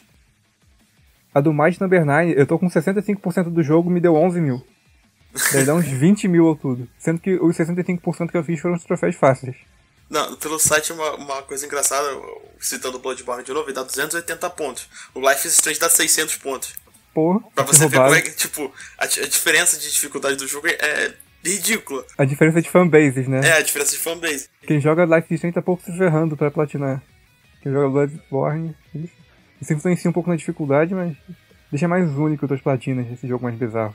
A 1.34 1.40
do 1.40 1.52
Might 1.52 1.80
Number 1.80 2.04
9, 2.04 2.34
eu 2.36 2.46
tô 2.46 2.58
com 2.58 2.68
65% 2.68 3.50
do 3.50 3.62
jogo, 3.62 3.88
me 3.90 4.00
deu 4.00 4.16
11 4.16 4.40
mil. 4.40 4.66
Daí 5.52 5.64
dá 5.64 5.74
uns 5.74 5.86
20 5.88 6.26
mil 6.26 6.46
ao 6.48 6.56
tudo. 6.56 6.88
Sendo 6.98 7.20
que 7.20 7.34
os 7.34 7.56
65% 7.56 8.30
que 8.30 8.36
eu 8.36 8.42
fiz 8.44 8.58
foram 8.60 8.74
os 8.74 8.84
troféus 8.84 9.14
fáceis. 9.14 9.56
Não, 10.08 10.34
pelo 10.36 10.58
site 10.58 10.92
uma, 10.92 11.12
uma 11.14 11.42
coisa 11.42 11.64
engraçada, 11.66 12.08
citando 12.58 12.96
o 12.96 13.00
Bloodborne 13.00 13.44
de 13.44 13.52
novo, 13.52 13.68
ele 13.68 13.74
dá 13.74 13.84
280 13.84 14.50
pontos. 14.50 14.88
O 15.14 15.20
Life 15.20 15.46
is 15.46 15.54
Strange 15.54 15.78
dá 15.78 15.88
600 15.88 16.36
pontos. 16.38 16.74
Porra, 17.14 17.40
Pra 17.54 17.64
você 17.64 17.86
ver 17.86 17.98
como 17.98 18.14
é 18.14 18.20
que, 18.20 18.30
tipo, 18.32 18.72
a, 18.98 19.04
a 19.04 19.06
diferença 19.06 19.78
de 19.78 19.88
dificuldade 19.90 20.36
do 20.36 20.48
jogo 20.48 20.66
é 20.66 21.14
ridícula. 21.44 22.05
A 22.18 22.24
diferença 22.24 22.61
de 22.61 22.70
fanbases, 22.70 23.26
né? 23.29 23.40
É, 23.44 23.53
a 23.53 23.62
diferença 23.62 23.92
de 23.92 23.98
fanbase. 23.98 24.48
Quem 24.66 24.81
joga 24.81 25.05
Life 25.05 25.26
is 25.33 25.38
Strange 25.38 25.55
tá 25.55 25.62
pouco 25.62 25.83
se 25.83 25.96
ferrando 25.96 26.37
pra 26.37 26.50
platinar. 26.50 27.03
Quem 27.62 27.72
joga 27.72 27.88
Bloodborne, 27.88 28.76
isso, 28.94 29.12
isso 29.61 29.72
influencia 29.72 30.11
um 30.11 30.12
pouco 30.12 30.31
na 30.31 30.37
dificuldade, 30.37 30.94
mas 30.94 31.16
deixa 31.70 31.88
mais 31.88 32.09
único 32.11 32.46
das 32.46 32.61
platinas, 32.61 33.11
esse 33.12 33.26
jogo 33.26 33.44
mais 33.44 33.57
bizarro. 33.57 33.94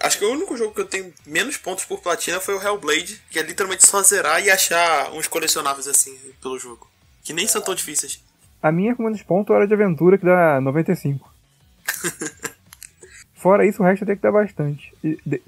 Acho 0.00 0.18
que 0.18 0.24
o 0.24 0.32
único 0.32 0.56
jogo 0.56 0.72
que 0.72 0.80
eu 0.80 0.86
tenho 0.86 1.12
menos 1.26 1.56
pontos 1.56 1.84
por 1.84 2.00
platina 2.00 2.40
foi 2.40 2.54
o 2.54 2.62
Hellblade, 2.62 3.20
que 3.30 3.38
é 3.38 3.42
literalmente 3.42 3.86
só 3.86 4.02
zerar 4.02 4.42
e 4.42 4.50
achar 4.50 5.12
uns 5.12 5.26
colecionáveis 5.26 5.88
assim 5.88 6.16
pelo 6.40 6.58
jogo. 6.58 6.88
Que 7.24 7.32
nem 7.32 7.48
são 7.48 7.60
tão 7.60 7.74
difíceis. 7.74 8.22
A 8.62 8.70
minha 8.70 8.94
com 8.94 9.02
menos 9.02 9.22
ponto 9.22 9.52
era 9.52 9.66
de 9.66 9.74
aventura, 9.74 10.16
que 10.16 10.24
dá 10.24 10.60
95. 10.60 11.28
Fora 13.38 13.64
isso, 13.64 13.80
o 13.82 13.86
resto 13.86 14.04
tem 14.04 14.16
que 14.16 14.22
dar 14.22 14.32
bastante. 14.32 14.92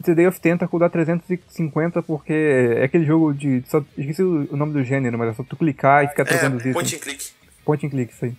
The 0.01 0.15
Day 0.15 0.27
of 0.27 0.41
Tentacle 0.41 0.79
dá 0.79 0.89
350 0.89 2.03
porque 2.03 2.33
é 2.33 2.85
aquele 2.85 3.05
jogo 3.05 3.35
de. 3.35 3.63
Só, 3.67 3.83
esqueci 3.99 4.23
o 4.23 4.57
nome 4.57 4.73
do 4.73 4.85
gênero, 4.85 5.19
mas 5.19 5.31
é 5.31 5.35
só 5.35 5.43
tu 5.43 5.57
clicar 5.57 6.05
e 6.05 6.09
ficar 6.09 6.23
É, 6.29 6.37
itens. 6.47 6.73
point 6.73 6.95
and 6.95 6.99
click. 7.01 7.31
Point 7.65 7.87
and 7.87 7.91
click, 7.91 8.13
isso 8.13 8.25
aí. 8.27 8.37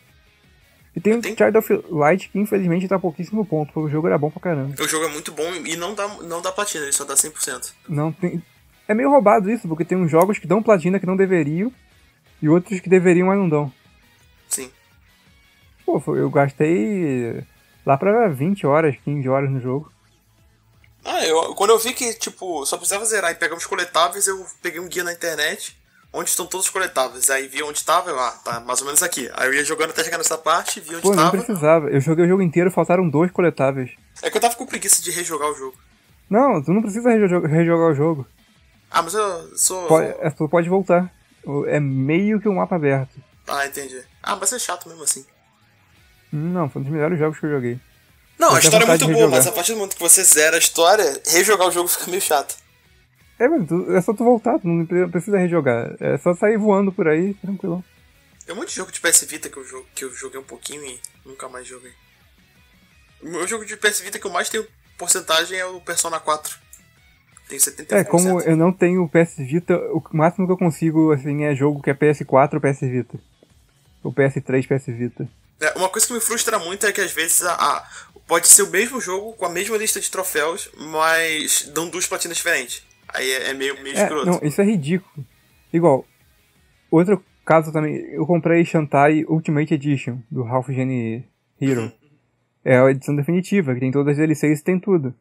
E 0.95 0.99
tem 1.01 1.13
o 1.13 1.21
Tem- 1.21 1.35
Child 1.35 1.57
of 1.57 1.83
Light 1.89 2.29
que 2.29 2.39
infelizmente 2.39 2.87
tá 2.87 2.97
pouquíssimo 2.99 3.45
ponto, 3.45 3.71
porque 3.73 3.87
o 3.87 3.89
jogo 3.91 4.07
era 4.07 4.17
bom 4.17 4.29
pra 4.31 4.41
caramba. 4.41 4.73
O 4.81 4.87
jogo 4.87 5.05
é 5.05 5.09
muito 5.09 5.31
bom 5.33 5.53
e 5.65 5.75
não 5.75 5.93
dá, 5.95 6.07
não 6.23 6.41
dá 6.41 6.51
platina, 6.51 6.83
ele 6.85 6.91
só 6.93 7.03
dá 7.05 7.15
100%. 7.15 7.73
Não 7.89 8.11
tem. 8.11 8.41
É 8.87 8.93
meio 8.93 9.09
roubado 9.09 9.49
isso, 9.51 9.67
porque 9.67 9.85
tem 9.85 9.97
uns 9.97 10.09
jogos 10.11 10.37
que 10.39 10.47
dão 10.47 10.61
platina 10.63 10.99
que 10.99 11.05
não 11.05 11.15
deveriam, 11.15 11.71
e 12.41 12.47
outros 12.49 12.79
que 12.79 12.89
deveriam, 12.89 13.27
mas 13.27 13.37
não 13.37 13.47
dão. 13.49 13.71
Sim. 14.49 14.69
Pô, 15.85 16.01
eu 16.15 16.29
gastei 16.29 17.41
lá 17.85 17.97
pra 17.97 18.27
20 18.29 18.65
horas, 18.65 18.95
15 19.03 19.27
horas 19.29 19.49
no 19.49 19.59
jogo. 19.59 19.91
Ah, 21.03 21.25
eu, 21.25 21.55
quando 21.55 21.71
eu 21.71 21.79
vi 21.79 21.93
que, 21.93 22.13
tipo, 22.13 22.65
só 22.65 22.77
precisava 22.77 23.03
zerar 23.05 23.31
e 23.31 23.35
pegar 23.35 23.55
uns 23.55 23.65
coletáveis, 23.65 24.27
eu 24.27 24.45
peguei 24.61 24.79
um 24.79 24.87
guia 24.87 25.03
na 25.03 25.11
internet 25.13 25.75
onde 26.13 26.29
estão 26.29 26.45
todos 26.45 26.67
os 26.67 26.71
coletáveis. 26.71 27.29
Aí 27.29 27.47
vi 27.47 27.63
onde 27.63 27.83
tava, 27.83 28.09
eu, 28.11 28.19
ah, 28.19 28.31
tá 28.43 28.59
mais 28.59 28.81
ou 28.81 28.85
menos 28.85 29.01
aqui. 29.01 29.29
Aí 29.33 29.47
eu 29.47 29.53
ia 29.53 29.63
jogando 29.65 29.91
até 29.91 30.03
chegar 30.03 30.17
nessa 30.19 30.37
parte, 30.37 30.79
vi 30.79 30.91
onde 30.95 31.01
Pô, 31.01 31.09
não 31.15 31.23
tava. 31.31 31.31
precisava. 31.43 31.89
Eu 31.89 31.99
joguei 32.01 32.25
o 32.25 32.27
jogo 32.27 32.41
inteiro, 32.43 32.69
faltaram 32.69 33.09
dois 33.09 33.31
coletáveis. 33.31 33.91
É 34.21 34.29
que 34.29 34.37
eu 34.37 34.41
tava 34.41 34.55
com 34.55 34.65
preguiça 34.65 35.01
de 35.01 35.09
rejogar 35.09 35.49
o 35.49 35.55
jogo. 35.55 35.75
Não, 36.29 36.61
tu 36.63 36.71
não 36.71 36.81
precisa 36.81 37.09
rejo- 37.09 37.41
rejogar 37.47 37.89
o 37.91 37.95
jogo. 37.95 38.27
Ah, 38.91 39.01
mas 39.01 39.13
eu 39.13 39.57
sou. 39.57 39.87
Pode, 39.87 40.07
é, 40.19 40.29
tu 40.29 40.47
pode 40.49 40.69
voltar. 40.69 41.11
É 41.67 41.79
meio 41.79 42.39
que 42.39 42.47
um 42.47 42.55
mapa 42.55 42.75
aberto. 42.75 43.19
Ah, 43.47 43.65
entendi. 43.65 44.01
Ah, 44.21 44.35
mas 44.35 44.53
é 44.53 44.59
chato 44.59 44.87
mesmo 44.87 45.03
assim. 45.03 45.25
Não, 46.31 46.69
foi 46.69 46.81
um 46.81 46.83
dos 46.83 46.93
melhores 46.93 47.19
jogos 47.19 47.39
que 47.39 47.45
eu 47.45 47.51
joguei. 47.51 47.79
Não, 48.39 48.49
Eu 48.49 48.55
a 48.55 48.59
história 48.59 48.85
é 48.85 48.87
muito 48.87 49.07
boa, 49.07 49.27
mas 49.27 49.45
a 49.47 49.51
partir 49.51 49.73
do 49.73 49.77
momento 49.77 49.95
que 49.95 50.01
você 50.01 50.23
zera 50.23 50.55
a 50.55 50.59
história, 50.59 51.21
rejogar 51.27 51.67
o 51.67 51.71
jogo 51.71 51.87
fica 51.87 52.07
meio 52.09 52.21
chato. 52.21 52.55
É, 53.37 53.47
tu- 53.65 53.95
é 53.95 54.01
só 54.01 54.13
tu 54.13 54.23
voltar, 54.23 54.59
tu 54.59 54.67
não 54.67 54.85
pre- 54.85 55.07
precisa 55.07 55.37
rejogar. 55.37 55.95
É 55.99 56.17
só 56.17 56.33
sair 56.33 56.57
voando 56.57 56.91
por 56.91 57.07
aí, 57.07 57.33
tranquilo. 57.35 57.83
Tem 58.45 58.55
um 58.55 58.57
monte 58.59 58.69
de 58.69 58.75
jogo 58.75 58.91
de 58.91 58.99
PS 58.99 59.25
Vita 59.25 59.49
que 59.49 59.57
eu, 59.57 59.85
que 59.95 60.05
eu 60.05 60.13
joguei 60.13 60.39
um 60.39 60.43
pouquinho 60.43 60.83
e 60.83 60.99
nunca 61.25 61.47
mais 61.49 61.67
joguei. 61.67 61.91
O 63.21 63.29
meu 63.29 63.47
jogo 63.47 63.65
de 63.65 63.75
PS 63.77 64.01
Vita 64.01 64.17
que 64.19 64.25
eu 64.25 64.31
mais 64.31 64.49
tenho 64.49 64.65
porcentagem 64.97 65.57
é 65.57 65.65
o 65.65 65.79
Persona 65.81 66.19
4. 66.19 66.57
Tem 67.47 67.59
71%. 67.59 67.91
É, 67.95 68.03
como 68.03 68.41
eu 68.41 68.55
não 68.55 68.71
tenho 68.71 69.07
PS 69.09 69.37
Vita, 69.37 69.75
o 69.91 70.01
máximo 70.13 70.45
que 70.47 70.53
eu 70.53 70.57
consigo, 70.57 71.11
assim, 71.11 71.43
é 71.43 71.53
jogo 71.53 71.81
que 71.81 71.89
é 71.89 71.93
PS4 71.93 72.53
ou 72.55 72.61
PS 72.61 72.79
Vita. 72.81 73.19
Ou 74.03 74.11
PS3, 74.13 74.65
PS 74.67 74.85
Vita. 74.87 75.27
É, 75.61 75.77
uma 75.77 75.89
coisa 75.89 76.07
que 76.07 76.13
me 76.13 76.19
frustra 76.19 76.57
muito 76.59 76.85
é 76.85 76.91
que 76.91 77.01
às 77.01 77.11
vezes 77.11 77.43
a, 77.43 77.53
a- 77.53 77.87
pode 78.27 78.47
ser 78.47 78.63
o 78.63 78.69
mesmo 78.71 78.99
jogo 78.99 79.33
com 79.33 79.45
a 79.45 79.49
mesma 79.49 79.77
lista 79.77 79.99
de 79.99 80.09
troféus, 80.09 80.69
mas 80.77 81.69
dão 81.73 81.89
duas 81.89 82.07
platinas 82.07 82.37
diferentes. 82.37 82.83
Aí 83.13 83.29
é, 83.29 83.49
é 83.49 83.53
meio, 83.53 83.75
meio 83.83 83.95
É, 83.97 84.03
escroto. 84.03 84.25
não, 84.25 84.39
isso 84.41 84.61
é 84.61 84.65
ridículo. 84.65 85.25
Igual, 85.73 86.05
outro 86.89 87.23
caso 87.45 87.71
também, 87.71 87.95
eu 88.13 88.25
comprei 88.25 88.63
Shantai 88.65 89.23
Ultimate 89.27 89.73
Edition, 89.73 90.19
do 90.29 90.43
Ralph 90.43 90.69
Gene 90.69 91.25
Hero. 91.59 91.91
É 92.63 92.77
a 92.77 92.91
edição 92.91 93.15
definitiva, 93.15 93.73
que 93.73 93.79
tem 93.79 93.89
todas 93.91 94.11
as 94.11 94.17
DLCs 94.17 94.59
e 94.59 94.63
tem 94.63 94.79
tudo. 94.79 95.15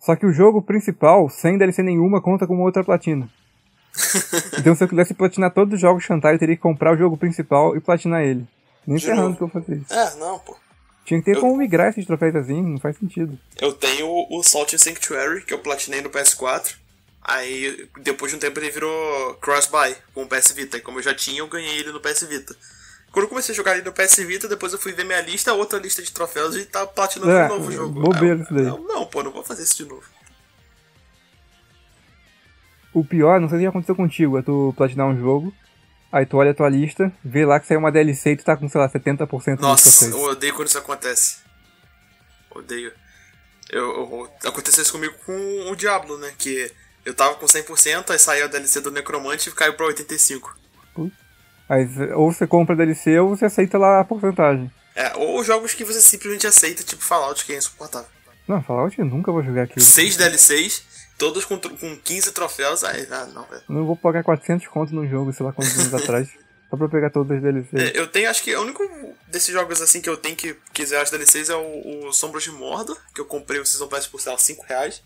Só 0.00 0.16
que 0.16 0.24
o 0.24 0.32
jogo 0.32 0.62
principal, 0.62 1.28
sem 1.28 1.58
DLC 1.58 1.82
nenhuma, 1.82 2.18
conta 2.22 2.46
como 2.46 2.62
outra 2.62 2.82
platina. 2.82 3.28
então 4.58 4.74
se 4.74 4.82
eu 4.82 4.88
quisesse 4.88 5.12
platinar 5.12 5.52
todos 5.52 5.74
os 5.74 5.80
jogos 5.82 6.02
Shantai, 6.02 6.34
eu 6.34 6.38
teria 6.38 6.56
que 6.56 6.62
comprar 6.62 6.94
o 6.94 6.96
jogo 6.96 7.18
principal 7.18 7.76
e 7.76 7.80
platinar 7.80 8.22
ele. 8.22 8.46
Nem 8.86 8.98
ferrando 8.98 9.36
que 9.36 9.42
eu 9.42 9.48
fazer 9.48 9.76
isso. 9.76 9.92
É, 9.92 10.14
não, 10.16 10.38
pô. 10.38 10.56
Tinha 11.04 11.18
que 11.20 11.24
ter 11.26 11.36
Eu- 11.36 11.40
como 11.40 11.56
migrar 11.56 11.88
esses 11.88 12.06
troféus 12.06 12.34
assim, 12.36 12.62
não 12.62 12.78
faz 12.78 12.96
sentido. 12.96 13.38
Eu 13.60 13.72
tenho 13.72 14.06
o 14.30 14.42
Salt 14.42 14.72
and 14.74 14.78
Sanctuary, 14.78 15.44
que 15.44 15.52
eu 15.52 15.58
platinei 15.58 16.00
no 16.00 16.10
PS4. 16.10 16.76
Aí, 17.24 17.88
depois 18.00 18.30
de 18.32 18.36
um 18.36 18.40
tempo, 18.40 18.58
ele 18.58 18.70
virou 18.70 19.34
Cross-Buy 19.34 19.96
com 20.14 20.22
o 20.24 20.26
PS 20.28 20.52
Vita. 20.54 20.76
E 20.76 20.80
como 20.80 20.98
eu 20.98 21.02
já 21.02 21.14
tinha, 21.14 21.38
eu 21.40 21.46
ganhei 21.48 21.78
ele 21.78 21.92
no 21.92 22.00
PS 22.00 22.24
Vita. 22.26 22.54
Quando 23.12 23.24
eu 23.24 23.28
comecei 23.28 23.52
a 23.52 23.56
jogar 23.56 23.76
ele 23.76 23.84
no 23.84 23.92
PS 23.92 24.24
Vita, 24.24 24.48
depois 24.48 24.72
eu 24.72 24.78
fui 24.78 24.92
ver 24.92 25.04
minha 25.04 25.20
lista, 25.20 25.52
outra 25.52 25.78
lista 25.78 26.02
de 26.02 26.10
troféus 26.10 26.56
e 26.56 26.64
tá 26.64 26.86
platinando 26.86 27.30
É, 27.30 27.42
de 27.44 27.48
novo 27.52 27.68
o 27.68 27.72
jogo. 27.72 28.00
bobeira 28.00 28.36
eu- 28.36 28.42
isso 28.42 28.54
daí. 28.54 28.64
eu, 28.66 28.78
Não, 28.78 29.04
pô, 29.06 29.22
não 29.22 29.30
vou 29.30 29.44
fazer 29.44 29.62
isso 29.64 29.76
de 29.76 29.84
novo. 29.88 30.02
O 32.94 33.04
pior, 33.04 33.40
não 33.40 33.48
sei 33.48 33.58
se 33.58 33.64
já 33.64 33.70
aconteceu 33.70 33.94
contigo, 33.96 34.38
é 34.38 34.42
tu 34.42 34.74
platinar 34.76 35.06
um 35.06 35.18
jogo, 35.18 35.52
aí 36.12 36.26
tu 36.26 36.36
olha 36.36 36.50
a 36.50 36.54
tua 36.54 36.68
lista, 36.68 37.10
vê 37.24 37.44
lá 37.46 37.58
que 37.58 37.66
saiu 37.66 37.80
uma 37.80 37.90
DLC 37.90 38.32
e 38.32 38.36
tu 38.36 38.44
tá 38.44 38.56
com, 38.56 38.68
sei 38.68 38.80
lá, 38.80 38.88
70% 38.88 39.26
dos 39.56 39.60
Nossa, 39.60 40.04
eu 40.06 40.20
odeio 40.20 40.54
quando 40.54 40.68
isso 40.68 40.78
acontece. 40.78 41.38
Odeio. 42.50 42.92
Eu, 43.70 43.80
eu- 43.82 44.30
aconteceu 44.48 44.82
isso 44.82 44.92
comigo 44.92 45.14
com 45.24 45.70
o 45.70 45.74
Diablo, 45.74 46.18
né? 46.18 46.32
Que 46.36 46.70
eu 47.04 47.14
tava 47.14 47.34
com 47.36 47.46
100%, 47.46 48.10
aí 48.10 48.18
saiu 48.18 48.44
a 48.44 48.48
DLC 48.48 48.80
do 48.80 48.90
Necromante 48.90 49.48
e 49.48 49.52
caiu 49.52 49.72
pra 49.74 49.86
85%. 49.86 50.42
Aí 51.68 51.88
ou 52.14 52.30
você 52.32 52.46
compra 52.46 52.74
a 52.74 52.76
DLC 52.78 53.18
ou 53.18 53.30
você 53.30 53.46
aceita 53.46 53.78
lá 53.78 54.00
a 54.00 54.04
porcentagem. 54.04 54.70
É, 54.94 55.16
ou 55.16 55.42
jogos 55.42 55.72
que 55.72 55.84
você 55.84 56.02
simplesmente 56.02 56.46
aceita, 56.46 56.82
tipo 56.82 57.02
Fallout, 57.02 57.44
que 57.46 57.52
é 57.54 57.56
insuportável. 57.56 58.08
Não, 58.46 58.62
Fallout 58.62 58.98
eu 58.98 59.06
nunca 59.06 59.32
vou 59.32 59.42
jogar 59.42 59.62
aquilo. 59.62 59.80
Seis 59.80 60.16
DLCs, 60.16 60.82
todos 61.18 61.44
com, 61.44 61.58
com 61.58 61.96
15 61.96 62.32
troféus, 62.32 62.84
aí, 62.84 63.06
ah, 63.10 63.26
não, 63.26 63.44
velho. 63.44 63.62
Não 63.68 63.84
vou 63.86 63.96
pagar 63.96 64.22
400 64.24 64.66
conto 64.68 64.94
num 64.94 65.08
jogo, 65.08 65.32
sei 65.32 65.44
lá 65.46 65.52
quantos 65.52 65.78
anos 65.78 65.94
atrás, 65.94 66.28
só 66.68 66.76
pra 66.76 66.88
pegar 66.88 67.10
todas 67.10 67.36
as 67.36 67.42
DLCs. 67.42 67.74
É, 67.74 67.98
Eu 67.98 68.06
tenho, 68.06 68.28
acho 68.30 68.42
que 68.42 68.54
o 68.54 68.62
único 68.62 68.82
desses 69.28 69.52
jogos 69.52 69.80
assim 69.80 70.00
que 70.00 70.08
eu 70.08 70.16
tenho 70.16 70.36
que 70.36 70.56
quiser 70.72 71.00
as 71.00 71.10
DLCs 71.10 71.50
é 71.50 71.56
o, 71.56 72.06
o 72.08 72.12
Sombras 72.12 72.44
de 72.44 72.50
Mordor, 72.50 72.98
que 73.14 73.20
eu 73.20 73.24
comprei 73.24 73.60
o 73.60 73.66
Season 73.66 73.88
Pass 73.88 74.06
por, 74.06 74.20
sei 74.20 74.32
lá, 74.32 74.38
5 74.38 74.64
reais. 74.66 75.02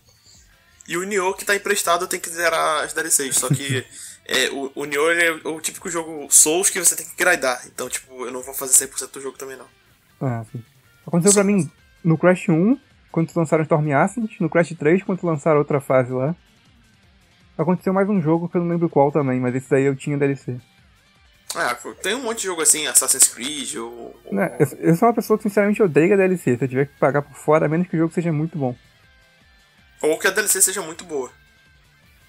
E 0.87 0.95
o 0.97 1.03
Nioh, 1.03 1.33
que 1.33 1.43
tá 1.43 1.53
emprestado, 1.53 2.05
eu 2.05 2.07
tenho 2.07 2.21
que 2.21 2.29
zerar 2.29 2.83
as 2.83 2.93
DLCs. 2.93 3.35
Só 3.35 3.49
que 3.49 3.85
é, 4.25 4.49
o, 4.51 4.71
o 4.73 4.85
Nioh 4.85 5.11
é 5.11 5.31
o 5.43 5.59
típico 5.59 5.89
jogo 5.89 6.27
Souls 6.29 6.69
que 6.69 6.79
você 6.79 6.95
tem 6.95 7.05
que 7.05 7.15
grindar. 7.15 7.61
Então, 7.67 7.89
tipo, 7.89 8.25
eu 8.25 8.31
não 8.31 8.41
vou 8.41 8.53
fazer 8.53 8.87
100% 8.87 9.11
do 9.11 9.21
jogo 9.21 9.37
também, 9.37 9.57
não. 9.57 9.67
Ah, 10.21 10.45
sim. 10.51 10.63
Aconteceu 11.05 11.33
pra 11.33 11.43
mim 11.43 11.69
no 12.03 12.17
Crash 12.17 12.47
1, 12.47 12.79
quando 13.17 13.35
lançaram 13.35 13.63
Storm 13.63 13.91
Ascent, 13.93 14.39
no 14.39 14.47
Crash 14.47 14.75
3 14.77 15.01
quando 15.01 15.23
lançaram 15.23 15.57
outra 15.57 15.81
fase 15.81 16.11
lá. 16.11 16.35
Aconteceu 17.57 17.91
mais 17.91 18.07
um 18.07 18.21
jogo 18.21 18.47
que 18.47 18.55
eu 18.55 18.61
não 18.61 18.69
lembro 18.69 18.87
qual 18.87 19.11
também, 19.11 19.39
mas 19.39 19.55
esse 19.55 19.67
daí 19.67 19.85
eu 19.85 19.95
tinha 19.95 20.15
DLC. 20.15 20.57
Ah, 21.55 21.75
tem 22.03 22.13
um 22.13 22.21
monte 22.21 22.41
de 22.41 22.43
jogo 22.43 22.61
assim, 22.61 22.85
Assassin's 22.85 23.27
Creed 23.29 23.77
ou. 23.77 24.15
Não, 24.31 24.43
eu, 24.43 24.67
eu, 24.77 24.95
sou 24.95 25.07
uma 25.07 25.15
pessoa 25.15 25.35
que 25.35 25.43
sinceramente 25.49 25.81
odeia 25.81 26.13
a 26.13 26.17
DLC. 26.17 26.57
Se 26.57 26.63
eu 26.63 26.67
tiver 26.67 26.85
que 26.85 26.99
pagar 26.99 27.23
por 27.23 27.33
fora, 27.33 27.65
a 27.65 27.69
menos 27.69 27.87
que 27.87 27.95
o 27.95 27.99
jogo 27.99 28.13
seja 28.13 28.31
muito 28.31 28.55
bom. 28.55 28.75
Ou 30.03 30.19
que 30.19 30.27
a 30.27 30.31
DLC 30.31 30.61
seja 30.61 30.83
muito 30.83 31.03
boa. 31.03 31.31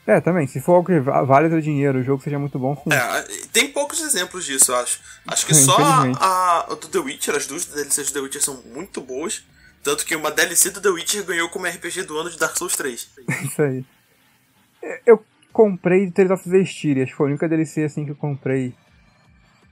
É, 0.06 0.22
também. 0.22 0.46
Se 0.46 0.58
for 0.58 0.76
algo 0.76 0.86
que 0.86 0.98
vale 1.00 1.54
o 1.54 1.60
dinheiro, 1.60 1.98
o 1.98 2.02
jogo 2.02 2.22
seja 2.22 2.38
muito 2.38 2.58
bom. 2.58 2.74
Sim. 2.76 2.94
É, 2.94 3.22
tem 3.52 3.68
poucos 3.68 4.00
exemplos 4.00 4.46
disso, 4.46 4.72
eu 4.72 4.76
acho. 4.76 5.00
Acho 5.26 5.44
que 5.44 5.52
só 5.54 5.76
a, 5.76 6.60
a, 6.60 6.74
do 6.74 6.88
The 6.88 6.98
Witcher, 6.98 7.36
as 7.36 7.46
duas 7.46 7.66
DLCs 7.66 8.10
do 8.10 8.14
The 8.14 8.20
Witcher 8.20 8.42
são 8.42 8.62
muito 8.72 9.02
boas. 9.02 9.42
Tanto 9.82 10.04
que 10.04 10.16
uma 10.16 10.30
DLC 10.30 10.70
do 10.70 10.80
The 10.80 10.88
Witcher 10.88 11.24
ganhou 11.24 11.48
como 11.48 11.66
RPG 11.66 12.02
do 12.02 12.18
ano 12.18 12.30
de 12.30 12.38
Dark 12.38 12.56
Souls 12.56 12.76
3. 12.76 13.10
Isso 13.44 13.62
aí. 13.62 13.84
Eu 15.06 15.24
comprei 15.52 16.10
Tales 16.10 16.30
of 16.30 16.44
que 16.44 17.14
foi 17.14 17.26
a 17.26 17.30
única 17.30 17.48
DLC 17.48 17.84
assim 17.84 18.04
que 18.04 18.12
eu 18.12 18.16
comprei. 18.16 18.74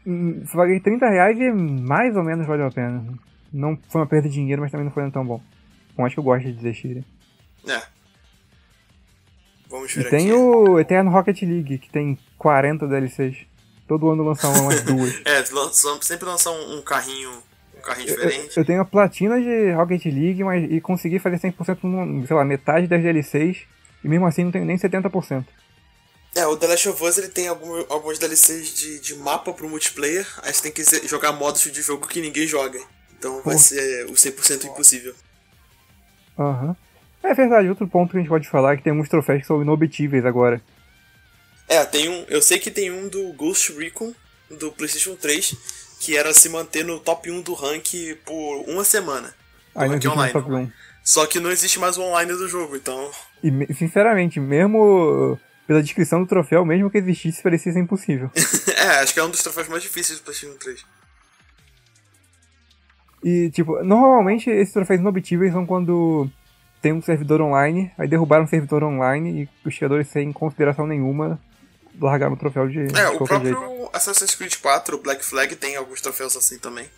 Hum, 0.07 0.44
paguei 0.52 0.80
30 0.80 1.09
reais 1.09 1.38
e 1.38 1.50
mais 1.52 2.16
ou 2.16 2.22
menos 2.22 2.46
valeu 2.46 2.66
a 2.66 2.70
pena. 2.70 3.04
Não 3.52 3.78
foi 3.88 4.00
uma 4.00 4.07
perda 4.07 4.28
de 4.28 4.34
dinheiro, 4.34 4.62
mas 4.62 4.70
também 4.70 4.84
não 4.84 4.92
foi 4.92 5.09
tão 5.11 5.24
bom. 5.24 5.40
Bom, 5.96 6.04
acho 6.04 6.14
que 6.14 6.20
eu 6.20 6.24
gosto 6.24 6.52
de 6.52 6.62
Vestíria. 6.62 7.04
É. 7.66 7.82
Vamos 9.68 9.92
ver 9.92 10.07
e 10.07 10.11
tem 10.11 10.30
aqui. 10.30 10.32
o 10.32 10.78
Eterno 10.78 11.11
Rocket 11.11 11.42
League, 11.42 11.78
que 11.78 11.90
tem 11.90 12.18
40 12.38 12.86
DLCs. 12.86 13.46
Todo 13.88 14.11
ano 14.11 14.24
lançam 14.24 14.52
umas 14.52 14.82
duas. 14.82 15.14
é, 15.24 15.44
sempre 16.02 16.26
lançam 16.26 16.54
um 16.76 16.82
carrinho 16.82 17.42
carrinho 17.87 18.09
diferente. 18.09 18.57
Eu, 18.57 18.62
eu, 18.62 18.64
tenho 18.64 18.80
a 18.80 18.84
platina 18.84 19.41
de 19.41 19.72
Rocket 19.72 20.05
League 20.07 20.45
mas, 20.45 20.70
e 20.70 20.80
consegui 20.80 21.18
fazer 21.18 21.39
100% 21.39 21.78
no, 21.84 22.26
sei 22.26 22.37
lá, 22.37 22.45
metade 22.45 22.87
das 22.87 23.03
DLCs. 23.03 23.59
E 24.05 24.09
mesmo 24.09 24.26
assim 24.26 24.45
não 24.45 24.53
tenho 24.53 24.64
nem 24.64 24.76
70%. 24.76 25.45
É, 26.34 26.47
o 26.47 26.57
The 26.57 26.66
Last 26.66 26.89
of 26.91 27.03
Us 27.03 27.18
ele 27.18 27.28
tem 27.28 27.49
algum, 27.49 27.84
algumas 27.89 28.18
DLCs 28.18 28.74
de, 28.74 29.01
de 29.01 29.14
mapa 29.14 29.53
pro 29.53 29.68
multiplayer. 29.68 30.26
Aí 30.43 30.53
você 30.53 30.62
tem 30.62 30.72
que 30.72 30.84
jogar 31.09 31.32
modos 31.32 31.62
de 31.62 31.82
jogo 31.82 32.07
que 32.07 32.20
ninguém 32.20 32.47
joga. 32.47 32.78
Então 33.18 33.41
vai 33.43 33.57
ser 33.57 34.05
o 34.07 34.12
100% 34.12 34.64
impossível. 34.64 35.14
Aham. 36.39 36.68
Uhum. 36.68 36.76
É 37.22 37.34
verdade, 37.34 37.68
outro 37.68 37.89
ponto 37.89 38.12
que 38.12 38.18
a 38.18 38.20
gente 38.20 38.28
pode 38.28 38.49
falar 38.49 38.74
é 38.74 38.76
que 38.76 38.84
tem 38.84 38.93
alguns 38.93 39.09
troféus 39.09 39.41
que 39.41 39.47
são 39.49 39.61
inobtíveis 39.61 40.24
agora. 40.24 40.62
É, 41.66 41.84
tem 41.84 42.09
um. 42.09 42.24
Eu 42.28 42.41
sei 42.41 42.59
que 42.59 42.70
tem 42.70 42.93
um 42.93 43.09
do 43.09 43.32
Ghost 43.32 43.72
Recon 43.72 44.14
do 44.51 44.70
PlayStation 44.70 45.16
3 45.16 45.57
que 46.07 46.16
era 46.16 46.32
se 46.32 46.48
manter 46.48 46.84
no 46.84 47.00
top 47.00 47.28
1 47.28 47.42
do 47.42 47.52
rank 47.52 48.16
por 48.24 48.64
uma 48.68 48.84
semana. 48.84 49.34
Ah, 49.74 49.86
rank 49.86 50.04
online. 50.04 50.32
Top 50.32 50.48
1. 50.48 50.70
Só 51.02 51.26
que 51.26 51.40
não 51.40 51.50
existe 51.50 51.80
mais 51.80 51.98
o 51.98 52.02
online 52.02 52.30
do 52.30 52.48
jogo, 52.48 52.76
então. 52.76 53.11
E 53.42 53.74
sinceramente, 53.74 54.38
mesmo 54.38 55.36
pela 55.66 55.82
descrição 55.82 56.22
do 56.22 56.28
troféu, 56.28 56.64
mesmo 56.64 56.88
que 56.88 56.98
existisse, 56.98 57.42
parecia 57.42 57.72
ser 57.72 57.80
impossível. 57.80 58.30
é, 58.78 59.00
acho 59.00 59.12
que 59.12 59.18
é 59.18 59.24
um 59.24 59.30
dos 59.30 59.42
troféus 59.42 59.66
mais 59.66 59.82
difíceis 59.82 60.20
do 60.20 60.22
PlayStation 60.22 60.57
3. 60.57 60.86
E, 63.24 63.50
tipo, 63.50 63.82
normalmente 63.82 64.48
esses 64.48 64.72
troféus 64.72 65.00
inobtíveis 65.00 65.52
são 65.52 65.66
quando 65.66 66.30
tem 66.80 66.92
um 66.92 67.02
servidor 67.02 67.40
online, 67.40 67.90
aí 67.98 68.07
derrubaram 68.07 68.44
um 68.44 68.48
servidor 68.48 68.84
online 68.84 69.42
e 69.42 69.68
os 69.68 69.74
jogadores 69.74 70.07
sem 70.07 70.32
consideração 70.32 70.86
nenhuma 70.86 71.40
largaram 72.01 72.34
o 72.34 72.36
troféu 72.36 72.68
de. 72.68 72.80
É, 72.80 72.86
de 72.86 73.16
o 73.16 73.24
próprio 73.24 73.42
jeito. 73.42 73.90
Assassin's 73.92 74.34
Creed 74.34 74.57
4, 74.57 74.99
Black 74.99 75.24
Flag, 75.24 75.55
tem 75.57 75.76
alguns 75.76 76.01
troféus 76.01 76.36
assim 76.36 76.59
também. 76.59 76.88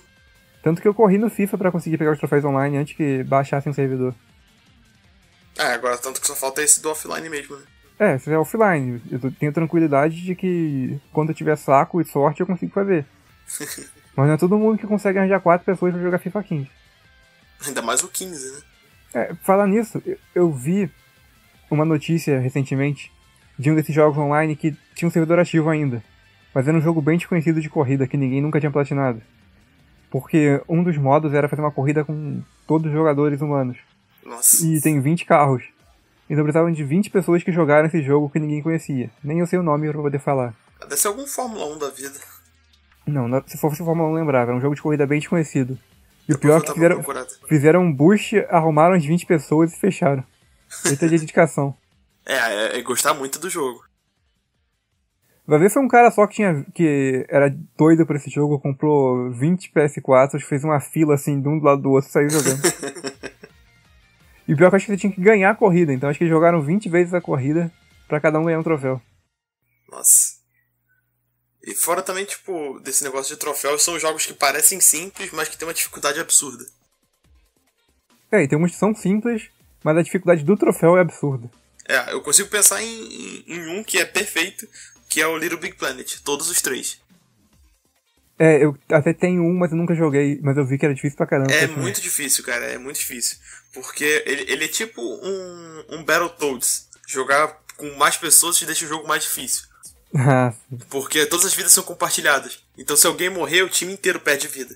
Tanto 0.62 0.82
que 0.82 0.88
eu 0.88 0.94
corri 0.94 1.18
no 1.18 1.30
FIFA 1.30 1.58
para 1.58 1.72
conseguir 1.72 1.98
pegar 1.98 2.12
os 2.12 2.18
troféus 2.18 2.44
online 2.44 2.76
antes 2.76 2.96
que 2.96 3.22
baixassem 3.24 3.70
o 3.70 3.74
servidor. 3.74 4.14
É, 5.56 5.72
agora 5.72 5.98
tanto 5.98 6.20
que 6.20 6.26
só 6.26 6.34
falta 6.34 6.62
esse 6.62 6.80
do 6.80 6.90
offline 6.90 7.28
mesmo, 7.28 7.56
né? 7.56 7.62
É, 7.98 8.18
se 8.18 8.30
é 8.30 8.38
offline. 8.38 9.02
Eu 9.10 9.32
tenho 9.32 9.52
tranquilidade 9.52 10.22
de 10.22 10.34
que 10.34 11.00
quando 11.12 11.30
eu 11.30 11.34
tiver 11.34 11.56
saco 11.56 12.00
e 12.00 12.04
sorte 12.04 12.40
eu 12.40 12.46
consigo 12.46 12.72
fazer. 12.72 13.04
Mas 14.16 14.26
não 14.26 14.34
é 14.34 14.36
todo 14.36 14.58
mundo 14.58 14.78
que 14.78 14.86
consegue 14.86 15.18
arranjar 15.18 15.40
quatro 15.40 15.64
pessoas 15.64 15.92
pra 15.92 16.02
jogar 16.02 16.18
FIFA 16.18 16.42
15. 16.42 16.70
Ainda 17.66 17.82
mais 17.82 18.02
o 18.02 18.08
15, 18.08 18.52
né? 18.52 18.62
É, 19.14 19.34
falar 19.42 19.66
nisso, 19.66 20.02
eu 20.34 20.52
vi 20.52 20.90
uma 21.70 21.84
notícia 21.84 22.38
recentemente 22.38 23.12
de 23.58 23.70
um 23.70 23.74
desses 23.74 23.94
jogos 23.94 24.16
online 24.16 24.54
que 24.54 24.76
tinha 24.94 25.08
um 25.08 25.10
servidor 25.10 25.38
ativo 25.38 25.68
ainda. 25.68 26.02
Mas 26.54 26.66
era 26.66 26.76
um 26.76 26.80
jogo 26.80 27.02
bem 27.02 27.18
desconhecido 27.18 27.60
de 27.60 27.68
corrida 27.68 28.06
que 28.06 28.16
ninguém 28.16 28.40
nunca 28.40 28.60
tinha 28.60 28.70
platinado. 28.70 29.20
Porque 30.10 30.62
um 30.68 30.82
dos 30.82 30.96
modos 30.96 31.34
era 31.34 31.48
fazer 31.48 31.62
uma 31.62 31.70
corrida 31.70 32.04
com 32.04 32.40
todos 32.66 32.86
os 32.86 32.92
jogadores 32.92 33.40
humanos. 33.40 33.76
Nossa. 34.24 34.64
E 34.64 34.80
tem 34.80 35.00
20 35.00 35.24
carros. 35.24 35.64
Então 36.30 36.44
precisavam 36.44 36.70
de 36.70 36.84
20 36.84 37.10
pessoas 37.10 37.42
que 37.42 37.52
jogaram 37.52 37.88
esse 37.88 38.02
jogo 38.02 38.30
que 38.30 38.38
ninguém 38.38 38.62
conhecia. 38.62 39.10
Nem 39.22 39.40
eu 39.40 39.46
sei 39.46 39.58
o 39.58 39.62
nome 39.62 39.90
pra 39.90 40.00
poder 40.00 40.18
falar. 40.18 40.54
Deve 40.80 40.96
ser 40.96 41.08
algum 41.08 41.26
Fórmula 41.26 41.66
1 41.74 41.78
da 41.78 41.90
vida. 41.90 42.18
Não, 43.06 43.42
se 43.46 43.58
fosse 43.58 43.78
Fórmula 43.78 44.10
1 44.10 44.12
lembrava, 44.12 44.50
era 44.50 44.58
um 44.58 44.60
jogo 44.60 44.74
de 44.74 44.82
corrida 44.82 45.06
bem 45.06 45.18
desconhecido. 45.18 45.78
E 46.28 46.32
o 46.34 46.38
pior 46.38 46.58
é 46.58 46.60
que 46.60 46.72
fizeram, 46.72 47.04
fizeram 47.48 47.80
um 47.82 47.92
boost, 47.92 48.36
arrumaram 48.50 48.94
as 48.94 49.04
20 49.04 49.24
pessoas 49.24 49.72
e 49.72 49.80
fecharam. 49.80 50.22
Eita 50.84 51.08
de 51.08 51.18
dedicação. 51.18 51.74
É, 52.24 52.34
é, 52.34 52.78
é, 52.78 52.82
gostar 52.82 53.14
muito 53.14 53.38
do 53.38 53.48
jogo. 53.48 53.86
Vai 55.46 55.58
ver 55.58 55.70
foi 55.70 55.82
um 55.82 55.88
cara 55.88 56.10
só 56.10 56.26
que 56.26 56.34
tinha 56.34 56.64
que 56.74 57.24
era 57.28 57.48
doido 57.76 58.04
por 58.06 58.16
esse 58.16 58.28
jogo, 58.28 58.60
comprou 58.60 59.30
20 59.30 59.72
PS4, 59.72 60.38
fez 60.40 60.62
uma 60.62 60.78
fila 60.78 61.14
assim 61.14 61.40
de 61.40 61.48
um 61.48 61.58
do 61.58 61.64
lado 61.64 61.80
do 61.80 61.90
outro 61.90 62.10
e 62.10 62.12
saiu 62.12 62.28
jogando. 62.28 62.60
e 64.46 64.54
pior 64.54 64.68
que 64.68 64.74
eu 64.74 64.76
acho 64.76 64.86
que 64.86 64.92
ele 64.92 65.00
tinha 65.00 65.12
que 65.12 65.22
ganhar 65.22 65.50
a 65.50 65.54
corrida, 65.54 65.92
então 65.92 66.08
acho 66.08 66.18
que 66.18 66.24
eles 66.24 66.34
jogaram 66.34 66.60
20 66.60 66.90
vezes 66.90 67.14
a 67.14 67.20
corrida 67.20 67.72
para 68.06 68.20
cada 68.20 68.38
um 68.38 68.44
ganhar 68.44 68.60
um 68.60 68.62
troféu. 68.62 69.00
Nossa. 69.90 70.38
E 71.62 71.74
fora 71.74 72.02
também, 72.02 72.24
tipo, 72.24 72.78
desse 72.80 73.04
negócio 73.04 73.34
de 73.34 73.40
troféus, 73.40 73.82
são 73.82 73.98
jogos 73.98 74.24
que 74.24 74.32
parecem 74.32 74.80
simples, 74.80 75.30
mas 75.32 75.48
que 75.48 75.56
tem 75.56 75.66
uma 75.66 75.74
dificuldade 75.74 76.20
absurda. 76.20 76.64
É, 78.30 78.42
e 78.42 78.48
tem 78.48 78.58
uns 78.58 78.72
que 78.72 78.78
são 78.78 78.94
simples, 78.94 79.50
mas 79.82 79.96
a 79.96 80.02
dificuldade 80.02 80.44
do 80.44 80.56
troféu 80.56 80.96
é 80.96 81.00
absurda. 81.00 81.50
É, 81.88 82.12
eu 82.12 82.20
consigo 82.20 82.48
pensar 82.50 82.82
em, 82.82 82.86
em, 82.86 83.44
em 83.46 83.78
um 83.78 83.82
que 83.82 83.98
é 83.98 84.04
perfeito, 84.04 84.68
que 85.08 85.22
é 85.22 85.26
o 85.26 85.38
Little 85.38 85.58
Big 85.58 85.74
Planet, 85.76 86.18
todos 86.22 86.50
os 86.50 86.60
três. 86.60 87.00
É, 88.38 88.62
eu 88.62 88.76
até 88.90 89.12
tenho 89.12 89.42
um, 89.42 89.54
mas 89.58 89.72
eu 89.72 89.76
nunca 89.76 89.94
joguei, 89.94 90.38
mas 90.42 90.56
eu 90.56 90.64
vi 90.64 90.78
que 90.78 90.84
era 90.84 90.94
difícil 90.94 91.16
pra 91.16 91.26
caramba. 91.26 91.52
É 91.52 91.66
muito 91.66 92.00
difícil, 92.00 92.44
cara, 92.44 92.66
é 92.66 92.78
muito 92.78 92.98
difícil. 93.00 93.38
Porque 93.72 94.22
ele, 94.26 94.44
ele 94.52 94.64
é 94.66 94.68
tipo 94.68 95.00
um, 95.02 95.84
um 95.88 96.04
Battletoads. 96.04 96.88
Jogar 97.06 97.58
com 97.76 97.90
mais 97.96 98.16
pessoas 98.16 98.56
te 98.58 98.66
deixa 98.66 98.84
o 98.84 98.88
jogo 98.88 99.08
mais 99.08 99.24
difícil. 99.24 99.66
Ah, 100.14 100.54
Porque 100.88 101.26
todas 101.26 101.44
as 101.44 101.52
vidas 101.52 101.70
são 101.70 101.84
compartilhadas. 101.84 102.64
Então 102.78 102.96
se 102.96 103.06
alguém 103.06 103.28
morrer, 103.28 103.60
o 103.60 103.68
time 103.68 103.92
inteiro 103.92 104.18
perde 104.18 104.48
vida. 104.48 104.74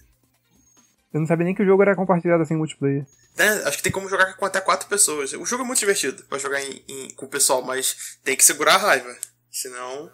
Eu 1.10 1.20
não 1.20 1.26
sabia 1.26 1.46
nem 1.46 1.54
que 1.54 1.62
o 1.62 1.66
jogo 1.66 1.80
era 1.80 1.96
compartilhado 1.96 2.42
assim 2.42 2.54
multiplayer. 2.54 3.06
É, 3.36 3.48
acho 3.66 3.78
que 3.78 3.82
tem 3.82 3.92
como 3.92 4.08
jogar 4.08 4.34
com 4.34 4.44
até 4.44 4.60
quatro 4.60 4.88
pessoas. 4.88 5.32
O 5.32 5.46
jogo 5.46 5.62
é 5.62 5.66
muito 5.66 5.78
divertido 5.78 6.22
pra 6.24 6.38
jogar 6.38 6.60
em, 6.62 6.84
em, 6.86 7.10
com 7.10 7.26
o 7.26 7.28
pessoal, 7.28 7.62
mas 7.62 8.18
tem 8.22 8.36
que 8.36 8.44
segurar 8.44 8.74
a 8.74 8.78
raiva. 8.78 9.16
Senão. 9.50 10.10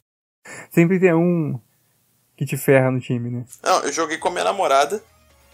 Sempre 0.70 1.00
tem 1.00 1.12
um 1.12 1.60
que 2.36 2.46
te 2.46 2.56
ferra 2.56 2.90
no 2.90 3.00
time, 3.00 3.30
né? 3.30 3.44
Não, 3.62 3.80
eu 3.80 3.92
joguei 3.92 4.18
com 4.18 4.28
a 4.28 4.30
minha 4.30 4.44
namorada. 4.44 5.02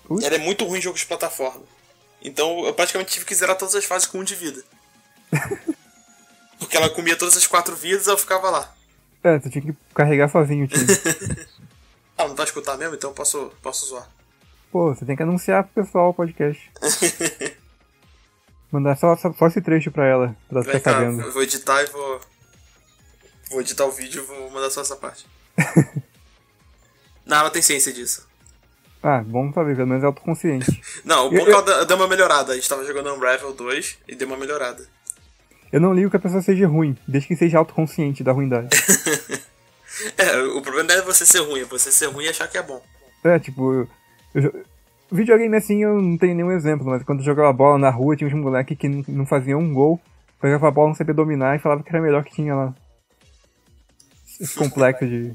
Ui. 0.09 0.23
Ela 0.25 0.35
é 0.35 0.39
muito 0.39 0.65
ruim 0.65 0.79
em 0.79 0.83
jogos 0.83 1.01
de 1.01 1.07
plataforma. 1.07 1.63
Então 2.21 2.67
eu 2.67 2.75
praticamente 2.75 3.13
tive 3.13 3.25
que 3.25 3.35
zerar 3.35 3.57
todas 3.57 3.75
as 3.75 3.85
fases 3.85 4.07
com 4.07 4.19
um 4.19 4.25
de 4.25 4.35
vida. 4.35 4.63
Porque 6.59 6.77
ela 6.77 6.91
comia 6.91 7.17
todas 7.17 7.37
as 7.37 7.47
quatro 7.47 7.75
vidas 7.75 8.07
e 8.07 8.11
eu 8.11 8.19
ficava 8.19 8.51
lá. 8.51 8.75
É, 9.25 9.39
tu 9.39 9.49
tinha 9.49 9.63
que 9.63 9.75
carregar 9.95 10.29
sozinho 10.29 10.65
o 10.65 10.69
time. 10.69 10.85
ah, 12.19 12.29
não 12.29 12.35
tá 12.35 12.45
escutando 12.45 12.79
mesmo? 12.79 12.95
Então 12.95 13.11
eu 13.11 13.15
posso, 13.15 13.53
posso 13.63 13.87
zoar. 13.87 14.09
Pô, 14.73 14.95
você 14.95 15.05
tem 15.05 15.15
que 15.15 15.23
anunciar 15.23 15.65
pro 15.65 15.85
pessoal 15.85 16.09
o 16.09 16.15
podcast. 16.15 16.73
Mandar 18.73 18.97
só, 18.97 19.15
só, 19.19 19.31
só, 19.35 19.47
esse 19.47 19.61
trecho 19.61 19.91
pra 19.91 20.07
ela, 20.07 20.35
pra 20.49 20.61
ela 20.61 20.65
ficar 20.65 20.81
sabendo. 20.81 21.21
Eu 21.21 21.31
vou 21.31 21.43
editar 21.43 21.83
e 21.83 21.87
vou. 21.87 22.21
Vou 23.51 23.61
editar 23.61 23.85
o 23.85 23.93
vídeo 23.93 24.23
e 24.23 24.27
vou 24.27 24.51
mandar 24.51 24.71
só 24.71 24.81
essa 24.81 24.97
parte. 24.97 25.27
não, 27.27 27.37
ela 27.37 27.51
tem 27.51 27.61
ciência 27.61 27.93
disso. 27.93 28.27
Ah, 29.03 29.23
bom 29.23 29.53
saber, 29.53 29.77
pelo 29.77 29.89
menos 29.89 30.03
é 30.03 30.07
autoconsciente. 30.07 30.81
não, 31.05 31.27
o 31.27 31.31
bom 31.31 31.37
eu, 31.37 31.43
é 31.43 31.45
que 31.45 31.71
ela 31.71 31.85
deu 31.85 31.97
uma 31.99 32.09
melhorada. 32.09 32.53
A 32.53 32.55
gente 32.55 32.67
tava 32.67 32.83
jogando 32.87 33.13
Unravel 33.13 33.53
2 33.53 33.99
e 34.09 34.15
deu 34.15 34.27
uma 34.27 34.39
melhorada. 34.39 34.89
Eu 35.71 35.83
não 35.83 35.93
ligo 35.93 36.09
que 36.09 36.17
a 36.17 36.21
pessoa 36.21 36.41
seja 36.41 36.67
ruim, 36.67 36.97
desde 37.07 37.29
que 37.29 37.37
seja 37.37 37.59
autoconsciente 37.59 38.25
da 38.25 38.33
ruindade. 38.33 38.75
é, 40.17 40.39
o 40.45 40.63
problema 40.63 40.89
não 40.89 40.95
é 40.95 41.03
você 41.03 41.27
ser 41.27 41.41
ruim, 41.41 41.61
é 41.61 41.65
você 41.67 41.93
ser 41.93 42.07
ruim 42.07 42.25
e 42.25 42.29
achar 42.31 42.49
que 42.49 42.57
é 42.57 42.63
bom. 42.63 42.83
É, 43.23 43.39
tipo, 43.39 43.87
eu, 44.35 44.43
eu, 44.43 44.65
videogame 45.11 45.57
assim 45.57 45.83
eu 45.83 46.01
não 46.01 46.17
tenho 46.17 46.35
nenhum 46.35 46.53
exemplo, 46.53 46.87
mas 46.87 47.03
quando 47.03 47.21
eu 47.21 47.25
jogava 47.25 47.53
bola 47.53 47.79
na 47.79 47.91
rua 47.91 48.17
tinha 48.17 48.29
uns 48.29 48.35
moleques 48.35 48.77
que 48.77 48.89
não, 48.89 49.05
não 49.09 49.27
faziam 49.27 49.61
um 49.61 49.73
gol, 49.73 50.01
pegava 50.41 50.69
a 50.69 50.71
bola, 50.71 50.89
não 50.89 50.95
sabia 50.95 51.15
dominar 51.15 51.57
e 51.57 51.59
falava 51.59 51.83
que 51.83 51.91
era 51.91 52.01
melhor 52.01 52.25
que 52.25 52.35
tinha 52.35 52.55
lá. 52.55 52.75
Esse 54.41 54.55
complexo 54.57 55.07
de. 55.07 55.33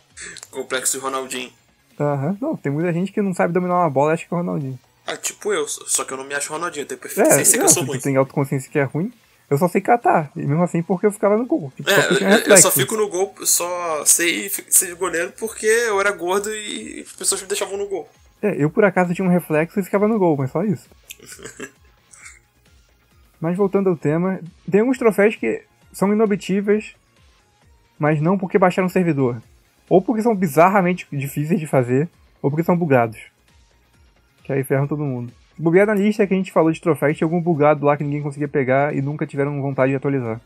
complexo 0.50 0.98
de 0.98 1.02
Ronaldinho. 1.02 1.50
Aham, 1.98 2.28
uhum. 2.28 2.36
não, 2.40 2.56
tem 2.56 2.72
muita 2.72 2.92
gente 2.92 3.12
que 3.12 3.20
não 3.20 3.34
sabe 3.34 3.52
dominar 3.52 3.80
uma 3.80 3.90
bola 3.90 4.12
e 4.12 4.14
acha 4.14 4.26
que 4.26 4.32
é 4.32 4.36
o 4.36 4.40
Ronaldinho. 4.40 4.78
Ah, 5.06 5.16
tipo 5.16 5.52
eu, 5.52 5.66
só 5.66 6.04
que 6.04 6.12
eu 6.12 6.16
não 6.16 6.24
me 6.24 6.34
acho 6.34 6.52
Ronaldinho, 6.52 6.84
eu 6.84 6.88
tenho 6.88 7.00
perfeição, 7.00 7.38
é, 7.38 7.42
que 7.42 7.64
eu 7.64 7.68
sou 7.68 7.84
ruim. 7.84 7.98
Tem 7.98 8.16
autoconsciência 8.16 8.70
que 8.70 8.78
é 8.78 8.84
ruim. 8.84 9.12
Eu 9.50 9.58
só 9.58 9.66
sei 9.66 9.80
catar, 9.80 10.30
e 10.36 10.40
mesmo 10.40 10.62
assim 10.62 10.80
porque 10.80 11.06
eu 11.06 11.10
ficava 11.10 11.36
no 11.36 11.44
gol. 11.44 11.72
Tipo, 11.76 11.90
é, 11.90 12.52
eu 12.52 12.56
só 12.56 12.70
fico 12.70 12.96
no 12.96 13.08
gol, 13.08 13.34
só 13.42 14.04
sei 14.04 14.48
ser 14.68 14.94
goleiro 14.94 15.32
porque 15.36 15.66
eu 15.66 15.98
era 15.98 16.12
gordo 16.12 16.54
e 16.54 17.04
as 17.04 17.12
pessoas 17.12 17.42
me 17.42 17.48
deixavam 17.48 17.76
no 17.76 17.88
gol. 17.88 18.08
É, 18.42 18.62
eu 18.62 18.70
por 18.70 18.84
acaso 18.84 19.14
tinha 19.14 19.26
um 19.26 19.30
reflexo 19.30 19.78
e 19.78 19.82
ficava 19.82 20.08
no 20.08 20.18
gol, 20.18 20.36
mas 20.36 20.50
só 20.50 20.64
isso. 20.64 20.88
mas 23.40 23.56
voltando 23.56 23.90
ao 23.90 23.96
tema, 23.96 24.40
tem 24.70 24.80
alguns 24.80 24.98
troféus 24.98 25.36
que 25.36 25.62
são 25.92 26.12
inobtíveis, 26.12 26.94
mas 27.98 28.20
não 28.20 28.38
porque 28.38 28.58
baixaram 28.58 28.86
o 28.86 28.90
servidor. 28.90 29.42
Ou 29.88 30.00
porque 30.00 30.22
são 30.22 30.34
bizarramente 30.34 31.06
difíceis 31.12 31.58
de 31.58 31.66
fazer, 31.66 32.08
ou 32.40 32.50
porque 32.50 32.64
são 32.64 32.76
bugados. 32.76 33.18
Que 34.44 34.52
aí 34.52 34.64
ferram 34.64 34.86
todo 34.86 35.04
mundo. 35.04 35.32
Buguear 35.58 35.86
na 35.86 35.94
lista 35.94 36.22
é 36.22 36.26
que 36.26 36.32
a 36.32 36.36
gente 36.36 36.52
falou 36.52 36.72
de 36.72 36.80
troféus, 36.80 37.18
tinha 37.18 37.26
algum 37.26 37.40
bugado 37.40 37.84
lá 37.84 37.96
que 37.96 38.04
ninguém 38.04 38.22
conseguia 38.22 38.48
pegar 38.48 38.96
e 38.96 39.02
nunca 39.02 39.26
tiveram 39.26 39.60
vontade 39.60 39.90
de 39.90 39.96
atualizar. 39.96 40.40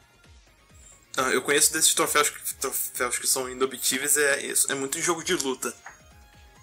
Ah, 1.16 1.30
eu 1.30 1.42
conheço 1.42 1.72
desses 1.72 1.94
troféus, 1.94 2.32
troféus 2.60 3.18
que 3.18 3.26
são 3.28 3.48
inobtíveis, 3.48 4.16
é, 4.16 4.52
é 4.70 4.74
muito 4.74 4.98
em 4.98 5.02
jogo 5.02 5.22
de 5.22 5.34
luta. 5.34 5.72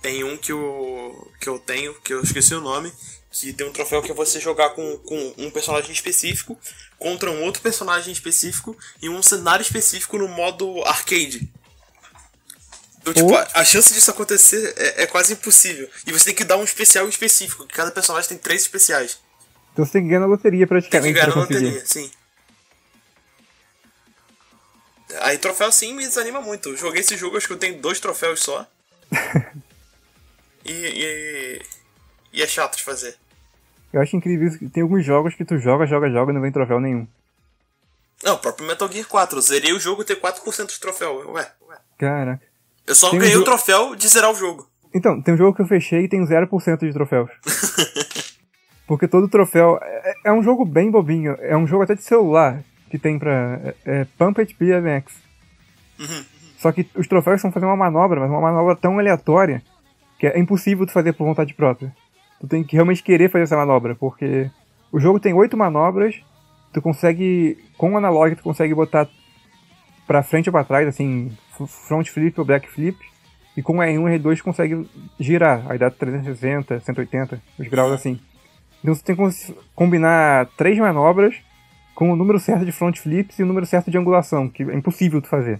Tem 0.01 0.23
um 0.23 0.35
que 0.37 0.51
eu, 0.51 1.31
que 1.39 1.47
eu 1.47 1.59
tenho, 1.59 1.93
que 2.01 2.13
eu 2.13 2.21
esqueci 2.21 2.55
o 2.55 2.61
nome, 2.61 2.91
que 3.31 3.53
tem 3.53 3.67
um 3.67 3.71
troféu 3.71 4.01
que 4.01 4.11
é 4.11 4.13
você 4.13 4.39
jogar 4.39 4.71
com, 4.71 4.97
com 4.97 5.33
um 5.37 5.49
personagem 5.49 5.91
específico 5.91 6.57
contra 6.97 7.31
um 7.31 7.43
outro 7.43 7.61
personagem 7.61 8.11
específico 8.11 8.77
em 9.01 9.09
um 9.09 9.23
cenário 9.23 9.63
específico 9.63 10.17
no 10.17 10.27
modo 10.27 10.83
arcade. 10.85 11.49
Então, 13.01 13.13
tipo, 13.13 13.33
a, 13.33 13.47
a, 13.55 13.65
chance 13.65 13.93
disso 13.93 14.11
acontecer 14.11 14.73
é, 14.77 15.03
é, 15.03 15.07
quase 15.07 15.33
impossível. 15.33 15.89
E 16.05 16.11
você 16.11 16.25
tem 16.25 16.35
que 16.35 16.43
dar 16.43 16.57
um 16.57 16.63
especial 16.63 17.07
específico, 17.09 17.65
que 17.65 17.73
cada 17.73 17.89
personagem 17.89 18.29
tem 18.29 18.37
três 18.37 18.61
especiais. 18.61 19.19
Então 19.73 19.83
você 19.85 19.93
tem 19.93 20.03
que 20.03 20.09
ganhar 20.09 20.19
na 20.19 20.27
loteria 20.27 20.67
praticamente. 20.67 21.13
Tem 21.13 21.13
que 21.13 21.19
ganhar 21.19 21.35
na 21.35 21.41
loteria, 21.41 21.83
sim. 21.85 22.11
Aí 25.21 25.37
troféu 25.37 25.71
sim 25.71 25.93
me 25.93 26.05
desanima 26.05 26.41
muito. 26.41 26.69
Eu 26.69 26.77
joguei 26.77 27.01
esse 27.01 27.17
jogo, 27.17 27.37
acho 27.37 27.47
que 27.47 27.53
eu 27.53 27.57
tenho 27.57 27.81
dois 27.81 27.99
troféus 27.99 28.41
só. 28.41 28.67
e, 30.65 30.71
e, 30.71 31.61
e, 32.33 32.41
é 32.41 32.47
chato 32.47 32.77
de 32.77 32.83
fazer. 32.83 33.15
Eu 33.91 34.01
acho 34.01 34.15
incrível 34.15 34.47
isso. 34.47 34.69
Tem 34.69 34.83
alguns 34.83 35.05
jogos 35.05 35.35
que 35.35 35.45
tu 35.45 35.57
joga, 35.57 35.85
joga, 35.85 36.09
joga 36.09 36.31
e 36.31 36.35
não 36.35 36.41
vem 36.41 36.51
troféu 36.51 36.79
nenhum. 36.79 37.07
Não, 38.23 38.35
o 38.35 38.37
próprio 38.37 38.67
Metal 38.67 38.91
Gear 38.91 39.07
4. 39.07 39.37
Eu 39.37 39.41
zerei 39.41 39.73
o 39.73 39.79
jogo 39.79 40.01
e 40.01 40.05
ter 40.05 40.19
4% 40.19 40.67
de 40.67 40.79
troféu. 40.79 41.31
Ué, 41.31 41.51
ué. 41.67 41.77
Caraca. 41.97 42.45
Eu 42.87 42.95
só 42.95 43.09
tem 43.09 43.19
ganhei 43.19 43.37
um 43.37 43.41
o 43.41 43.43
troféu 43.43 43.95
de 43.95 44.07
zerar 44.07 44.31
o 44.31 44.35
jogo. 44.35 44.67
Então, 44.93 45.21
tem 45.21 45.33
um 45.33 45.37
jogo 45.37 45.55
que 45.55 45.61
eu 45.61 45.67
fechei 45.67 46.03
e 46.03 46.09
tem 46.09 46.23
0% 46.23 46.79
de 46.79 46.93
troféus. 46.93 47.29
Porque 48.85 49.07
todo 49.07 49.29
troféu. 49.29 49.79
É, 49.81 50.13
é, 50.25 50.31
um 50.31 50.43
jogo 50.43 50.65
bem 50.65 50.91
bobinho. 50.91 51.35
É 51.39 51.55
um 51.55 51.65
jogo 51.65 51.83
até 51.83 51.95
de 51.95 52.03
celular 52.03 52.63
que 52.89 52.99
tem 52.99 53.17
pra. 53.17 53.59
É, 53.63 54.01
é 54.01 54.07
Pump 54.17 54.37
HP 54.37 54.81
MX. 54.81 55.13
Uhum. 55.99 56.25
Só 56.57 56.71
que 56.71 56.87
os 56.95 57.07
troféus 57.07 57.41
são 57.41 57.51
fazer 57.51 57.65
uma 57.65 57.75
manobra, 57.75 58.19
mas 58.19 58.29
uma 58.29 58.41
manobra 58.41 58.75
tão 58.75 58.99
aleatória 58.99 59.63
que 60.21 60.27
é 60.27 60.37
impossível 60.37 60.85
tu 60.85 60.91
fazer 60.91 61.13
por 61.13 61.25
vontade 61.25 61.51
própria. 61.55 61.91
Tu 62.39 62.47
tem 62.47 62.63
que 62.63 62.75
realmente 62.75 63.01
querer 63.01 63.27
fazer 63.27 63.45
essa 63.45 63.57
manobra, 63.57 63.95
porque 63.95 64.51
o 64.91 64.99
jogo 64.99 65.19
tem 65.19 65.33
oito 65.33 65.57
manobras, 65.57 66.21
tu 66.71 66.79
consegue. 66.79 67.57
Com 67.75 67.93
o 67.93 67.97
analog 67.97 68.35
tu 68.35 68.43
consegue 68.43 68.75
botar 68.75 69.09
pra 70.05 70.21
frente 70.21 70.47
ou 70.47 70.51
pra 70.51 70.63
trás, 70.63 70.87
assim, 70.87 71.35
front 71.87 72.07
flip 72.07 72.39
ou 72.39 72.45
back 72.45 72.69
flip, 72.69 72.99
e 73.57 73.63
com 73.63 73.77
R1 73.77 74.15
e 74.15 74.19
R2 74.19 74.43
consegue 74.43 74.87
girar, 75.19 75.65
aí 75.67 75.79
dá 75.79 75.89
360, 75.89 76.81
180, 76.81 77.41
os 77.57 77.67
graus 77.67 77.91
assim. 77.91 78.19
Então 78.83 78.93
você 78.93 79.03
tem 79.03 79.15
que 79.15 79.55
combinar 79.73 80.45
três 80.55 80.77
manobras 80.77 81.35
com 81.95 82.11
o 82.11 82.15
número 82.15 82.39
certo 82.39 82.63
de 82.63 82.71
front 82.71 82.95
flips 82.99 83.39
e 83.39 83.43
o 83.43 83.47
número 83.47 83.65
certo 83.65 83.89
de 83.89 83.97
angulação, 83.97 84.47
que 84.47 84.61
é 84.61 84.75
impossível 84.75 85.19
tu 85.19 85.27
fazer. 85.27 85.59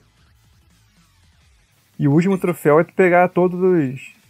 E 1.97 2.07
o 2.07 2.12
último 2.12 2.38
troféu 2.38 2.80
é 2.80 2.84
tu 2.84 2.93
pegar 2.93 3.28
todos 3.30 3.59
os. 3.59 4.20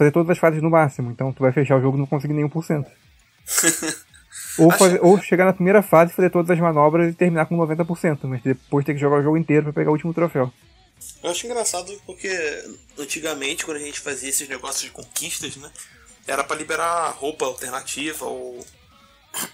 Fazer 0.00 0.12
todas 0.12 0.30
as 0.30 0.38
fases 0.38 0.62
no 0.62 0.70
máximo, 0.70 1.10
então 1.10 1.30
tu 1.30 1.42
vai 1.42 1.52
fechar 1.52 1.76
o 1.76 1.82
jogo 1.82 1.98
e 1.98 2.00
não 2.00 2.06
conseguir 2.06 2.32
nenhum 2.32 2.48
por 2.48 2.64
cento. 2.64 2.90
Ou, 4.58 4.70
fazer, 4.70 5.00
ou 5.02 5.20
chegar 5.20 5.44
na 5.44 5.52
primeira 5.52 5.82
fase, 5.82 6.12
fazer 6.12 6.30
todas 6.30 6.50
as 6.50 6.58
manobras 6.58 7.12
e 7.12 7.16
terminar 7.16 7.46
com 7.46 7.56
90%, 7.56 8.20
mas 8.24 8.42
depois 8.42 8.84
ter 8.84 8.94
que 8.94 9.00
jogar 9.00 9.18
o 9.18 9.22
jogo 9.22 9.36
inteiro 9.36 9.64
para 9.64 9.72
pegar 9.72 9.90
o 9.90 9.92
último 9.92 10.14
troféu. 10.14 10.52
Eu 11.22 11.30
acho 11.30 11.46
engraçado 11.46 11.92
porque 12.04 12.28
antigamente, 12.98 13.64
quando 13.64 13.78
a 13.78 13.80
gente 13.80 14.00
fazia 14.00 14.28
esses 14.28 14.48
negócios 14.48 14.82
de 14.82 14.90
conquistas, 14.90 15.56
né? 15.56 15.70
Era 16.26 16.44
para 16.44 16.56
liberar 16.56 17.10
roupa 17.16 17.44
alternativa 17.44 18.24
ou, 18.24 18.64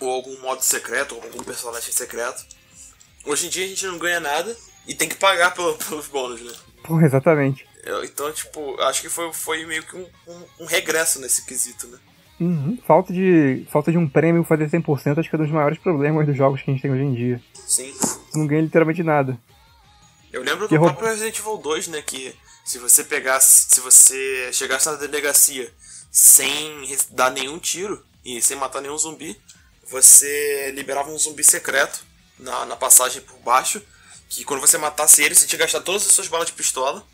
ou 0.00 0.10
algum 0.10 0.40
modo 0.40 0.62
secreto, 0.62 1.14
ou 1.14 1.22
algum 1.22 1.42
personagem 1.42 1.92
secreto. 1.92 2.44
Hoje 3.24 3.46
em 3.46 3.50
dia 3.50 3.64
a 3.64 3.68
gente 3.68 3.86
não 3.86 3.98
ganha 3.98 4.20
nada 4.20 4.56
e 4.86 4.94
tem 4.94 5.08
que 5.08 5.16
pagar 5.16 5.54
pelo, 5.54 5.74
pelos 5.76 6.08
bônus, 6.08 6.42
né? 6.42 6.52
Pô, 6.82 7.00
exatamente. 7.00 7.65
Então, 8.04 8.32
tipo, 8.32 8.80
acho 8.82 9.00
que 9.00 9.08
foi, 9.08 9.32
foi 9.32 9.64
meio 9.64 9.82
que 9.82 9.96
um, 9.96 10.06
um, 10.26 10.42
um 10.60 10.66
regresso 10.66 11.20
nesse 11.20 11.44
quesito, 11.44 11.86
né? 11.86 11.98
Uhum. 12.38 12.78
Falta, 12.86 13.12
de, 13.12 13.66
falta 13.70 13.90
de 13.90 13.96
um 13.96 14.08
prêmio 14.08 14.44
fazer 14.44 14.68
100% 14.68 15.18
acho 15.18 15.30
que 15.30 15.36
é 15.36 15.38
um 15.38 15.42
dos 15.42 15.50
maiores 15.50 15.78
problemas 15.78 16.26
dos 16.26 16.36
jogos 16.36 16.60
que 16.60 16.70
a 16.70 16.74
gente 16.74 16.82
tem 16.82 16.90
hoje 16.90 17.02
em 17.02 17.14
dia. 17.14 17.42
Sim. 17.66 17.94
Tu 18.32 18.38
não 18.38 18.46
ganha 18.46 18.62
literalmente 18.62 19.02
nada. 19.02 19.38
Eu 20.32 20.42
lembro 20.42 20.68
do 20.68 20.78
próprio 20.78 21.08
Resident 21.08 21.38
Evil 21.38 21.56
2, 21.56 21.88
né? 21.88 22.02
Que 22.02 22.34
se 22.64 22.78
você 22.78 23.04
pegasse. 23.04 23.74
Se 23.74 23.80
você 23.80 24.50
chegasse 24.52 24.86
na 24.86 24.96
delegacia 24.96 25.72
sem 26.10 26.94
dar 27.10 27.30
nenhum 27.30 27.58
tiro 27.58 28.04
e 28.24 28.42
sem 28.42 28.56
matar 28.56 28.82
nenhum 28.82 28.98
zumbi, 28.98 29.40
você 29.88 30.72
liberava 30.72 31.10
um 31.10 31.18
zumbi 31.18 31.42
secreto 31.42 32.04
na, 32.38 32.66
na 32.66 32.76
passagem 32.76 33.22
por 33.22 33.38
baixo. 33.38 33.80
Que 34.28 34.44
quando 34.44 34.60
você 34.60 34.76
matasse 34.76 35.22
ele, 35.22 35.34
você 35.34 35.46
tinha 35.46 35.58
que 35.58 35.64
gastar 35.64 35.80
todas 35.80 36.06
as 36.06 36.12
suas 36.12 36.28
balas 36.28 36.48
de 36.48 36.52
pistola. 36.52 37.06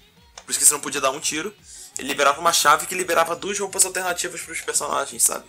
Por 0.45 0.51
isso 0.51 0.59
que 0.59 0.66
você 0.66 0.72
não 0.72 0.80
podia 0.80 1.01
dar 1.01 1.11
um 1.11 1.20
tiro. 1.20 1.55
Ele 1.99 2.09
liberava 2.09 2.40
uma 2.40 2.53
chave 2.53 2.86
que 2.86 2.95
liberava 2.95 3.36
duas 3.36 3.59
roupas 3.59 3.84
alternativas 3.84 4.40
para 4.40 4.53
os 4.53 4.61
personagens, 4.61 5.22
sabe? 5.22 5.45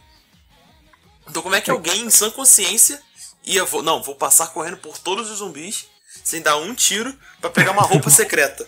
Então 1.29 1.41
como 1.41 1.55
é 1.55 1.61
que 1.61 1.71
alguém 1.71 2.01
em 2.01 2.09
sã 2.09 2.29
consciência 2.29 3.01
ia. 3.45 3.65
Não, 3.83 4.03
vou 4.03 4.15
passar 4.15 4.47
correndo 4.47 4.77
por 4.77 4.97
todos 4.97 5.29
os 5.29 5.37
zumbis 5.37 5.87
sem 6.23 6.41
dar 6.41 6.57
um 6.57 6.75
tiro 6.75 7.13
para 7.39 7.49
pegar 7.49 7.71
uma 7.71 7.83
roupa 7.83 8.09
secreta. 8.11 8.67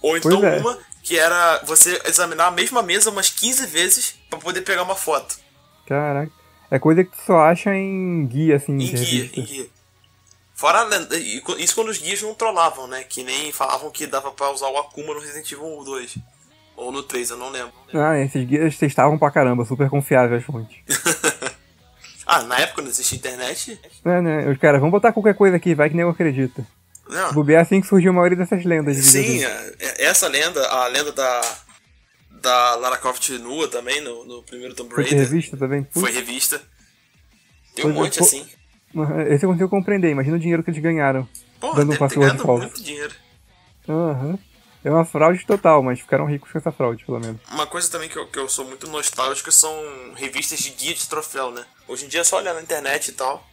Ou 0.00 0.16
então 0.16 0.44
é. 0.44 0.58
uma 0.58 0.78
que 1.02 1.18
era 1.18 1.62
você 1.64 2.00
examinar 2.04 2.48
a 2.48 2.50
mesma 2.50 2.82
mesa 2.82 3.10
umas 3.10 3.30
15 3.30 3.66
vezes 3.66 4.14
para 4.28 4.38
poder 4.38 4.62
pegar 4.62 4.82
uma 4.82 4.94
foto. 4.94 5.38
Caraca. 5.86 6.32
É 6.70 6.78
coisa 6.78 7.02
que 7.02 7.10
tu 7.10 7.22
só 7.26 7.40
acha 7.40 7.74
em 7.74 8.26
guia, 8.26 8.56
assim. 8.56 8.72
Em 8.74 8.94
guia, 8.94 9.30
em 9.32 9.42
guia. 9.42 9.66
Fora 10.58 10.88
isso 11.58 11.72
quando 11.76 11.88
os 11.88 11.98
guias 11.98 12.20
não 12.20 12.34
trollavam, 12.34 12.88
né? 12.88 13.04
Que 13.04 13.22
nem 13.22 13.52
falavam 13.52 13.92
que 13.92 14.08
dava 14.08 14.32
para 14.32 14.50
usar 14.50 14.66
o 14.66 14.76
Akuma 14.76 15.14
no 15.14 15.20
Resident 15.20 15.52
Evil 15.52 15.84
2. 15.84 16.18
Ou 16.74 16.90
no 16.90 17.00
3, 17.04 17.30
eu 17.30 17.36
não 17.36 17.48
lembro. 17.48 17.72
Ah, 17.94 18.18
esses 18.18 18.44
guias 18.44 18.76
testavam 18.76 19.16
pra 19.16 19.30
caramba, 19.30 19.64
super 19.64 19.88
confiáveis 19.88 20.40
as 20.40 20.44
fontes. 20.44 20.76
ah, 22.26 22.42
na 22.42 22.58
época 22.58 22.82
não 22.82 22.88
existia 22.88 23.18
internet? 23.18 23.80
É, 24.04 24.20
né? 24.20 24.50
Os 24.50 24.58
caras, 24.58 24.80
vamos 24.80 24.90
botar 24.90 25.12
qualquer 25.12 25.36
coisa 25.36 25.56
aqui, 25.56 25.76
vai 25.76 25.90
que 25.90 25.94
nem 25.94 26.02
eu 26.02 26.10
acredito. 26.10 26.66
Não. 27.08 27.32
Bobear 27.32 27.62
assim 27.62 27.80
que 27.80 27.86
surgiu 27.86 28.10
a 28.10 28.14
maioria 28.14 28.38
dessas 28.38 28.64
lendas. 28.64 28.96
De 28.96 29.02
Sim, 29.04 29.44
é, 29.44 29.74
é, 29.78 30.06
essa 30.06 30.26
lenda, 30.26 30.60
a 30.66 30.88
lenda 30.88 31.12
da, 31.12 31.40
da 32.30 32.74
Lara 32.74 32.96
Croft 32.96 33.30
nua 33.38 33.68
também, 33.68 34.00
no, 34.00 34.24
no 34.24 34.42
primeiro 34.42 34.74
Tomb 34.74 34.92
Raider. 34.92 35.12
Foi 35.12 35.20
revista 35.20 35.56
também? 35.56 35.84
Putz. 35.84 36.00
Foi 36.00 36.10
revista. 36.10 36.60
Tem 37.76 37.86
um 37.86 37.92
monte 37.92 38.18
assim. 38.18 38.44
Esse 39.28 39.44
eu 39.44 39.50
consigo 39.50 39.68
compreender, 39.68 40.10
imagina 40.10 40.36
o 40.36 40.40
dinheiro 40.40 40.62
que 40.62 40.70
eles 40.70 40.82
ganharam. 40.82 41.28
Porra, 41.60 41.76
dando 41.76 41.92
um 41.92 41.96
password 41.96 42.38
falso. 42.38 42.62
muito 42.64 42.82
dinheiro. 42.82 43.14
Uhum. 43.88 44.38
É 44.84 44.90
uma 44.90 45.04
fraude 45.04 45.44
total, 45.44 45.82
mas 45.82 46.00
ficaram 46.00 46.24
ricos 46.24 46.52
com 46.52 46.58
essa 46.58 46.70
fraude, 46.70 47.04
pelo 47.04 47.18
menos. 47.18 47.40
Uma 47.50 47.66
coisa 47.66 47.90
também 47.90 48.08
que 48.08 48.16
eu, 48.16 48.26
que 48.26 48.38
eu 48.38 48.48
sou 48.48 48.64
muito 48.64 48.88
nostálgico 48.88 49.50
são 49.50 49.74
revistas 50.14 50.60
de 50.60 50.70
guia 50.70 50.94
de 50.94 51.08
troféu, 51.08 51.50
né? 51.50 51.64
Hoje 51.88 52.04
em 52.04 52.08
dia 52.08 52.20
é 52.20 52.24
só 52.24 52.36
olhar 52.36 52.54
na 52.54 52.62
internet 52.62 53.08
e 53.08 53.12
tal 53.12 53.44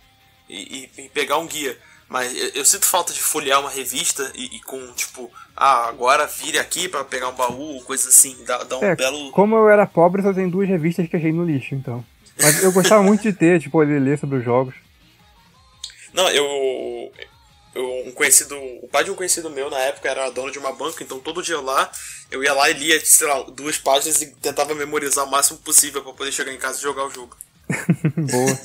e, 0.50 0.89
e, 0.98 1.02
e 1.04 1.10
pegar 1.10 1.38
um 1.38 1.48
guia. 1.48 1.78
Mas 2.08 2.36
eu, 2.36 2.50
eu, 2.50 2.66
sinto 2.66 2.86
falta 2.86 3.12
de 3.12 3.20
folhear 3.20 3.60
uma 3.60 3.70
revista 3.70 4.32
e, 4.36 4.58
e 4.58 4.60
com, 4.62 4.80
tipo, 4.93 5.32
ah, 5.56 5.88
agora 5.88 6.28
vire 6.28 6.60
aqui 6.60 6.88
para 6.88 7.04
pegar 7.04 7.30
um 7.30 7.36
baú, 7.36 7.82
coisa 7.82 8.10
assim, 8.10 8.38
dá, 8.46 8.64
dá 8.64 8.78
um 8.78 8.84
é, 8.84 8.96
belo. 8.96 9.32
Como 9.32 9.56
eu 9.56 9.68
era 9.68 9.88
pobre, 9.88 10.22
só 10.22 10.32
tem 10.32 10.48
duas 10.48 10.70
revistas 10.70 11.08
que 11.08 11.16
achei 11.16 11.32
no 11.32 11.43
lixo, 11.43 11.74
então. 11.74 12.06
Mas 12.39 12.62
eu 12.64 12.72
gostava 12.72 13.02
muito 13.02 13.24
de 13.24 13.34
ter, 13.34 13.60
tipo, 13.62 13.82
ler 13.82 14.20
sobre 14.20 14.38
os 14.38 14.46
jogos. 14.46 14.76
Não, 16.16 16.30
eu. 16.30 17.11
Eu, 17.76 18.07
um 18.07 18.11
conhecido. 18.13 18.55
O 18.82 18.88
pai 18.88 19.03
de 19.03 19.11
um 19.11 19.16
conhecido 19.16 19.49
meu 19.49 19.70
na 19.70 19.78
época 19.80 20.09
era 20.09 20.30
dono 20.30 20.49
de 20.49 20.57
uma 20.57 20.72
banca, 20.72 21.03
então 21.03 21.20
todo 21.20 21.43
dia 21.43 21.59
lá 21.59 21.91
eu 22.32 22.41
ia 22.41 22.53
lá 22.53 22.70
e 22.70 22.74
lia, 22.74 23.05
sei 23.05 23.28
lá, 23.28 23.43
duas 23.43 23.78
páginas 23.78 24.22
e 24.22 24.28
tentava 24.36 24.74
memorizar 24.74 25.26
o 25.26 25.30
máximo 25.30 25.59
possível 25.59 26.01
para 26.01 26.13
poder 26.13 26.32
chegar 26.32 26.53
em 26.53 26.57
casa 26.57 26.80
e 26.80 26.82
jogar 26.82 27.05
o 27.05 27.11
jogo. 27.11 27.36
Boa. 28.16 28.59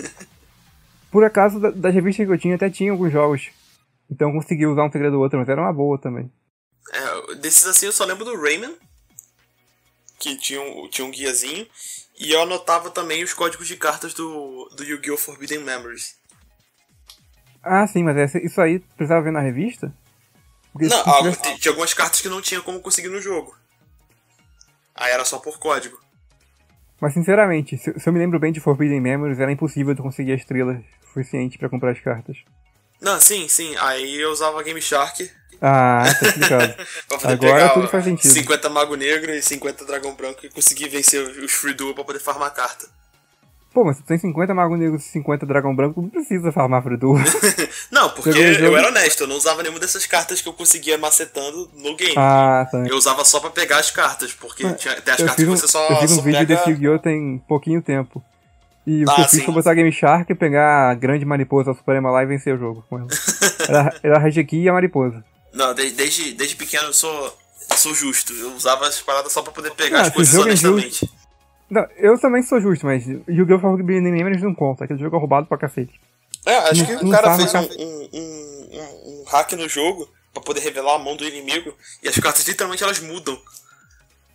Por 1.10 1.24
acaso, 1.24 1.58
das 1.58 1.92
revistas 1.92 2.24
que 2.24 2.32
eu 2.32 2.38
tinha, 2.38 2.54
até 2.54 2.70
tinha 2.70 2.92
alguns 2.92 3.12
jogos. 3.12 3.50
Então 4.08 4.28
eu 4.28 4.34
consegui 4.34 4.64
usar 4.66 4.84
um 4.84 4.92
segredo 4.92 5.16
ou 5.16 5.22
outro, 5.22 5.38
mas 5.38 5.48
era 5.48 5.60
uma 5.60 5.72
boa 5.72 5.98
também. 5.98 6.30
É, 6.92 7.34
desses 7.34 7.66
assim 7.66 7.86
eu 7.86 7.92
só 7.92 8.04
lembro 8.04 8.24
do 8.24 8.40
Rayman. 8.40 8.76
que 10.20 10.36
tinha 10.36 10.60
um, 10.60 10.88
tinha 10.88 11.04
um 11.04 11.10
guiazinho. 11.10 11.66
E 12.16 12.30
eu 12.30 12.42
anotava 12.42 12.90
também 12.90 13.24
os 13.24 13.34
códigos 13.34 13.66
de 13.66 13.76
cartas 13.76 14.14
do, 14.14 14.68
do 14.76 14.84
Yu-Gi-Oh! 14.84 15.16
Forbidden 15.16 15.60
Memories. 15.60 16.19
Ah, 17.62 17.86
sim, 17.86 18.02
mas 18.02 18.34
isso 18.34 18.60
aí 18.60 18.78
precisava 18.78 19.22
ver 19.22 19.32
na 19.32 19.40
revista? 19.40 19.92
Porque 20.72 20.86
não, 20.86 21.02
tivesse... 21.02 21.58
tinha 21.58 21.72
algumas 21.72 21.92
cartas 21.94 22.20
que 22.20 22.28
não 22.28 22.40
tinha 22.40 22.60
como 22.60 22.80
conseguir 22.80 23.08
no 23.08 23.20
jogo. 23.20 23.56
Aí 24.94 25.10
era 25.12 25.24
só 25.24 25.38
por 25.38 25.58
código. 25.58 25.98
Mas 27.00 27.14
sinceramente, 27.14 27.78
se, 27.78 27.98
se 27.98 28.08
eu 28.08 28.12
me 28.12 28.18
lembro 28.18 28.38
bem 28.38 28.52
de 28.52 28.60
Forbidden 28.60 29.00
Memories, 29.00 29.40
era 29.40 29.50
impossível 29.50 29.94
de 29.94 30.02
conseguir 30.02 30.32
as 30.32 30.40
estrelas 30.40 30.82
suficientes 31.06 31.56
para 31.56 31.68
comprar 31.68 31.92
as 31.92 32.00
cartas. 32.00 32.36
Não, 33.00 33.18
sim, 33.18 33.48
sim. 33.48 33.74
Aí 33.78 34.20
eu 34.20 34.30
usava 34.30 34.62
Game 34.62 34.80
Shark. 34.80 35.30
Ah, 35.60 36.04
tá 36.18 36.26
explicado. 36.26 36.74
Agora 37.24 37.68
tudo 37.70 37.88
faz 37.88 38.04
sentido. 38.04 38.32
50 38.32 38.68
Mago 38.68 38.94
Negro 38.94 39.32
e 39.32 39.42
50 39.42 39.84
Dragão 39.84 40.14
Branco 40.14 40.44
e 40.44 40.50
conseguir 40.50 40.88
vencer 40.88 41.22
os 41.22 41.52
Free 41.52 41.74
Duel 41.74 41.94
pra 41.94 42.04
poder 42.04 42.20
farmar 42.20 42.48
a 42.48 42.50
carta. 42.50 42.86
Pô, 43.72 43.84
mas 43.84 43.96
se 43.98 44.02
tu 44.02 44.06
tem 44.08 44.18
50 44.18 44.52
Mago 44.52 44.76
Negro 44.76 44.96
e 44.96 45.00
50 45.00 45.46
Dragão 45.46 45.74
Branco, 45.76 46.02
não 46.02 46.08
precisa 46.08 46.50
farmar 46.50 46.82
Free 46.82 46.96
Duel. 46.96 47.22
não, 47.92 48.10
porque 48.10 48.30
eu 48.30 48.76
era 48.76 48.88
honesto, 48.88 49.20
eu 49.22 49.26
não 49.28 49.36
usava 49.36 49.62
nenhuma 49.62 49.78
dessas 49.78 50.06
cartas 50.06 50.40
que 50.40 50.48
eu 50.48 50.52
conseguia 50.52 50.98
macetando 50.98 51.70
no 51.76 51.94
game. 51.94 52.14
Ah, 52.16 52.66
tá. 52.70 52.78
Eu 52.88 52.96
usava 52.96 53.24
só 53.24 53.38
pra 53.38 53.50
pegar 53.50 53.78
as 53.78 53.90
cartas, 53.90 54.32
porque 54.32 54.62
tinha, 54.74 55.00
tem 55.00 55.14
as 55.14 55.22
cartas 55.22 55.46
um, 55.46 55.54
que 55.54 55.60
você 55.60 55.68
só 55.68 55.86
Eu 55.88 55.96
fiz 55.98 56.10
um 56.12 56.20
vídeo 56.22 56.40
pega... 56.40 56.56
desse 56.56 56.70
Yu-Gi-Oh! 56.70 56.98
tem 56.98 57.38
pouquinho 57.46 57.80
tempo. 57.80 58.20
E 58.84 59.04
o 59.04 59.10
Ah, 59.10 59.14
que 59.14 59.20
eu 59.20 59.28
fiz 59.28 59.44
foi 59.44 59.54
botar 59.54 59.74
Game 59.74 59.92
Shark, 59.92 60.34
pegar 60.34 60.90
a 60.90 60.94
grande 60.94 61.24
mariposa 61.24 61.72
Suprema 61.72 62.10
lá 62.10 62.24
e 62.24 62.26
vencer 62.26 62.54
o 62.56 62.58
jogo 62.58 62.84
com 62.90 62.98
ela. 62.98 63.08
Era, 63.68 63.94
era 64.02 64.18
a 64.18 64.22
Hajeki 64.26 64.62
e 64.62 64.68
a 64.68 64.72
mariposa. 64.72 65.22
Não, 65.52 65.72
de- 65.74 65.90
desde, 65.92 66.32
desde 66.32 66.56
pequeno 66.56 66.88
eu 66.88 66.92
sou, 66.92 67.36
sou 67.76 67.94
justo. 67.94 68.32
Eu 68.32 68.52
usava 68.54 68.88
as 68.88 69.00
paradas 69.00 69.30
só 69.30 69.42
pra 69.42 69.52
poder 69.52 69.70
pegar 69.74 69.98
Ah, 69.98 70.02
as 70.02 70.08
o 70.08 70.12
coisas 70.12 70.34
é 70.34 70.40
honestamente. 70.40 71.08
Não, 71.70 71.86
eu 71.96 72.18
também 72.18 72.42
sou 72.42 72.60
justo, 72.60 72.84
mas 72.84 73.06
Yu-Gi-Oh! 73.06 73.60
Forbidden 73.60 74.12
Memories 74.12 74.42
não 74.42 74.54
conta, 74.54 74.84
aquele 74.84 74.98
jogo 74.98 75.16
é 75.16 75.18
roubado 75.18 75.46
pra 75.46 75.56
cacete. 75.58 76.00
É, 76.44 76.56
acho 76.56 76.80
Não- 76.80 76.98
que 76.98 77.04
o 77.06 77.10
cara 77.10 77.36
fez 77.36 77.54
um, 77.54 77.58
um, 77.60 78.08
um, 78.12 79.20
um- 79.20 79.24
hack 79.28 79.52
no 79.52 79.68
jogo 79.68 80.08
pra 80.32 80.42
poder 80.42 80.60
revelar 80.60 80.94
a 80.96 80.98
mão 80.98 81.14
do 81.16 81.24
inimigo 81.24 81.72
e 82.02 82.08
as 82.08 82.16
cartas 82.18 82.46
literalmente 82.46 82.82
elas 82.82 82.98
mudam 83.00 83.38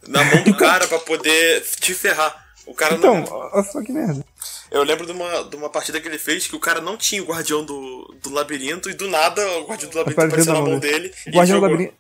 na 0.08 0.24
mão 0.24 0.44
do 0.44 0.56
cara 0.58 0.88
pra 0.88 1.00
poder 1.00 1.62
te 1.80 1.94
ferrar. 1.94 2.44
O 2.66 2.74
cara 2.74 2.96
Então, 2.96 3.16
não. 3.22 3.26
olha 3.54 3.64
só 3.64 3.82
que 3.82 3.92
merda. 3.92 4.26
Eu 4.72 4.82
lembro 4.84 5.06
de 5.06 5.12
uma, 5.12 5.44
de 5.44 5.56
uma 5.56 5.70
partida 5.70 6.00
que 6.02 6.08
ele 6.08 6.18
fez 6.18 6.48
que 6.48 6.56
o 6.56 6.60
cara 6.60 6.82
não 6.82 6.98
tinha 6.98 7.22
o 7.22 7.26
guardião 7.26 7.64
do, 7.64 8.16
do 8.24 8.32
labirinto 8.32 8.90
e 8.90 8.94
do 8.94 9.08
nada 9.08 9.42
o 9.60 9.66
guardião 9.68 9.90
do 9.92 9.98
labirinto 9.98 10.22
Apareceu 10.26 10.54
na 10.54 10.62
mão 10.62 10.80
dele. 10.80 11.14
O 11.28 11.32
Guardião 11.32 11.60
do 11.60 11.64
labirinto, 11.68 11.94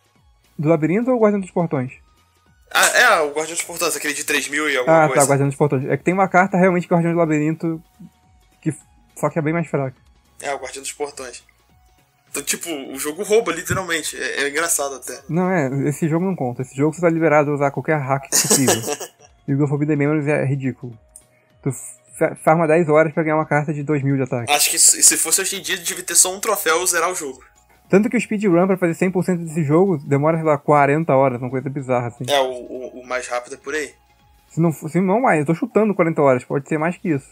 do 0.57 0.69
labirinto 0.69 1.11
ou 1.11 1.17
o 1.17 1.19
Guardião 1.19 1.39
dos 1.41 1.51
Portões? 1.51 1.91
Ah, 2.77 2.87
é, 2.97 3.19
o 3.21 3.29
guardião 3.33 3.55
dos 3.55 3.63
portões, 3.63 3.95
aquele 3.95 4.13
de 4.13 4.23
3 4.25 4.49
mil 4.49 4.69
e 4.69 4.75
alguma 4.77 5.05
Ah, 5.05 5.07
coisa. 5.07 5.21
tá, 5.21 5.27
Guardião 5.29 5.47
dos 5.47 5.57
Portões. 5.57 5.85
É 5.85 5.95
que 5.95 6.03
tem 6.03 6.13
uma 6.13 6.27
carta 6.27 6.57
realmente 6.57 6.87
Guardião 6.87 7.13
do 7.13 7.17
Labirinto, 7.19 7.81
que, 8.61 8.73
só 9.15 9.29
que 9.29 9.39
é 9.39 9.41
bem 9.41 9.53
mais 9.53 9.67
fraca. 9.67 9.95
É, 10.41 10.53
o 10.53 10.57
guardião 10.57 10.81
dos 10.83 10.91
portões. 10.91 11.41
Então, 12.29 12.43
tipo, 12.43 12.69
o 12.69 12.99
jogo 12.99 13.23
rouba, 13.23 13.53
literalmente. 13.53 14.17
É, 14.21 14.41
é 14.43 14.49
engraçado 14.49 14.95
até. 14.95 15.21
Não, 15.29 15.49
é, 15.49 15.87
esse 15.87 16.09
jogo 16.09 16.25
não 16.25 16.35
conta. 16.35 16.63
Esse 16.63 16.75
jogo 16.75 16.93
você 16.93 16.99
tá 16.99 17.09
liberado 17.09 17.49
a 17.51 17.53
usar 17.53 17.71
qualquer 17.71 17.97
hack 17.97 18.29
possível. 18.29 18.75
e 19.47 19.53
o 19.55 19.67
Forbidden 19.69 19.95
Memories 19.95 20.27
é 20.27 20.43
ridículo. 20.43 20.91
Tu 21.63 21.71
fa- 22.19 22.35
farma 22.43 22.67
10 22.67 22.89
horas 22.89 23.13
pra 23.13 23.23
ganhar 23.23 23.37
uma 23.37 23.45
carta 23.45 23.73
de 23.73 23.83
2 23.83 24.03
mil 24.03 24.17
de 24.17 24.23
ataque. 24.23 24.51
Acho 24.51 24.69
que 24.69 24.77
se 24.77 25.01
se 25.01 25.15
fosse 25.15 25.39
hoje 25.39 25.55
em 25.57 25.61
dia, 25.61 25.77
devia 25.77 26.03
ter 26.03 26.15
só 26.15 26.35
um 26.35 26.41
troféu 26.41 26.83
e 26.83 26.87
zerar 26.87 27.09
o 27.09 27.15
jogo. 27.15 27.41
Tanto 27.89 28.09
que 28.09 28.17
o 28.17 28.21
speedrun 28.21 28.67
pra 28.67 28.77
fazer 28.77 29.05
100% 29.05 29.43
desse 29.43 29.63
jogo 29.63 29.97
demora, 29.97 30.37
sei 30.37 30.45
lá, 30.45 30.57
40 30.57 31.13
horas, 31.13 31.41
uma 31.41 31.49
coisa 31.49 31.69
bizarra 31.69 32.07
assim. 32.07 32.25
É, 32.27 32.39
o, 32.39 32.51
o, 32.51 33.01
o 33.01 33.07
mais 33.07 33.27
rápido 33.27 33.53
é 33.53 33.57
por 33.57 33.73
aí. 33.73 33.93
Se 34.49 34.59
não, 34.59 34.71
se 34.71 34.99
não 34.99 35.21
mais, 35.21 35.39
eu 35.39 35.45
tô 35.45 35.53
chutando 35.53 35.93
40 35.93 36.21
horas, 36.21 36.43
pode 36.43 36.67
ser 36.67 36.77
mais 36.77 36.97
que 36.97 37.09
isso. 37.09 37.29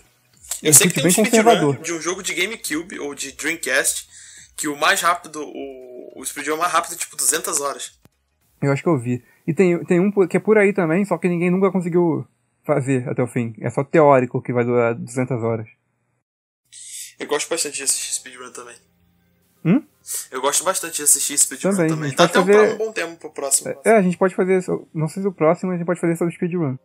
Eu 0.61 0.71
Um 0.71 0.73
sei 0.73 0.89
que 0.89 0.95
tem 0.95 1.05
um 1.05 1.09
speedrun 1.09 1.73
de 1.81 1.93
um 1.93 2.01
jogo 2.01 2.21
de 2.21 2.33
GameCube 2.33 2.99
ou 2.99 3.15
de 3.15 3.31
Dreamcast 3.31 4.07
que 4.55 4.67
o 4.67 4.77
mais 4.77 5.01
rápido, 5.01 5.41
o, 5.43 6.19
o 6.19 6.25
speedrun 6.25 6.57
mais 6.57 6.71
rápido 6.71 6.93
é 6.93 6.97
tipo 6.97 7.15
200 7.15 7.61
horas. 7.61 7.99
Eu 8.61 8.71
acho 8.71 8.83
que 8.83 8.89
eu 8.89 8.99
vi. 8.99 9.23
E 9.45 9.53
tem, 9.53 9.83
tem 9.85 9.99
um 9.99 10.11
que 10.27 10.37
é 10.37 10.39
por 10.39 10.57
aí 10.57 10.71
também, 10.73 11.03
só 11.05 11.17
que 11.17 11.27
ninguém 11.27 11.49
nunca 11.49 11.71
conseguiu 11.71 12.25
fazer 12.65 13.07
até 13.09 13.21
o 13.21 13.27
fim. 13.27 13.53
É 13.59 13.69
só 13.69 13.83
teórico 13.83 14.41
que 14.41 14.53
vai 14.53 14.63
durar 14.63 14.95
200 14.95 15.43
horas. 15.43 15.67
Eu 17.19 17.27
gosto 17.27 17.49
bastante 17.49 17.77
de 17.77 17.83
assistir 17.83 18.13
speedrun 18.13 18.51
também. 18.51 18.75
Hum? 19.65 19.83
Eu 20.31 20.41
gosto 20.41 20.63
bastante 20.65 20.97
de 20.97 21.03
assistir 21.03 21.37
speedrun 21.37 21.71
Também, 21.71 21.87
também. 21.89 22.15
Dá 22.15 22.25
até 22.25 22.39
um, 22.39 22.45
fazer- 22.45 22.73
um 22.73 22.77
bom 22.77 22.91
tempo 22.91 23.15
pro 23.17 23.29
próximo. 23.31 23.73
É, 23.85 23.91
a 23.91 24.01
gente 24.01 24.17
pode 24.17 24.35
fazer, 24.35 24.61
não 24.93 25.07
sei 25.07 25.21
se 25.23 25.27
o 25.27 25.31
próximo, 25.31 25.69
mas 25.69 25.75
a 25.75 25.77
gente 25.79 25.85
pode 25.87 25.99
fazer 26.01 26.15
sobre 26.17 26.33
speedrun. 26.33 26.77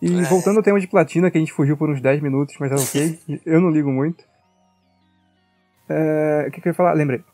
E 0.00 0.20
É. 0.20 0.22
voltando 0.24 0.58
ao 0.58 0.62
tema 0.62 0.78
de 0.78 0.86
platina, 0.86 1.30
que 1.30 1.36
a 1.36 1.40
gente 1.40 1.52
fugiu 1.52 1.76
por 1.76 1.90
uns 1.90 2.00
10 2.00 2.22
minutos, 2.22 2.54
mas 2.60 2.70
é 2.70 2.74
ok. 2.76 3.18
eu 3.44 3.60
não 3.60 3.70
ligo 3.70 3.90
muito. 3.90 4.24
É, 5.88 6.44
o 6.48 6.50
que, 6.52 6.60
que 6.60 6.68
eu 6.68 6.70
ia 6.70 6.74
falar? 6.74 6.92
Lembrei. 6.92 7.24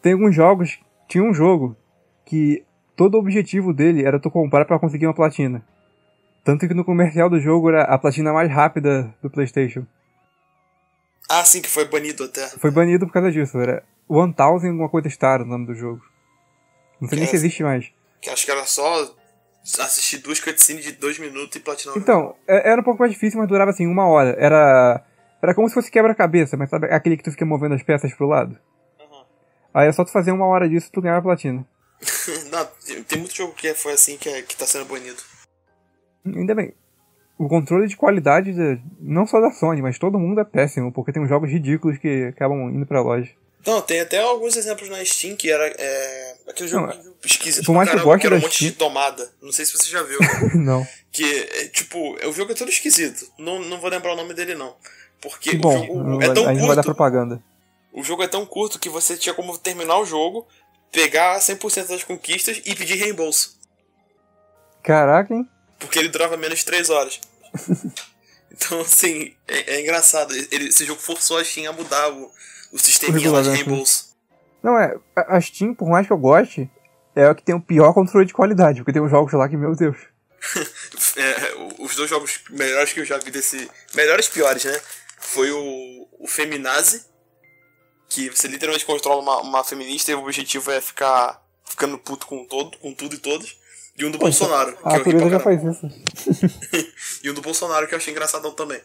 Tem 0.00 0.12
alguns 0.12 0.34
jogos, 0.34 0.78
tinha 1.08 1.24
um 1.24 1.34
jogo 1.34 1.76
que 2.24 2.64
todo 2.96 3.14
o 3.16 3.18
objetivo 3.18 3.72
dele 3.72 4.04
era 4.04 4.20
tu 4.20 4.30
comprar 4.30 4.64
pra 4.64 4.78
conseguir 4.78 5.06
uma 5.06 5.14
platina. 5.14 5.64
Tanto 6.44 6.66
que 6.68 6.74
no 6.74 6.84
comercial 6.84 7.30
do 7.30 7.40
jogo 7.40 7.68
era 7.70 7.82
a 7.84 7.98
platina 7.98 8.32
mais 8.32 8.50
rápida 8.50 9.14
do 9.22 9.30
PlayStation. 9.30 9.84
Ah, 11.28 11.44
sim, 11.44 11.62
que 11.62 11.68
foi 11.68 11.84
banido 11.86 12.24
até. 12.24 12.48
Foi 12.48 12.70
banido 12.70 13.06
por 13.06 13.12
causa 13.12 13.30
disso. 13.32 13.58
Era 13.58 13.82
1000 14.08 14.34
alguma 14.70 14.88
coisa 14.88 15.08
Star 15.08 15.42
o 15.42 15.46
nome 15.46 15.66
do 15.66 15.74
jogo. 15.74 16.02
Não 17.00 17.08
sei 17.08 17.18
nem 17.18 17.26
se 17.26 17.32
Caraca. 17.32 17.36
existe 17.36 17.62
mais. 17.62 17.90
Que 18.20 18.30
acho 18.30 18.44
que 18.44 18.50
era 18.52 18.64
só 18.66 19.14
assistir 19.80 20.18
duas 20.18 20.38
cutscenes 20.40 20.84
de 20.84 20.92
dois 20.92 21.18
minutos 21.18 21.56
e 21.56 21.60
platinar. 21.60 21.94
o 21.96 21.98
jogo. 22.00 22.02
Então, 22.02 22.36
é- 22.46 22.70
era 22.70 22.80
um 22.80 22.84
pouco 22.84 23.00
mais 23.00 23.12
difícil, 23.12 23.38
mas 23.40 23.48
durava 23.48 23.70
assim 23.70 23.86
uma 23.86 24.06
hora. 24.06 24.36
Era. 24.38 25.04
Era 25.42 25.54
como 25.54 25.68
se 25.68 25.74
fosse 25.74 25.90
quebra-cabeça, 25.90 26.56
mas 26.56 26.70
sabe 26.70 26.86
aquele 26.86 27.16
que 27.16 27.24
tu 27.24 27.32
fica 27.32 27.44
movendo 27.44 27.74
as 27.74 27.82
peças 27.82 28.14
pro 28.14 28.28
lado? 28.28 28.56
Uhum. 29.00 29.24
Aí 29.74 29.88
é 29.88 29.92
só 29.92 30.04
tu 30.04 30.12
fazer 30.12 30.30
uma 30.30 30.46
hora 30.46 30.68
disso 30.68 30.86
e 30.88 30.92
tu 30.92 31.00
ganhava 31.00 31.18
a 31.18 31.22
platina. 31.22 31.66
Não, 32.52 32.64
tem- 32.86 33.02
tem 33.02 33.18
muito 33.18 33.34
jogo 33.34 33.52
que 33.54 33.74
foi 33.74 33.92
assim 33.94 34.16
que, 34.16 34.28
é, 34.28 34.42
que 34.42 34.56
tá 34.56 34.66
sendo 34.66 34.84
banido. 34.84 35.20
Ainda 36.24 36.54
bem. 36.54 36.72
O 37.38 37.48
controle 37.48 37.88
de 37.88 37.96
qualidade, 37.96 38.52
de- 38.52 38.80
não 39.00 39.26
só 39.26 39.40
da 39.40 39.50
Sony, 39.50 39.82
mas 39.82 39.98
todo 39.98 40.18
mundo 40.18 40.40
é 40.40 40.44
péssimo, 40.44 40.92
porque 40.92 41.12
tem 41.12 41.22
uns 41.22 41.28
jogos 41.28 41.50
ridículos 41.50 41.98
que 41.98 42.26
acabam 42.26 42.70
indo 42.70 42.86
pra 42.86 43.00
loja. 43.02 43.30
Não, 43.66 43.80
tem 43.80 44.00
até 44.00 44.20
alguns 44.20 44.56
exemplos 44.56 44.88
na 44.88 45.04
Steam 45.04 45.36
que 45.36 45.50
era 45.50 45.64
é, 45.78 46.34
aquele 46.48 46.68
jogo 46.68 46.86
Não, 46.88 47.14
esquisito 47.24 47.64
por 47.64 47.74
mais 47.74 47.88
pra 47.88 47.98
caramba, 47.98 48.18
que 48.18 48.26
era 48.26 48.34
um 48.36 48.40
monte 48.40 48.50
de 48.50 48.70
Steam- 48.70 48.74
tomada. 48.88 49.30
Não 49.40 49.52
sei 49.52 49.64
se 49.64 49.72
você 49.72 49.88
já 49.88 50.02
viu. 50.02 50.18
não. 50.60 50.84
que, 51.12 51.24
é, 51.24 51.68
tipo, 51.68 52.16
o 52.26 52.32
jogo 52.32 52.52
é 52.52 52.54
todo 52.56 52.68
esquisito. 52.68 53.24
Não, 53.38 53.60
não 53.60 53.80
vou 53.80 53.88
lembrar 53.88 54.12
o 54.12 54.16
nome 54.16 54.34
dele, 54.34 54.54
não. 54.56 54.74
Porque 55.20 55.50
Que 55.50 55.56
o 55.56 55.60
bom, 55.60 55.78
jogo 55.78 56.02
não 56.02 56.20
é 56.22 56.32
tão 56.34 56.44
não 56.44 56.66
vai 56.66 56.76
dar 56.76 56.82
curto. 56.82 56.84
propaganda. 56.86 57.42
O 57.92 58.02
jogo 58.02 58.22
é 58.24 58.28
tão 58.28 58.44
curto 58.44 58.78
que 58.80 58.88
você 58.88 59.16
tinha 59.16 59.34
como 59.34 59.56
terminar 59.56 59.96
o 59.98 60.04
jogo, 60.06 60.46
pegar 60.90 61.38
100% 61.38 61.86
das 61.88 62.02
conquistas 62.02 62.60
e 62.64 62.74
pedir 62.74 62.96
reembolso. 62.96 63.56
Caraca, 64.82 65.32
hein? 65.32 65.48
Porque 65.82 65.98
ele 65.98 66.08
durava 66.08 66.36
menos 66.36 66.60
de 66.60 66.64
3 66.64 66.90
horas. 66.90 67.20
então, 68.50 68.80
assim, 68.80 69.34
é, 69.46 69.74
é 69.74 69.80
engraçado. 69.80 70.34
Ele- 70.50 70.68
esse 70.68 70.84
jogo 70.84 71.00
forçou 71.00 71.36
a 71.36 71.44
Steam 71.44 71.70
a 71.70 71.72
mudar 71.72 72.10
o, 72.10 72.30
o 72.72 72.78
sisteminha 72.78 73.30
lá 73.30 73.42
de 73.42 73.50
né? 73.50 73.56
reembolso. 73.56 74.16
Não, 74.62 74.78
é. 74.78 74.96
A 75.16 75.40
Steam, 75.40 75.74
por 75.74 75.88
mais 75.88 76.06
que 76.06 76.12
eu 76.12 76.18
goste, 76.18 76.70
é 77.14 77.28
o 77.28 77.34
que 77.34 77.42
tem 77.42 77.54
o 77.54 77.60
pior 77.60 77.92
controle 77.92 78.26
de 78.26 78.32
qualidade, 78.32 78.78
porque 78.78 78.92
tem 78.92 79.02
uns 79.02 79.10
jogos 79.10 79.32
lá 79.32 79.48
que, 79.48 79.56
meu 79.56 79.74
Deus. 79.76 79.96
É, 81.14 81.54
os 81.78 81.94
dois 81.94 82.08
jogos 82.08 82.40
melhores 82.48 82.92
que 82.92 83.00
eu 83.00 83.04
já 83.04 83.18
vi 83.18 83.30
desse. 83.30 83.70
Melhores 83.94 84.28
piores, 84.28 84.64
né? 84.64 84.80
Foi 85.18 85.50
o, 85.50 86.08
o 86.18 86.26
Feminazi, 86.26 87.04
que 88.08 88.30
você 88.30 88.48
literalmente 88.48 88.84
controla 88.84 89.20
uma, 89.20 89.40
uma 89.40 89.64
feminista 89.64 90.10
e 90.10 90.14
o 90.14 90.20
objetivo 90.20 90.70
é 90.70 90.80
ficar 90.80 91.42
ficando 91.64 91.98
puto 91.98 92.26
com, 92.26 92.44
todo, 92.46 92.76
com 92.78 92.92
tudo 92.94 93.14
e 93.14 93.18
todos. 93.18 93.56
E 93.98 94.04
um 94.06 94.10
do 94.10 94.18
Bolsonaro, 94.18 94.76
que 94.76 94.88
A 94.88 94.96
eu 94.96 95.04
ri 95.04 95.10
pra 95.10 95.12
natureza 95.12 95.30
já 95.30 95.40
faz 95.40 95.62
isso. 95.62 95.88
E 97.22 97.30
um 97.30 97.34
do 97.34 97.42
Bolsonaro 97.42 97.86
que 97.86 97.94
eu 97.94 97.98
achei 97.98 98.12
engraçadão 98.12 98.52
também. 98.52 98.80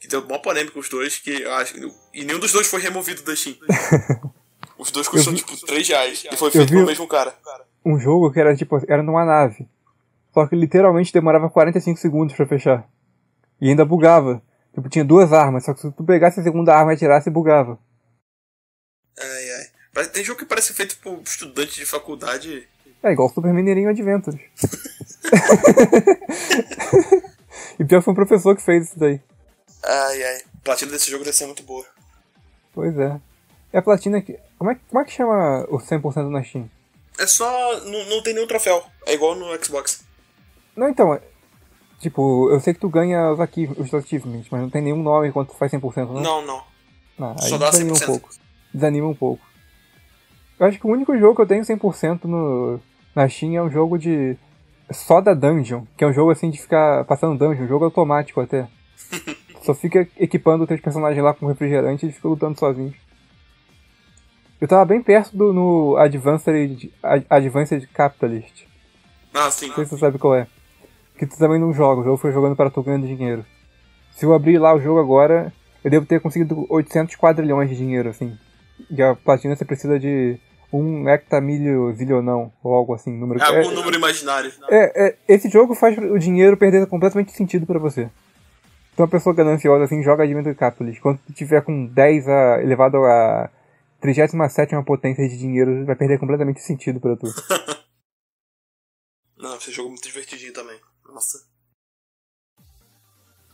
Que 0.00 0.08
deu 0.08 0.20
uma 0.24 0.40
polêmica 0.40 0.78
os 0.78 0.88
dois, 0.88 1.18
que 1.18 1.42
eu 1.42 1.52
acho. 1.54 1.76
E 2.14 2.24
nenhum 2.24 2.38
dos 2.38 2.52
dois 2.52 2.66
foi 2.66 2.80
removido 2.80 3.22
da 3.22 3.34
Steam. 3.36 3.56
Os 4.78 4.92
dois 4.92 5.08
custam, 5.08 5.32
vi- 5.32 5.40
tipo, 5.40 5.56
3 5.66 5.88
reais. 5.88 6.24
E 6.30 6.36
foi 6.36 6.52
feito 6.52 6.68
pelo 6.70 6.86
mesmo 6.86 7.08
cara. 7.08 7.36
Um 7.84 7.98
jogo 7.98 8.32
que 8.32 8.38
era 8.38 8.54
tipo, 8.54 8.80
era 8.88 9.02
numa 9.02 9.24
nave. 9.24 9.68
Só 10.32 10.46
que 10.46 10.54
literalmente 10.54 11.12
demorava 11.12 11.50
45 11.50 11.98
segundos 11.98 12.36
pra 12.36 12.46
fechar. 12.46 12.88
E 13.60 13.68
ainda 13.70 13.84
bugava. 13.84 14.40
Tipo, 14.72 14.88
tinha 14.88 15.04
duas 15.04 15.32
armas, 15.32 15.64
só 15.64 15.74
que 15.74 15.80
se 15.80 15.90
tu 15.90 16.04
pegasse 16.04 16.38
a 16.38 16.44
segunda 16.44 16.72
arma 16.76 16.92
e 16.92 16.94
atirasse, 16.94 17.28
bugava. 17.28 17.76
Ai, 19.18 19.50
ai. 19.96 20.06
Tem 20.10 20.22
jogo 20.22 20.38
que 20.38 20.44
parece 20.46 20.72
feito 20.72 20.96
por 20.98 21.20
estudante 21.24 21.74
de 21.74 21.84
faculdade. 21.84 22.68
É 23.02 23.12
igual 23.12 23.28
Super 23.28 23.52
Mineirinho 23.52 23.90
Adventures. 23.90 24.40
e 27.78 27.84
pior 27.84 28.02
foi 28.02 28.12
um 28.12 28.16
professor 28.16 28.56
que 28.56 28.62
fez 28.62 28.88
isso 28.88 28.98
daí. 28.98 29.20
Ai, 29.84 30.22
ai. 30.22 30.36
A 30.36 30.64
platina 30.64 30.92
desse 30.92 31.10
jogo 31.10 31.24
deve 31.24 31.36
ser 31.36 31.46
muito 31.46 31.62
boa. 31.62 31.84
Pois 32.74 32.96
é. 32.98 33.20
É 33.72 33.78
a 33.78 33.82
platina 33.82 34.20
que. 34.20 34.38
Como 34.58 34.70
é, 34.70 34.76
como 34.88 35.00
é 35.00 35.04
que 35.04 35.12
chama 35.12 35.64
o 35.68 35.78
100% 35.78 36.28
na 36.28 36.42
Steam? 36.42 36.68
É 37.18 37.26
só. 37.26 37.80
Não, 37.84 38.04
não 38.06 38.22
tem 38.22 38.34
nenhum 38.34 38.46
troféu. 38.46 38.82
É 39.06 39.14
igual 39.14 39.36
no 39.36 39.64
Xbox. 39.64 40.04
Não, 40.76 40.88
então, 40.88 41.18
tipo, 42.00 42.50
eu 42.50 42.60
sei 42.60 42.74
que 42.74 42.80
tu 42.80 42.88
ganha 42.88 43.32
os, 43.32 43.40
aqui, 43.40 43.68
os 43.76 43.92
achievements, 43.92 44.48
mas 44.50 44.60
não 44.60 44.70
tem 44.70 44.82
nenhum 44.82 45.02
nome 45.02 45.28
enquanto 45.28 45.50
tu 45.50 45.56
faz 45.56 45.72
100%, 45.72 46.14
né? 46.14 46.20
Não, 46.20 46.44
não. 46.44 46.62
Ah, 47.18 47.34
aí 47.40 47.48
Só 47.48 47.58
dá 47.58 47.70
desanima 47.70 47.96
100%. 47.96 48.02
um 48.02 48.06
pouco. 48.06 48.30
Desanima 48.72 49.08
um 49.08 49.14
pouco. 49.14 49.46
Eu 50.58 50.66
acho 50.66 50.78
que 50.78 50.86
o 50.86 50.90
único 50.90 51.16
jogo 51.16 51.36
que 51.36 51.42
eu 51.42 51.46
tenho 51.46 51.64
100% 51.64 52.24
no, 52.24 52.80
na 53.18 53.28
Steam 53.28 53.56
é 53.56 53.62
um 53.62 53.68
jogo 53.68 53.98
de... 53.98 54.36
Só 54.92 55.20
da 55.20 55.34
Dungeon, 55.34 55.84
que 55.96 56.04
é 56.04 56.06
um 56.06 56.12
jogo 56.12 56.30
assim 56.30 56.50
de 56.50 56.58
ficar 56.58 57.04
passando 57.04 57.36
dungeon, 57.36 57.64
um 57.64 57.68
jogo 57.68 57.84
automático 57.84 58.40
até. 58.40 58.68
Só 59.62 59.74
fica 59.74 60.08
equipando 60.16 60.62
os 60.62 60.68
teus 60.68 60.80
personagens 60.80 61.22
lá 61.22 61.34
com 61.34 61.46
refrigerante 61.46 62.06
e 62.06 62.12
fica 62.12 62.28
lutando 62.28 62.58
sozinho. 62.58 62.94
Eu 64.60 64.68
tava 64.68 64.84
bem 64.84 65.02
perto 65.02 65.36
do 65.36 65.52
no 65.52 65.96
Advanced, 65.98 66.90
Advanced 67.28 67.86
Capitalist. 67.92 68.66
Ah, 69.34 69.50
sim. 69.50 69.66
Não 69.66 69.74
sei 69.74 69.84
se 69.84 69.90
você 69.90 69.98
sabe 69.98 70.18
qual 70.18 70.36
é. 70.36 70.46
Que 71.18 71.26
tu 71.26 71.36
também 71.36 71.60
não 71.60 71.74
joga, 71.74 72.00
o 72.00 72.04
jogo 72.04 72.16
foi 72.16 72.32
jogando 72.32 72.56
para 72.56 72.70
tu 72.70 72.82
ganhando 72.82 73.06
dinheiro. 73.06 73.44
Se 74.12 74.24
eu 74.24 74.32
abrir 74.32 74.58
lá 74.58 74.74
o 74.74 74.80
jogo 74.80 75.00
agora, 75.00 75.52
eu 75.84 75.90
devo 75.90 76.06
ter 76.06 76.20
conseguido 76.20 76.66
800 76.70 77.16
quadrilhões 77.16 77.68
de 77.68 77.76
dinheiro, 77.76 78.08
assim. 78.08 78.38
E 78.90 79.02
a 79.02 79.14
platina 79.14 79.54
você 79.54 79.64
precisa 79.64 79.98
de 79.98 80.38
um 80.72 81.08
hectamilho 81.08 81.92
zilionão, 81.94 82.52
ou 82.62 82.74
algo 82.74 82.94
assim. 82.94 83.16
Número... 83.16 83.40
É 83.40 83.46
algum 83.46 83.70
é, 83.70 83.74
número 83.74 83.96
imaginário. 83.96 84.52
É, 84.68 85.08
é, 85.08 85.18
esse 85.28 85.48
jogo 85.48 85.74
faz 85.74 85.96
o 85.96 86.18
dinheiro 86.18 86.56
perder 86.56 86.86
completamente 86.86 87.32
sentido 87.32 87.66
para 87.66 87.78
você. 87.78 88.10
Então 88.92 89.04
uma 89.04 89.10
pessoa 89.10 89.34
gananciosa 89.34 89.84
assim 89.84 90.02
joga 90.02 90.24
Adventure 90.24 90.54
Capitalist. 90.54 91.00
Quando 91.00 91.20
tu 91.26 91.32
tiver 91.32 91.62
com 91.62 91.86
10 91.86 92.28
a, 92.28 92.62
elevado 92.62 92.98
a 93.04 93.48
37 94.00 94.74
potência 94.84 95.28
de 95.28 95.38
dinheiro 95.38 95.84
vai 95.86 95.96
perder 95.96 96.18
completamente 96.18 96.60
sentido 96.60 97.00
pra 97.00 97.16
tu. 97.16 97.26
Não, 99.38 99.56
esse 99.56 99.70
jogo 99.70 99.88
é 99.88 99.90
muito 99.92 100.02
divertidinho 100.02 100.52
também. 100.52 100.76
Nossa. 101.06 101.38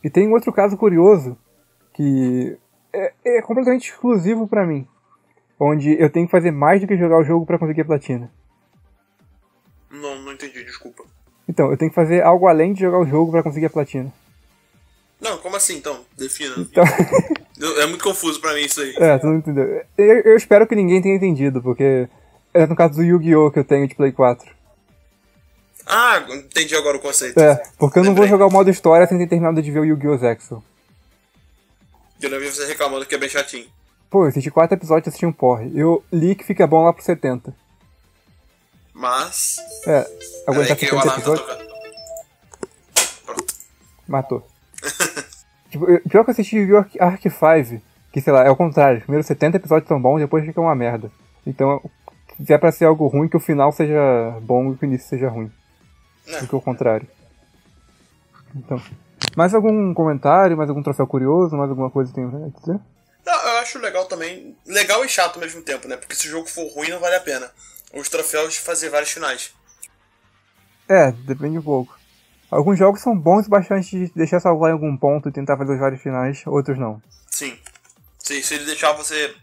E 0.03 0.09
tem 0.09 0.27
um 0.27 0.33
outro 0.33 0.51
caso 0.53 0.77
curioso 0.77 1.37
que 1.93 2.59
é, 2.93 3.13
é 3.25 3.43
completamente 3.43 3.91
exclusivo 3.91 4.49
para 4.49 4.67
mim. 4.67 4.89
Onde 5.59 6.01
eu 6.01 6.11
tenho 6.11 6.27
que 6.27 6.33
fazer 6.33 6.51
mais 6.51 6.81
do 6.81 6.87
que 6.87 6.97
jogar 6.97 7.19
o 7.19 7.25
jogo 7.25 7.47
para 7.47 7.59
conseguir 7.59 7.83
a 7.83 7.87
platina. 7.87 8.31
Não, 9.91 10.21
não 10.23 10.33
entendi, 10.33 10.65
desculpa. 10.65 11.05
Então, 11.49 11.71
eu 11.71 11.77
tenho 11.77 11.91
que 11.91 11.95
fazer 11.95 12.23
algo 12.23 12.49
além 12.49 12.73
de 12.73 12.81
jogar 12.81 12.99
o 12.99 13.07
jogo 13.07 13.31
para 13.31 13.43
conseguir 13.43 13.67
a 13.67 13.71
platina. 13.71 14.13
Não, 15.21 15.39
como 15.39 15.57
assim 15.57 15.77
então? 15.77 16.05
Defina. 16.17 16.55
Então... 16.59 16.85
é 17.81 17.87
muito 17.87 18.03
confuso 18.03 18.41
pra 18.41 18.55
mim 18.55 18.63
isso 18.63 18.81
aí. 18.81 18.95
É, 18.99 19.19
tu 19.19 19.27
não 19.27 19.39
entendeu. 19.39 19.83
Eu, 19.97 20.21
eu 20.21 20.37
espero 20.37 20.67
que 20.67 20.75
ninguém 20.75 21.01
tenha 21.01 21.15
entendido, 21.15 21.63
porque 21.63 22.09
é 22.53 22.67
no 22.67 22.77
caso 22.77 22.95
do 22.95 23.03
Yu-Gi-Oh! 23.03 23.51
que 23.51 23.59
eu 23.59 23.65
tenho 23.65 23.87
de 23.87 23.95
Play 23.95 24.13
4. 24.13 24.53
Ah, 25.87 26.25
entendi 26.31 26.75
agora 26.75 26.97
o 26.97 27.01
conceito. 27.01 27.39
É, 27.39 27.63
porque 27.79 27.99
eu 27.99 28.05
não 28.05 28.15
vou 28.15 28.27
jogar 28.27 28.47
o 28.47 28.51
modo 28.51 28.71
história 28.71 29.07
sem 29.07 29.19
ter 29.19 29.29
terminado 29.29 29.63
de 29.63 29.71
ver 29.71 29.81
o 29.81 29.85
Yu-Gi-Oh! 29.85 30.17
Zexel. 30.17 30.63
Eu 32.21 32.31
não 32.31 32.41
vi 32.41 32.47
você 32.51 32.67
reclamando 32.67 33.05
que 33.05 33.15
é 33.15 33.19
bem 33.19 33.29
chatinho. 33.29 33.67
Pô, 34.15 34.23
eu 34.23 34.29
assisti 34.29 34.49
4 34.49 34.77
episódios 34.77 35.07
e 35.07 35.09
assisti 35.09 35.27
um 35.27 35.33
porre. 35.33 35.73
Eu 35.75 36.05
li 36.13 36.37
que 36.37 36.45
fica 36.45 36.69
bom 36.69 36.85
lá 36.85 36.93
pro 36.93 37.03
70. 37.03 37.53
Mas. 38.95 39.57
É, 39.89 40.09
aguentar 40.47 40.79
70 40.79 41.09
episódios. 41.09 41.59
Pronto. 43.25 43.55
Matou. 44.07 44.47
tipo, 45.69 45.87
pior 46.09 46.23
que 46.23 46.31
eu 46.31 46.33
assisti 46.33 46.59
Yu 46.59 46.79
Arc 47.01 47.23
5, 47.23 47.83
que 48.13 48.21
sei 48.21 48.33
lá, 48.33 48.45
é 48.45 48.51
o 48.51 48.55
contrário. 48.55 49.01
Primeiro 49.01 49.27
70 49.27 49.57
episódios 49.57 49.89
são 49.89 50.01
bons, 50.01 50.21
depois 50.21 50.47
fica 50.47 50.61
uma 50.61 50.77
merda. 50.77 51.11
Então, 51.45 51.83
se 52.41 52.53
é 52.53 52.57
pra 52.57 52.71
ser 52.71 52.85
algo 52.85 53.09
ruim, 53.09 53.27
que 53.27 53.37
o 53.37 53.41
final 53.41 53.73
seja 53.73 54.39
bom 54.43 54.73
e 54.73 54.77
que 54.77 54.85
o 54.85 54.87
início 54.87 55.09
seja 55.09 55.29
ruim. 55.29 55.51
Não. 56.29 56.39
Do 56.39 56.47
que 56.47 56.55
o 56.55 56.61
contrário. 56.61 57.09
Então. 58.55 58.81
Mais 59.37 59.53
algum 59.53 59.93
comentário, 59.93 60.57
mais 60.57 60.71
algum 60.71 60.85
troféu 60.85 61.05
curioso, 61.05 61.57
mais 61.57 61.69
alguma 61.69 61.91
coisa 61.91 62.13
que 62.13 62.15
tem 62.15 62.27
a 62.27 62.61
dizer? 62.61 62.81
Acho 63.65 63.79
legal 63.79 64.05
também. 64.05 64.55
Legal 64.67 65.03
e 65.03 65.09
chato 65.09 65.37
ao 65.37 65.41
mesmo 65.41 65.63
tempo, 65.63 65.89
né? 65.89 65.97
Porque 65.97 66.15
se 66.15 66.29
o 66.29 66.31
jogo 66.31 66.47
for 66.47 66.69
ruim, 66.69 66.91
não 66.91 67.01
vale 67.01 67.17
a 67.17 67.21
pena. 67.21 67.51
Os 67.95 68.11
troféus 68.11 68.53
de 68.53 68.61
fazer 68.61 68.91
vários 68.91 69.11
finais. 69.11 69.55
É, 70.87 71.11
depende 71.11 71.57
um 71.57 71.63
pouco. 71.63 71.99
Alguns 72.51 72.79
jogos 72.79 73.01
são 73.01 73.19
bons 73.19 73.49
bastante 73.49 73.99
de 73.99 74.13
deixar 74.15 74.39
salvar 74.39 74.69
em 74.69 74.75
algum 74.75 74.95
ponto 74.99 75.31
e 75.31 75.33
tentar 75.33 75.57
fazer 75.57 75.73
os 75.73 75.81
vários 75.81 76.03
finais, 76.03 76.43
outros 76.47 76.79
não. 76.79 77.03
Sim. 77.31 77.59
Se, 78.19 78.43
se 78.43 78.55
ele 78.55 78.67
deixar 78.67 78.93
você 78.93 79.35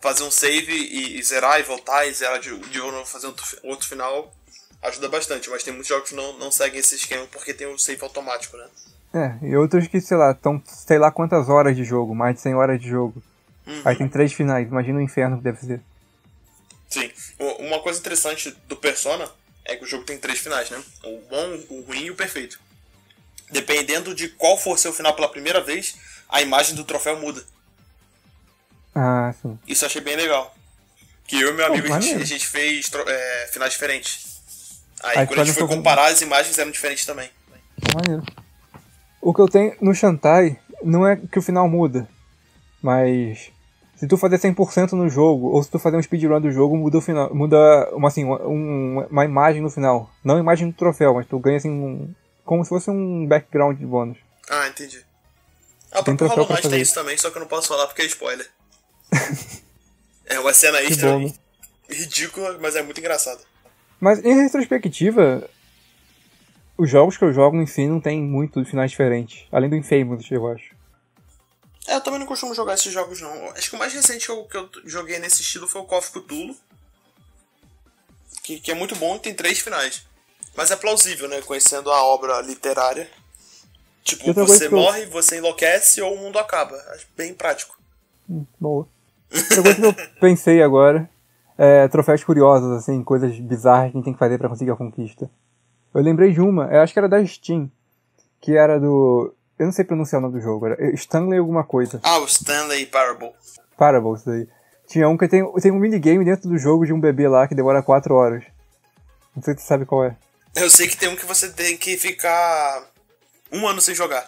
fazer 0.00 0.24
um 0.24 0.30
save 0.30 0.72
e, 0.72 1.16
e 1.16 1.22
zerar 1.22 1.60
e 1.60 1.62
voltar 1.62 2.04
e 2.04 2.12
zerar 2.12 2.40
de, 2.40 2.58
de 2.58 2.78
novo 2.78 3.06
fazer 3.06 3.28
outro, 3.28 3.46
outro 3.62 3.86
final, 3.86 4.34
ajuda 4.82 5.08
bastante. 5.08 5.48
Mas 5.48 5.62
tem 5.62 5.72
muitos 5.72 5.88
jogos 5.88 6.08
que 6.08 6.16
não, 6.16 6.36
não 6.36 6.50
seguem 6.50 6.80
esse 6.80 6.96
esquema 6.96 7.28
porque 7.28 7.54
tem 7.54 7.68
o 7.68 7.74
um 7.74 7.78
save 7.78 8.02
automático, 8.02 8.56
né? 8.56 8.66
É, 9.14 9.46
e 9.46 9.56
outros 9.56 9.86
que, 9.86 10.00
sei 10.00 10.16
lá, 10.16 10.32
estão 10.32 10.60
sei 10.66 10.98
lá 10.98 11.12
quantas 11.12 11.48
horas 11.48 11.76
de 11.76 11.84
jogo, 11.84 12.12
mais 12.12 12.34
de 12.34 12.40
100 12.40 12.54
horas 12.56 12.80
de 12.80 12.88
jogo. 12.88 13.22
Uhum. 13.66 13.82
Aí 13.84 13.96
tem 13.96 14.08
três 14.08 14.32
finais, 14.32 14.68
imagina 14.68 14.98
o 14.98 15.02
inferno 15.02 15.38
que 15.38 15.44
deve 15.44 15.58
ser. 15.58 15.80
Sim. 16.88 17.10
Uma 17.58 17.80
coisa 17.80 17.98
interessante 17.98 18.56
do 18.68 18.76
Persona 18.76 19.28
é 19.64 19.76
que 19.76 19.84
o 19.84 19.86
jogo 19.86 20.04
tem 20.04 20.18
três 20.18 20.38
finais, 20.38 20.70
né? 20.70 20.80
O 21.02 21.20
bom, 21.28 21.60
o 21.70 21.80
ruim 21.82 22.04
e 22.04 22.10
o 22.10 22.14
perfeito. 22.14 22.60
Dependendo 23.50 24.14
de 24.14 24.28
qual 24.28 24.56
for 24.56 24.78
seu 24.78 24.92
final 24.92 25.14
pela 25.14 25.28
primeira 25.28 25.60
vez, 25.60 25.96
a 26.28 26.40
imagem 26.40 26.74
do 26.74 26.84
troféu 26.84 27.18
muda. 27.18 27.42
Ah, 28.94 29.34
sim. 29.42 29.58
Isso 29.66 29.84
eu 29.84 29.88
achei 29.88 30.00
bem 30.00 30.16
legal. 30.16 30.54
Que 31.26 31.40
eu 31.40 31.50
e 31.50 31.52
meu 31.52 31.66
amigo, 31.66 31.88
oh, 31.90 31.94
a, 31.94 32.00
gente, 32.00 32.22
a, 32.22 32.24
gente, 32.24 32.46
fez 32.46 32.90
é, 33.06 33.48
finais 33.52 33.72
diferentes. 33.72 34.40
Aí, 35.02 35.18
Aí 35.18 35.26
quando 35.26 35.40
a 35.40 35.44
gente 35.44 35.58
foi 35.58 35.68
comparar, 35.68 36.06
as 36.06 36.20
imagens 36.22 36.56
eram 36.56 36.70
diferentes 36.70 37.04
também. 37.04 37.28
Maneiro. 37.94 38.24
O 39.20 39.34
que 39.34 39.40
eu 39.40 39.48
tenho 39.48 39.76
no 39.80 39.94
Shantai 39.94 40.58
não 40.82 41.06
é 41.06 41.16
que 41.16 41.38
o 41.38 41.42
final 41.42 41.68
muda, 41.68 42.08
mas 42.80 43.50
se 43.96 44.06
tu 44.06 44.16
fazer 44.18 44.38
100% 44.38 44.92
no 44.92 45.08
jogo, 45.08 45.48
ou 45.48 45.62
se 45.62 45.70
tu 45.70 45.78
fazer 45.78 45.96
um 45.96 46.02
speedrun 46.02 46.40
do 46.40 46.50
jogo, 46.52 46.76
muda 46.76 46.98
o 46.98 47.00
final, 47.00 47.34
muda 47.34 47.56
uma, 47.92 48.08
assim, 48.08 48.24
uma, 48.24 49.06
uma 49.06 49.24
imagem 49.24 49.62
no 49.62 49.70
final. 49.70 50.10
Não 50.22 50.36
a 50.36 50.40
imagem 50.40 50.68
do 50.70 50.76
troféu, 50.76 51.14
mas 51.14 51.26
tu 51.26 51.38
ganha 51.38 51.56
assim 51.56 51.70
um, 51.70 52.14
como 52.44 52.62
se 52.62 52.68
fosse 52.68 52.90
um 52.90 53.26
background 53.26 53.78
de 53.78 53.86
bônus. 53.86 54.18
Ah, 54.50 54.68
entendi. 54.68 55.02
Ah, 55.90 56.00
o 56.00 56.04
próprio 56.04 56.28
Hollow 56.28 56.48
Knight 56.48 56.68
tem 56.68 56.80
isso 56.80 56.94
também, 56.94 57.16
só 57.16 57.30
que 57.30 57.38
eu 57.38 57.40
não 57.40 57.48
posso 57.48 57.68
falar 57.68 57.86
porque 57.86 58.02
é 58.02 58.06
spoiler. 58.06 58.46
é 60.26 60.38
uma 60.38 60.52
cena 60.52 60.82
extra 60.82 61.12
bom, 61.12 61.20
né? 61.20 61.32
ridícula, 61.88 62.58
mas 62.60 62.76
é 62.76 62.82
muito 62.82 63.00
engraçada. 63.00 63.40
Mas 63.98 64.22
em 64.22 64.34
retrospectiva, 64.34 65.48
os 66.76 66.90
jogos 66.90 67.16
que 67.16 67.24
eu 67.24 67.32
jogo 67.32 67.56
em 67.56 67.66
si 67.66 67.86
não 67.86 68.00
tem 68.00 68.20
muitos 68.20 68.68
finais 68.68 68.90
diferentes. 68.90 69.46
Além 69.50 69.70
do 69.70 69.76
Infamous, 69.76 70.30
eu 70.30 70.46
acho. 70.48 70.75
É, 71.86 71.94
eu 71.94 72.00
também 72.00 72.18
não 72.18 72.26
costumo 72.26 72.54
jogar 72.54 72.74
esses 72.74 72.92
jogos, 72.92 73.20
não. 73.20 73.50
Acho 73.50 73.70
que 73.70 73.76
o 73.76 73.78
mais 73.78 73.92
recente 73.92 74.26
que 74.26 74.32
eu, 74.32 74.44
que 74.44 74.56
eu 74.56 74.68
joguei 74.84 75.18
nesse 75.18 75.42
estilo 75.42 75.68
foi 75.68 75.80
o 75.80 75.84
Call 75.84 75.98
of 75.98 76.10
Cthulhu. 76.10 76.56
Que, 78.42 78.60
que 78.60 78.70
é 78.70 78.74
muito 78.74 78.94
bom 78.96 79.16
e 79.16 79.20
tem 79.20 79.34
três 79.34 79.58
finais. 79.58 80.04
Mas 80.56 80.70
é 80.70 80.76
plausível, 80.76 81.28
né? 81.28 81.40
Conhecendo 81.42 81.90
a 81.90 82.02
obra 82.02 82.40
literária. 82.40 83.08
Tipo, 84.02 84.32
você 84.32 84.68
morre, 84.68 85.02
eu... 85.02 85.10
você 85.10 85.38
enlouquece 85.38 86.00
ou 86.00 86.14
o 86.14 86.18
mundo 86.18 86.38
acaba. 86.38 86.76
Acho 86.92 87.06
bem 87.16 87.34
prático. 87.34 87.76
Hum, 88.28 88.44
boa. 88.58 88.88
Outra 89.32 89.62
coisa 89.62 89.74
que 89.74 89.86
eu 89.86 89.94
pensei 90.20 90.62
agora 90.62 91.08
é 91.58 91.88
troféus 91.88 92.22
curiosos, 92.22 92.70
assim, 92.72 93.02
coisas 93.02 93.36
bizarras 93.38 93.90
que 93.90 93.96
a 93.96 93.98
gente 93.98 94.04
tem 94.04 94.12
que 94.12 94.18
fazer 94.18 94.38
para 94.38 94.48
conseguir 94.48 94.70
a 94.70 94.76
conquista. 94.76 95.30
Eu 95.92 96.02
lembrei 96.02 96.32
de 96.32 96.40
uma, 96.40 96.66
eu 96.66 96.80
acho 96.80 96.92
que 96.92 96.98
era 96.98 97.08
da 97.08 97.24
Steam, 97.24 97.70
que 98.40 98.56
era 98.56 98.78
do 98.78 99.34
eu 99.58 99.66
não 99.66 99.72
sei 99.72 99.84
pronunciar 99.84 100.20
o 100.20 100.22
nome 100.22 100.38
do 100.38 100.40
jogo, 100.40 100.66
era 100.66 100.94
Stanley 100.94 101.38
alguma 101.38 101.64
coisa. 101.64 102.00
Ah, 102.02 102.18
o 102.18 102.24
Stanley 102.24 102.86
Parable. 102.86 103.32
Parable, 103.76 104.14
isso 104.14 104.26
daí. 104.26 104.48
Tinha 104.86 105.08
um 105.08 105.16
que 105.16 105.26
tem, 105.26 105.44
tem 105.54 105.72
um 105.72 105.78
minigame 105.78 106.24
dentro 106.24 106.48
do 106.48 106.58
jogo 106.58 106.86
de 106.86 106.92
um 106.92 107.00
bebê 107.00 107.28
lá 107.28 107.48
que 107.48 107.54
demora 107.54 107.82
4 107.82 108.14
horas. 108.14 108.44
Não 109.34 109.42
sei 109.42 109.54
se 109.54 109.60
você 109.60 109.66
sabe 109.66 109.84
qual 109.84 110.04
é. 110.04 110.16
Eu 110.54 110.70
sei 110.70 110.86
que 110.88 110.96
tem 110.96 111.08
um 111.08 111.16
que 111.16 111.26
você 111.26 111.50
tem 111.50 111.76
que 111.76 111.96
ficar 111.96 112.84
um 113.52 113.66
ano 113.66 113.80
sem 113.80 113.94
jogar. 113.94 114.24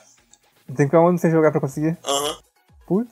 Tem 0.66 0.76
que 0.76 0.84
ficar 0.84 1.00
um 1.00 1.08
ano 1.08 1.18
sem 1.18 1.30
jogar 1.30 1.50
pra 1.50 1.60
conseguir? 1.60 1.96
Aham. 2.04 2.36
Uhum. 2.90 3.06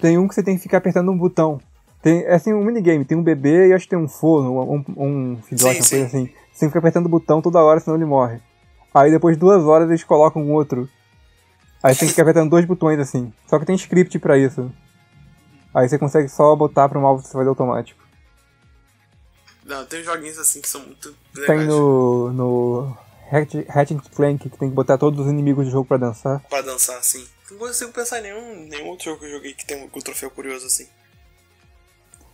Tem 0.00 0.18
um 0.18 0.26
que 0.26 0.34
você 0.34 0.42
tem 0.42 0.56
que 0.56 0.62
ficar 0.62 0.78
apertando 0.78 1.10
um 1.10 1.16
botão. 1.16 1.60
Tem, 2.02 2.24
é 2.24 2.34
assim, 2.34 2.52
um 2.52 2.64
minigame, 2.64 3.04
tem 3.04 3.16
um 3.16 3.22
bebê 3.22 3.68
e 3.68 3.72
acho 3.72 3.84
que 3.84 3.90
tem 3.90 3.98
um 3.98 4.08
forno, 4.08 4.60
um, 4.60 4.84
um 4.96 5.42
filhote, 5.42 5.80
uma 5.80 5.88
coisa 5.88 6.06
assim. 6.06 6.26
Você 6.26 6.60
tem 6.60 6.60
que 6.60 6.66
ficar 6.66 6.80
apertando 6.80 7.06
o 7.06 7.08
botão 7.08 7.40
toda 7.40 7.62
hora, 7.62 7.78
senão 7.78 7.96
ele 7.96 8.04
morre. 8.04 8.40
Aí 8.92 9.10
depois 9.10 9.36
de 9.36 9.40
duas 9.40 9.62
horas 9.62 9.88
eles 9.88 10.02
colocam 10.02 10.42
um 10.42 10.52
outro. 10.52 10.88
Aí 11.82 11.94
você 11.94 12.00
tem 12.00 12.08
que 12.08 12.12
ficar 12.12 12.22
apertando 12.22 12.50
dois 12.50 12.64
botões 12.64 12.98
assim. 12.98 13.32
Só 13.48 13.58
que 13.58 13.66
tem 13.66 13.74
script 13.74 14.18
pra 14.18 14.38
isso. 14.38 14.70
Aí 15.74 15.88
você 15.88 15.98
consegue 15.98 16.28
só 16.28 16.54
botar 16.54 16.88
pro 16.88 17.00
mouse 17.00 17.26
você 17.26 17.32
fazer 17.32 17.48
automático. 17.48 18.00
Não, 19.64 19.84
tem 19.86 20.02
joguinhos 20.02 20.38
assim 20.38 20.60
que 20.60 20.68
são 20.68 20.80
muito 20.82 21.14
legais. 21.34 21.58
Tem 21.58 21.66
no. 21.66 22.32
no. 22.32 22.96
Hatching 23.32 23.98
Clank 24.14 24.50
que 24.50 24.58
tem 24.58 24.68
que 24.68 24.74
botar 24.74 24.98
todos 24.98 25.18
os 25.18 25.26
inimigos 25.32 25.64
do 25.64 25.70
jogo 25.70 25.88
pra 25.88 25.96
dançar. 25.96 26.40
Pra 26.50 26.60
dançar, 26.60 27.02
sim. 27.02 27.26
Não 27.50 27.58
consigo 27.58 27.90
pensar 27.90 28.18
em 28.18 28.24
nenhum, 28.24 28.68
nenhum 28.68 28.88
outro 28.88 29.06
jogo 29.06 29.20
que 29.20 29.26
eu 29.26 29.30
joguei 29.30 29.54
que 29.54 29.64
tem 29.64 29.82
um, 29.82 29.84
um 29.84 30.00
troféu 30.00 30.30
curioso 30.30 30.66
assim. 30.66 30.86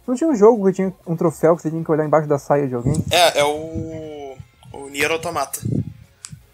Não 0.06 0.16
tinha 0.16 0.28
um 0.28 0.34
jogo 0.34 0.66
que 0.66 0.72
tinha 0.72 0.92
um 1.06 1.16
troféu 1.16 1.54
que 1.54 1.62
você 1.62 1.70
tinha 1.70 1.84
que 1.84 1.90
olhar 1.90 2.04
embaixo 2.04 2.28
da 2.28 2.38
saia 2.38 2.66
de 2.66 2.74
alguém? 2.74 2.94
É, 3.10 3.40
é 3.40 3.44
o. 3.44 4.36
O 4.72 4.88
Nier 4.88 5.10
Automata. 5.10 5.60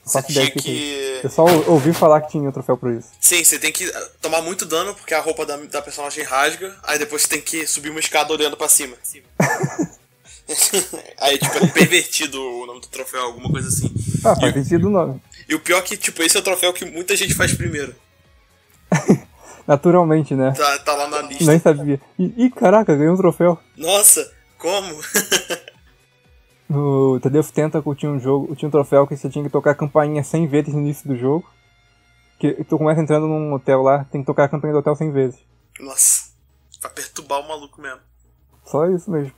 Você 0.05 0.23
tinha 0.23 0.51
que. 0.51 0.61
que... 0.61 1.21
Eu 1.25 1.31
só 1.31 1.45
ouvi 1.45 1.95
falar 1.95 2.21
que 2.21 2.33
tinha 2.33 2.53
troféu 2.53 2.77
por 2.77 2.93
isso. 2.93 3.09
Sim, 3.19 3.43
você 3.43 3.59
tem 3.59 3.73
que 3.73 3.91
tomar 4.21 4.43
muito 4.43 4.67
dano 4.67 4.95
porque 4.95 5.15
a 5.15 5.21
roupa 5.21 5.47
da, 5.47 5.57
da 5.57 5.81
personagem 5.81 6.23
rasga, 6.23 6.77
aí 6.83 6.99
depois 6.99 7.23
você 7.23 7.29
tem 7.29 7.41
que 7.41 7.67
subir 7.67 7.89
uma 7.89 8.01
escada 8.01 8.33
olhando 8.33 8.57
pra 8.57 8.69
cima. 8.69 8.95
aí, 11.19 11.39
tipo, 11.39 11.57
é 11.57 11.67
pervertido 11.69 12.39
o 12.39 12.67
nome 12.67 12.81
do 12.81 12.89
troféu, 12.89 13.23
alguma 13.23 13.51
coisa 13.51 13.69
assim. 13.69 13.91
Ah, 14.25 14.37
faz 14.37 14.53
sentido 14.53 14.89
o 14.89 14.91
nome. 14.91 15.23
E 15.49 15.55
o 15.55 15.61
pior 15.61 15.79
é 15.79 15.83
que, 15.83 15.97
tipo, 15.97 16.23
esse 16.23 16.37
é 16.37 16.41
o 16.41 16.45
troféu 16.45 16.73
que 16.75 16.85
muita 16.85 17.17
gente 17.17 17.35
faz 17.35 17.55
primeiro. 17.55 17.95
Naturalmente, 19.67 20.35
né? 20.35 20.53
Tá, 20.55 20.79
tá 20.81 20.95
lá 20.95 21.09
na 21.09 21.23
lista. 21.23 21.45
Nem 21.45 21.59
sabia. 21.59 21.99
Ih, 22.19 22.51
caraca, 22.51 22.95
ganhei 22.95 23.11
um 23.11 23.17
troféu. 23.17 23.59
Nossa, 23.77 24.31
como? 24.59 24.95
no 26.75 27.21
The 27.21 27.31
Death 27.31 27.51
Tentacle 27.51 27.95
tinha 27.95 28.11
um 28.11 28.19
jogo, 28.19 28.55
tinha 28.57 28.69
um 28.69 28.73
troféu 28.73 29.07
que 29.07 29.17
você 29.17 29.29
tinha 29.29 29.45
que 29.45 29.51
tocar 29.51 29.71
a 29.71 29.75
campainha 29.75 30.23
100 30.23 30.47
vezes 30.49 30.75
no 30.75 30.81
início 30.81 31.09
do 31.09 31.17
jogo. 31.17 31.49
Que 32.39 32.65
tu 32.65 32.77
começa 32.77 33.01
entrando 33.01 33.27
num 33.27 33.53
hotel 33.55 33.83
lá, 33.83 34.05
tem 34.05 34.21
que 34.21 34.27
tocar 34.27 34.45
a 34.45 34.49
campainha 34.49 34.75
do 34.75 34.81
hotel 34.81 34.97
100 34.97 35.13
vezes. 35.13 35.41
Nossa, 35.81 36.31
pra 36.81 36.91
perturbar 36.91 37.41
o 37.41 37.49
maluco 37.49 37.81
mesmo. 37.81 38.01
Só 38.65 38.87
isso 38.87 39.11
mesmo. 39.11 39.33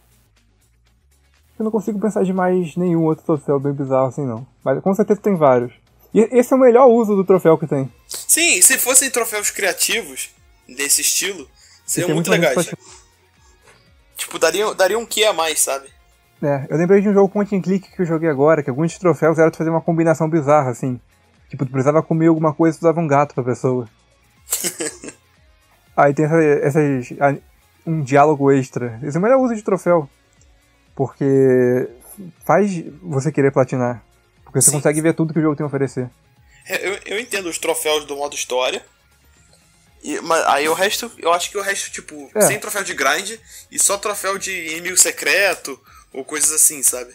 Eu 1.58 1.64
não 1.64 1.70
consigo 1.70 2.00
pensar 2.00 2.22
de 2.22 2.32
mais 2.32 2.76
nenhum 2.76 3.04
outro 3.04 3.24
troféu 3.24 3.58
bem 3.58 3.72
bizarro 3.72 4.08
assim, 4.08 4.26
não. 4.26 4.46
Mas 4.64 4.82
com 4.82 4.94
certeza 4.94 5.20
tem 5.20 5.36
vários. 5.36 5.72
E 6.12 6.20
esse 6.20 6.52
é 6.52 6.56
o 6.56 6.60
melhor 6.60 6.86
uso 6.86 7.14
do 7.14 7.24
troféu 7.24 7.58
que 7.58 7.66
tem. 7.66 7.92
Sim, 8.08 8.60
se 8.60 8.78
fossem 8.78 9.10
troféus 9.10 9.50
criativos 9.50 10.30
desse 10.68 11.00
estilo, 11.00 11.48
seriam 11.84 12.14
muito, 12.14 12.30
muito 12.30 12.42
legais. 12.42 12.74
Tipo, 14.16 14.38
daria, 14.38 14.74
daria 14.74 14.98
um 14.98 15.06
que 15.06 15.24
a 15.24 15.32
mais, 15.32 15.60
sabe? 15.60 15.95
É, 16.42 16.66
eu 16.68 16.76
lembrei 16.76 17.00
de 17.00 17.08
um 17.08 17.14
jogo 17.14 17.28
point 17.28 17.54
and 17.56 17.62
click 17.62 17.90
que 17.90 18.02
eu 18.02 18.06
joguei 18.06 18.28
agora, 18.28 18.62
que 18.62 18.68
alguns 18.68 18.98
troféus 18.98 19.38
eram 19.38 19.50
de 19.50 19.56
fazer 19.56 19.70
uma 19.70 19.80
combinação 19.80 20.28
bizarra, 20.28 20.70
assim. 20.70 21.00
Tipo, 21.48 21.64
tu 21.64 21.70
precisava 21.70 22.02
comer 22.02 22.26
alguma 22.26 22.52
coisa 22.52 22.76
e 22.76 22.80
tu 22.80 22.82
dava 22.82 23.00
um 23.00 23.06
gato 23.06 23.34
pra 23.34 23.44
pessoa. 23.44 23.88
Aí 25.96 26.12
tem 26.12 26.26
essas, 26.26 26.76
essas, 26.76 27.38
um 27.86 28.02
diálogo 28.02 28.50
extra. 28.52 28.98
Esse 29.02 29.16
é 29.16 29.20
o 29.20 29.22
melhor 29.22 29.38
uso 29.38 29.54
de 29.54 29.62
troféu. 29.62 30.08
Porque 30.94 31.88
faz 32.44 32.84
você 33.02 33.32
querer 33.32 33.50
platinar. 33.50 34.02
Porque 34.44 34.60
você 34.60 34.70
Sim. 34.70 34.76
consegue 34.76 35.00
ver 35.00 35.14
tudo 35.14 35.32
que 35.32 35.38
o 35.38 35.42
jogo 35.42 35.56
tem 35.56 35.64
a 35.64 35.68
oferecer. 35.68 36.10
É, 36.68 36.86
eu, 36.86 36.98
eu 37.06 37.20
entendo 37.20 37.48
os 37.48 37.58
troféus 37.58 38.04
do 38.04 38.16
modo 38.16 38.34
história. 38.34 38.84
E, 40.02 40.20
mas 40.20 40.44
aí 40.46 40.68
o 40.68 40.74
resto, 40.74 41.10
eu 41.18 41.32
acho 41.32 41.50
que 41.50 41.58
o 41.58 41.62
resto, 41.62 41.90
tipo, 41.90 42.30
é. 42.34 42.40
sem 42.42 42.58
troféu 42.58 42.84
de 42.84 42.94
grind 42.94 43.38
e 43.70 43.78
só 43.78 43.96
troféu 43.96 44.36
de 44.36 44.52
inimigo 44.72 44.96
secreto 44.96 45.80
ou 46.16 46.24
coisas 46.24 46.50
assim, 46.50 46.82
sabe? 46.82 47.14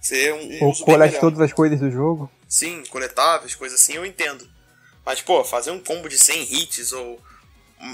Ser 0.00 0.32
um, 0.32 0.64
um 0.64 0.68
ou 0.68 0.76
colete 0.76 1.18
todas 1.18 1.40
as 1.40 1.52
coisas 1.52 1.78
do 1.78 1.90
jogo. 1.90 2.30
Sim, 2.48 2.84
coletáveis, 2.88 3.54
coisas 3.56 3.80
assim, 3.80 3.94
eu 3.94 4.06
entendo. 4.06 4.48
Mas, 5.04 5.20
pô, 5.20 5.42
fazer 5.42 5.72
um 5.72 5.80
combo 5.80 6.08
de 6.08 6.16
100 6.16 6.42
hits 6.42 6.92
ou, 6.92 7.20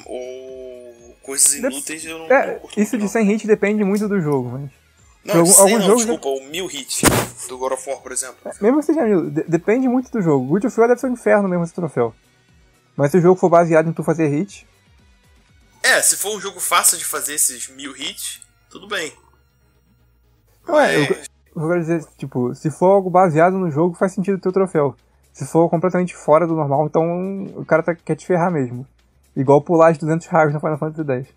ou 0.04 1.16
coisas 1.22 1.54
inúteis 1.54 2.04
eu 2.04 2.18
não, 2.18 2.26
é, 2.26 2.52
não 2.52 2.60
curto, 2.60 2.78
Isso 2.78 2.98
de 2.98 3.08
100 3.08 3.32
hits 3.32 3.46
depende 3.46 3.82
muito 3.82 4.06
do 4.06 4.20
jogo, 4.20 4.50
mas... 4.50 4.70
Não, 5.24 5.40
algum, 5.40 5.52
100 5.52 5.62
alguns 5.62 5.78
não, 5.78 5.86
jogos 5.86 6.06
desculpa, 6.06 6.28
o 6.28 6.48
mil 6.48 6.70
hits 6.70 7.00
do 7.48 7.58
God 7.58 7.72
of 7.72 7.88
War, 7.88 8.00
por 8.00 8.12
exemplo. 8.12 8.36
É, 8.44 8.52
mesmo 8.62 8.80
que 8.80 8.86
seja 8.86 9.04
mil, 9.04 9.30
de 9.30 9.42
depende 9.44 9.88
muito 9.88 10.10
do 10.10 10.20
jogo. 10.20 10.46
Good 10.46 10.66
of 10.66 10.78
War 10.78 10.88
deve 10.88 11.00
ser 11.00 11.06
um 11.06 11.14
inferno 11.14 11.48
mesmo 11.48 11.64
esse 11.64 11.74
troféu. 11.74 12.14
Mas 12.94 13.10
se 13.10 13.18
o 13.18 13.20
jogo 13.20 13.40
for 13.40 13.48
baseado 13.48 13.88
em 13.88 13.92
tu 13.92 14.02
fazer 14.02 14.28
hit. 14.28 14.66
É, 15.82 16.00
se 16.02 16.16
for 16.16 16.36
um 16.36 16.40
jogo 16.40 16.60
fácil 16.60 16.98
de 16.98 17.04
fazer 17.04 17.34
esses 17.34 17.68
mil 17.68 17.96
hits, 17.96 18.40
tudo 18.70 18.86
bem. 18.86 19.12
Não 20.68 20.78
é, 20.78 20.96
eu, 20.96 21.16
eu 21.56 21.68
quero 21.68 21.80
dizer, 21.80 22.04
tipo, 22.18 22.54
se 22.54 22.70
for 22.70 22.92
algo 22.92 23.08
baseado 23.08 23.58
no 23.58 23.70
jogo, 23.70 23.96
faz 23.96 24.12
sentido 24.12 24.38
ter 24.38 24.50
o 24.50 24.52
troféu. 24.52 24.94
Se 25.32 25.46
for 25.46 25.68
completamente 25.70 26.14
fora 26.14 26.46
do 26.46 26.54
normal, 26.54 26.86
então 26.86 27.46
o 27.56 27.64
cara 27.64 27.82
tá, 27.82 27.94
quer 27.94 28.14
te 28.14 28.26
ferrar 28.26 28.52
mesmo. 28.52 28.86
Igual 29.34 29.62
pular 29.62 29.92
de 29.92 29.98
200 30.00 30.26
raios 30.26 30.52
no 30.52 30.60
Final 30.60 30.78
Fantasy 30.78 31.10
X. 31.10 31.28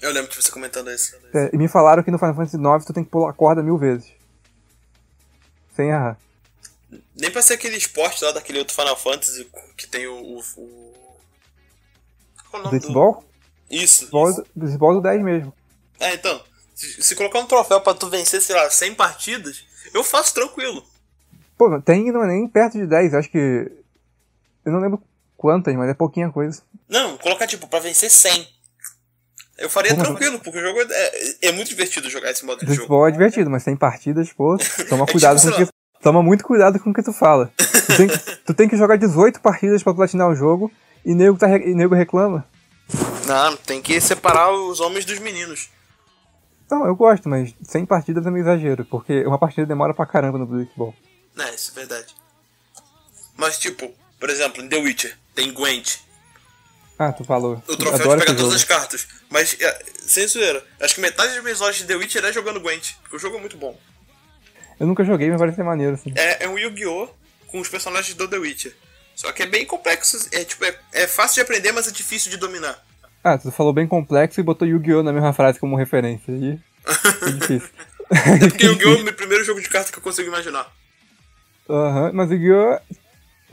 Eu 0.00 0.12
lembro 0.12 0.30
de 0.30 0.36
você 0.36 0.50
comentando 0.50 0.90
isso. 0.90 1.16
É, 1.34 1.50
e 1.52 1.58
me 1.58 1.68
falaram 1.68 2.02
que 2.02 2.10
no 2.10 2.18
Final 2.18 2.34
Fantasy 2.34 2.56
IX 2.56 2.84
tu 2.84 2.92
tem 2.92 3.04
que 3.04 3.10
pular 3.10 3.30
a 3.30 3.32
corda 3.32 3.62
mil 3.62 3.76
vezes. 3.76 4.12
Sem 5.74 5.88
errar. 5.88 6.16
Nem 7.16 7.30
pra 7.30 7.42
ser 7.42 7.54
aquele 7.54 7.76
esporte 7.76 8.24
lá 8.24 8.32
daquele 8.32 8.58
outro 8.60 8.74
Final 8.74 8.96
Fantasy 8.96 9.50
que 9.76 9.86
tem 9.86 10.06
o. 10.06 10.14
o, 10.14 10.38
o... 10.56 11.16
Qual 12.50 12.54
é 12.54 12.56
o 12.60 12.64
nome 12.64 12.78
Blitzball? 12.78 13.14
Do... 13.14 13.26
Isso. 13.74 14.08
Blitzball 14.54 14.94
do 14.94 15.00
10 15.00 15.22
mesmo. 15.22 15.52
É, 15.98 16.14
então. 16.14 16.40
Se, 16.74 17.02
se, 17.02 17.14
colocar 17.14 17.38
um 17.38 17.46
troféu 17.46 17.80
pra 17.80 17.94
tu 17.94 18.08
vencer, 18.08 18.42
sei 18.42 18.56
lá, 18.56 18.68
100 18.68 18.94
partidas, 18.94 19.64
eu 19.92 20.02
faço 20.02 20.34
tranquilo. 20.34 20.84
Pô, 21.56 21.80
tem 21.80 22.10
não 22.10 22.24
é 22.24 22.26
nem 22.26 22.48
perto 22.48 22.78
de 22.78 22.86
10, 22.86 23.14
acho 23.14 23.30
que. 23.30 23.70
Eu 24.64 24.72
não 24.72 24.80
lembro 24.80 25.02
quantas, 25.36 25.74
mas 25.74 25.88
é 25.88 25.94
pouquinha 25.94 26.30
coisa. 26.30 26.62
Não, 26.88 27.16
colocar 27.18 27.46
tipo 27.46 27.68
pra 27.68 27.78
vencer 27.78 28.10
100. 28.10 28.48
Eu 29.58 29.70
faria 29.70 29.92
Como 29.92 30.04
tranquilo, 30.04 30.40
porque 30.40 30.58
o 30.58 30.62
jogo 30.62 30.80
é, 30.80 31.48
é, 31.48 31.52
muito 31.52 31.68
divertido 31.68 32.10
jogar 32.10 32.30
esse 32.30 32.44
modo 32.44 32.58
de 32.58 32.66
jogo. 32.66 32.76
Futebol 32.76 33.06
é 33.06 33.10
divertido, 33.12 33.48
mas 33.48 33.62
tem 33.62 33.76
partidas, 33.76 34.32
pô, 34.32 34.56
toma 34.88 35.04
é 35.04 35.12
cuidado 35.12 35.38
tipo, 35.38 35.52
com 35.52 35.62
o 35.62 35.66
que. 35.66 35.72
Toma 36.02 36.22
muito 36.22 36.44
cuidado 36.44 36.78
com 36.80 36.90
o 36.90 36.94
que 36.94 37.02
tu 37.02 37.12
fala. 37.12 37.50
Tu 37.56 37.96
tem, 37.96 38.08
tu 38.44 38.54
tem 38.54 38.68
que 38.68 38.76
jogar 38.76 38.96
18 38.96 39.40
partidas 39.40 39.82
pra 39.82 39.94
platinar 39.94 40.28
o 40.28 40.34
jogo 40.34 40.70
e 41.04 41.14
nego, 41.14 41.38
tá, 41.38 41.48
e 41.56 41.72
nego 41.72 41.94
reclama. 41.94 42.44
Não, 43.26 43.56
tem 43.56 43.80
que 43.80 43.98
separar 44.00 44.50
os 44.50 44.80
homens 44.80 45.04
dos 45.04 45.18
meninos. 45.18 45.70
Não, 46.70 46.86
eu 46.86 46.96
gosto, 46.96 47.28
mas 47.28 47.54
100 47.62 47.86
partidas 47.86 48.26
é 48.26 48.30
meio 48.30 48.42
exagero, 48.42 48.84
porque 48.84 49.24
uma 49.24 49.38
partida 49.38 49.66
demora 49.66 49.94
pra 49.94 50.06
caramba 50.06 50.38
no 50.38 50.46
Blitzball. 50.46 50.94
É, 51.38 51.54
isso 51.54 51.72
é 51.72 51.74
verdade. 51.74 52.14
Mas, 53.36 53.58
tipo, 53.58 53.92
por 54.18 54.30
exemplo, 54.30 54.62
em 54.62 54.68
The 54.68 54.76
Witcher, 54.76 55.18
tem 55.34 55.52
Gwent. 55.52 55.98
Ah, 56.98 57.12
tu 57.12 57.24
falou. 57.24 57.62
O 57.68 57.76
troféu 57.76 58.16
de 58.16 58.24
pegar 58.24 58.36
todas 58.36 58.54
as 58.54 58.64
cartas. 58.64 59.06
Mas, 59.28 59.56
é, 59.60 59.84
sem 59.98 60.26
zoeira, 60.26 60.64
acho 60.80 60.94
que 60.94 61.00
metade 61.00 61.34
das 61.34 61.42
minhas 61.42 61.60
horas 61.60 61.76
de 61.76 61.84
The 61.84 61.96
Witcher 61.96 62.24
é 62.24 62.32
jogando 62.32 62.60
Gwent, 62.60 62.94
porque 63.02 63.16
o 63.16 63.18
jogo 63.18 63.36
é 63.36 63.40
muito 63.40 63.56
bom. 63.56 63.78
Eu 64.78 64.86
nunca 64.86 65.04
joguei, 65.04 65.28
mas 65.30 65.38
parece 65.38 65.56
ser 65.56 65.64
maneiro, 65.64 65.94
assim. 65.94 66.12
É, 66.16 66.44
é 66.44 66.48
um 66.48 66.58
Yu-Gi-Oh! 66.58 67.08
com 67.48 67.60
os 67.60 67.68
personagens 67.68 68.14
do 68.14 68.26
The 68.26 68.38
Witcher. 68.38 68.74
Só 69.14 69.30
que 69.30 69.44
é 69.44 69.46
bem 69.46 69.64
complexo, 69.64 70.28
é, 70.32 70.44
tipo, 70.44 70.64
é, 70.64 70.76
é 70.92 71.06
fácil 71.06 71.36
de 71.36 71.40
aprender, 71.42 71.70
mas 71.70 71.86
é 71.86 71.92
difícil 71.92 72.30
de 72.30 72.36
dominar. 72.36 72.84
Ah, 73.24 73.38
tu 73.38 73.50
falou 73.50 73.72
bem 73.72 73.86
complexo 73.86 74.38
e 74.38 74.42
botou 74.42 74.68
Yu-Gi-Oh! 74.68 75.02
na 75.02 75.10
mesma 75.10 75.32
frase 75.32 75.58
como 75.58 75.76
referência. 75.76 76.30
E... 76.30 76.60
é 77.26 77.30
difícil. 77.32 77.70
é 78.12 78.48
porque 78.50 78.66
Yu-Gi-Oh! 78.66 78.98
é 78.98 79.00
o 79.00 79.04
meu 79.04 79.14
primeiro 79.14 79.42
jogo 79.42 79.62
de 79.62 79.68
carta 79.70 79.90
que 79.90 79.96
eu 79.96 80.02
consigo 80.02 80.28
imaginar. 80.28 80.70
Aham, 81.68 82.08
uhum, 82.08 82.10
mas 82.12 82.30
Yu-Gi-Oh! 82.30 82.78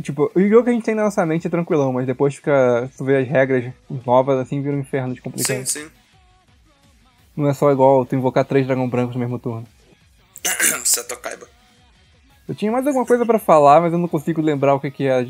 Tipo, 0.04 0.30
o 0.36 0.40
Yu-Gi-Oh! 0.40 0.64
que 0.64 0.70
a 0.70 0.74
gente 0.74 0.84
tem 0.84 0.94
na 0.94 1.04
nossa 1.04 1.26
mente 1.26 1.48
é 1.48 1.50
tranquilão, 1.50 1.94
mas 1.94 2.06
depois 2.06 2.36
fica. 2.36 2.92
Tu 2.98 3.06
vê 3.06 3.20
as 3.20 3.28
regras 3.28 3.72
novas 4.06 4.40
assim, 4.40 4.62
vira 4.62 4.76
um 4.76 4.80
inferno 4.80 5.14
de 5.14 5.22
complicado. 5.22 5.66
Sim, 5.66 5.66
sim. 5.66 5.90
Não 7.36 7.50
é 7.50 7.54
só 7.54 7.72
igual 7.72 8.06
tu 8.06 8.14
invocar 8.14 8.44
três 8.44 8.68
dragão 8.68 8.90
brancos 8.90 9.16
no 9.16 9.22
mesmo 9.22 9.40
turno. 9.40 9.66
Seto 10.84 11.16
Kaiba. 11.18 11.48
Eu 12.48 12.56
tinha 12.56 12.72
mais 12.72 12.86
alguma 12.86 13.06
coisa 13.06 13.26
para 13.26 13.40
falar, 13.40 13.80
mas 13.80 13.94
eu 13.94 14.00
não 14.00 14.08
consigo 14.10 14.42
lembrar 14.42 14.76
o 14.76 14.80
que, 14.80 14.92
que 14.92 15.08
é. 15.08 15.26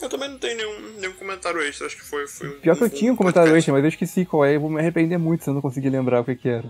Eu 0.00 0.08
também 0.08 0.28
não 0.28 0.38
tenho 0.38 0.56
nenhum, 0.56 0.98
nenhum 0.98 1.12
comentário 1.12 1.60
extra, 1.62 1.86
acho 1.86 1.96
que 1.96 2.04
foi. 2.04 2.26
foi 2.26 2.48
um, 2.48 2.60
Pior 2.60 2.76
que 2.76 2.84
eu 2.84 2.90
tinha 2.90 3.12
um 3.12 3.16
comentário 3.16 3.48
podcast. 3.48 3.58
extra, 3.58 3.72
mas 3.74 3.84
eu 3.84 3.88
esqueci 3.88 4.24
qual 4.24 4.44
é, 4.44 4.56
eu 4.56 4.60
vou 4.60 4.70
me 4.70 4.80
arrepender 4.80 5.18
muito 5.18 5.44
se 5.44 5.50
eu 5.50 5.54
não 5.54 5.60
conseguir 5.60 5.90
lembrar 5.90 6.20
o 6.20 6.24
que, 6.24 6.34
que 6.34 6.48
era. 6.48 6.68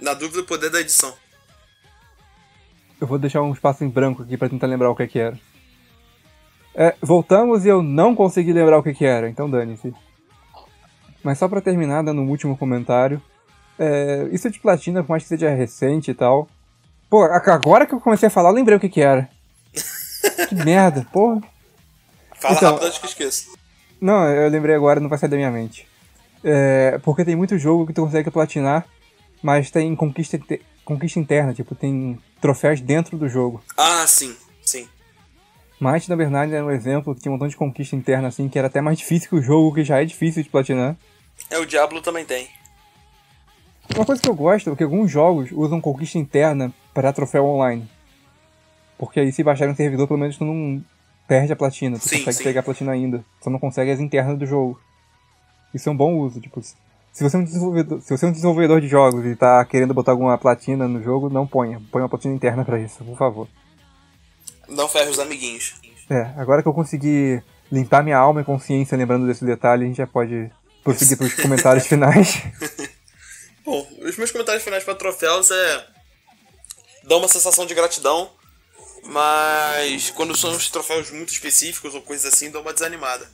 Na 0.00 0.14
dúvida, 0.14 0.40
o 0.40 0.44
poder 0.44 0.70
da 0.70 0.80
edição. 0.80 1.14
Eu 3.00 3.06
vou 3.06 3.18
deixar 3.18 3.42
um 3.42 3.52
espaço 3.52 3.84
em 3.84 3.88
branco 3.88 4.22
aqui 4.22 4.36
para 4.36 4.48
tentar 4.48 4.66
lembrar 4.66 4.90
o 4.90 4.96
que, 4.96 5.06
que 5.06 5.18
era. 5.18 5.38
É, 6.74 6.94
voltamos 7.00 7.64
e 7.64 7.68
eu 7.68 7.82
não 7.82 8.14
consegui 8.14 8.52
lembrar 8.52 8.78
o 8.78 8.82
que, 8.82 8.94
que 8.94 9.04
era, 9.04 9.28
então 9.28 9.48
dane-se. 9.48 9.94
Mas 11.22 11.38
só 11.38 11.48
para 11.48 11.60
terminar, 11.60 12.02
dando 12.02 12.20
um 12.20 12.28
último 12.28 12.56
comentário. 12.56 13.22
É, 13.78 14.28
isso 14.32 14.50
de 14.50 14.58
platina, 14.58 15.02
por 15.02 15.10
mais 15.10 15.22
que 15.22 15.28
seja 15.28 15.50
recente 15.50 16.10
e 16.10 16.14
tal. 16.14 16.48
Pô, 17.08 17.22
agora 17.24 17.86
que 17.86 17.94
eu 17.94 18.00
comecei 18.00 18.26
a 18.26 18.30
falar, 18.30 18.50
eu 18.50 18.54
lembrei 18.54 18.76
o 18.76 18.80
que, 18.80 18.88
que 18.88 19.00
era. 19.00 19.28
que 20.48 20.54
merda, 20.54 21.06
porra. 21.12 21.40
Fala 22.40 22.54
então, 22.54 22.70
rápido 22.72 22.86
antes 22.86 22.98
que 22.98 23.04
eu 23.04 23.08
esqueça. 23.08 23.50
Não, 24.00 24.24
eu 24.28 24.48
lembrei 24.48 24.74
agora, 24.74 25.00
não 25.00 25.08
vai 25.08 25.18
sair 25.18 25.28
da 25.28 25.36
minha 25.36 25.50
mente. 25.50 25.86
É, 26.42 26.98
porque 27.02 27.24
tem 27.24 27.34
muito 27.34 27.58
jogo 27.58 27.86
que 27.86 27.92
tu 27.92 28.02
consegue 28.04 28.30
platinar, 28.30 28.86
mas 29.42 29.70
tem 29.70 29.94
conquista, 29.96 30.38
conquista 30.84 31.18
interna, 31.18 31.52
tipo, 31.52 31.74
tem 31.74 32.18
troféus 32.40 32.80
dentro 32.80 33.18
do 33.18 33.28
jogo. 33.28 33.62
Ah, 33.76 34.06
sim, 34.06 34.36
sim. 34.62 34.88
Might, 35.80 36.08
na 36.08 36.16
verdade, 36.16 36.54
era 36.54 36.64
um 36.64 36.70
exemplo 36.70 37.14
que 37.14 37.20
tinha 37.20 37.30
um 37.30 37.34
montão 37.34 37.48
de 37.48 37.56
conquista 37.56 37.96
interna, 37.96 38.28
assim, 38.28 38.48
que 38.48 38.58
era 38.58 38.68
até 38.68 38.80
mais 38.80 38.98
difícil 38.98 39.28
que 39.28 39.36
o 39.36 39.42
jogo, 39.42 39.74
que 39.74 39.84
já 39.84 40.00
é 40.00 40.04
difícil 40.04 40.42
de 40.42 40.48
platinar. 40.48 40.96
É, 41.50 41.58
o 41.58 41.66
Diablo 41.66 42.00
também 42.00 42.24
tem. 42.24 42.48
Uma 43.94 44.04
coisa 44.04 44.20
que 44.20 44.28
eu 44.28 44.34
gosto 44.34 44.70
é 44.70 44.76
que 44.76 44.82
alguns 44.82 45.10
jogos 45.10 45.50
usam 45.52 45.80
conquista 45.80 46.18
interna 46.18 46.72
para 46.92 47.12
troféu 47.12 47.44
online. 47.46 47.88
Porque 48.98 49.20
aí 49.20 49.32
se 49.32 49.42
baixar 49.42 49.68
um 49.68 49.74
servidor, 49.74 50.06
pelo 50.06 50.18
menos 50.18 50.36
tu 50.36 50.44
não 50.44 50.82
perde 51.28 51.52
a 51.52 51.56
platina, 51.56 51.98
tu 51.98 52.08
sim, 52.08 52.18
consegue 52.18 52.38
sim. 52.38 52.44
pegar 52.44 52.60
a 52.60 52.64
platina 52.64 52.90
ainda. 52.90 53.24
Só 53.40 53.50
não 53.50 53.58
consegue 53.58 53.90
as 53.90 54.00
internas 54.00 54.38
do 54.38 54.46
jogo. 54.46 54.80
Isso 55.74 55.88
é 55.88 55.92
um 55.92 55.96
bom 55.96 56.16
uso, 56.16 56.40
tipo, 56.40 56.60
se 57.18 57.22
você 57.22 57.36
é 57.36 57.38
um 57.40 57.44
desenvolvedor, 57.44 58.00
se 58.00 58.16
você 58.16 58.24
é 58.24 58.28
um 58.28 58.32
desenvolvedor 58.32 58.80
de 58.80 58.88
jogos 58.88 59.24
e 59.26 59.36
tá 59.36 59.64
querendo 59.64 59.92
botar 59.92 60.12
alguma 60.12 60.38
platina 60.38 60.88
no 60.88 61.02
jogo, 61.02 61.28
não 61.28 61.46
ponha. 61.46 61.82
Põe 61.92 62.02
uma 62.02 62.08
platina 62.08 62.34
interna 62.34 62.64
para 62.64 62.80
isso, 62.80 63.04
por 63.04 63.16
favor. 63.16 63.48
Não 64.68 64.88
ferre 64.88 65.10
os 65.10 65.18
amiguinhos. 65.18 65.74
É, 66.08 66.32
agora 66.36 66.62
que 66.62 66.68
eu 66.68 66.72
consegui 66.72 67.42
limpar 67.70 68.02
minha 68.02 68.16
alma 68.16 68.40
e 68.40 68.44
consciência 68.44 68.96
lembrando 68.96 69.26
desse 69.26 69.44
detalhe, 69.44 69.84
a 69.84 69.86
gente 69.86 69.96
já 69.96 70.06
pode 70.06 70.50
prosseguir 70.82 71.18
para 71.18 71.26
os 71.26 71.34
comentários 71.34 71.84
finais. 71.90 72.42
Bom, 73.64 73.86
os 74.00 74.16
meus 74.16 74.30
comentários 74.30 74.64
finais 74.64 74.84
para 74.84 74.94
troféus 74.94 75.50
é. 75.50 75.86
dá 77.04 77.16
uma 77.16 77.28
sensação 77.28 77.66
de 77.66 77.74
gratidão, 77.74 78.30
mas 79.06 80.10
quando 80.10 80.36
são 80.36 80.50
os 80.50 80.70
troféus 80.70 81.10
muito 81.10 81.32
específicos 81.32 81.94
ou 81.94 82.02
coisas 82.02 82.32
assim, 82.32 82.50
dá 82.50 82.60
uma 82.60 82.72
desanimada. 82.72 83.26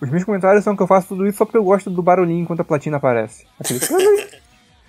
Os 0.00 0.10
meus 0.10 0.24
comentários 0.24 0.62
são 0.62 0.76
que 0.76 0.82
eu 0.82 0.86
faço 0.86 1.08
tudo 1.08 1.26
isso 1.26 1.38
só 1.38 1.44
porque 1.44 1.56
eu 1.56 1.64
gosto 1.64 1.88
do 1.88 2.02
barulhinho 2.02 2.42
enquanto 2.42 2.60
a 2.60 2.64
platina 2.64 2.98
aparece. 2.98 3.46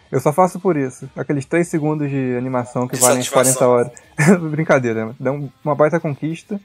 Eu 0.09 0.21
só 0.21 0.31
faço 0.31 0.57
por 0.59 0.77
isso. 0.77 1.09
Aqueles 1.17 1.45
3 1.45 1.67
segundos 1.67 2.09
de 2.09 2.35
animação 2.37 2.87
que 2.87 2.95
valem 2.95 3.23
40 3.23 3.67
horas. 3.67 3.91
Brincadeira, 4.49 5.13
dá 5.19 5.31
uma 5.31 5.75
baita 5.75 5.99
conquista. 5.99 6.59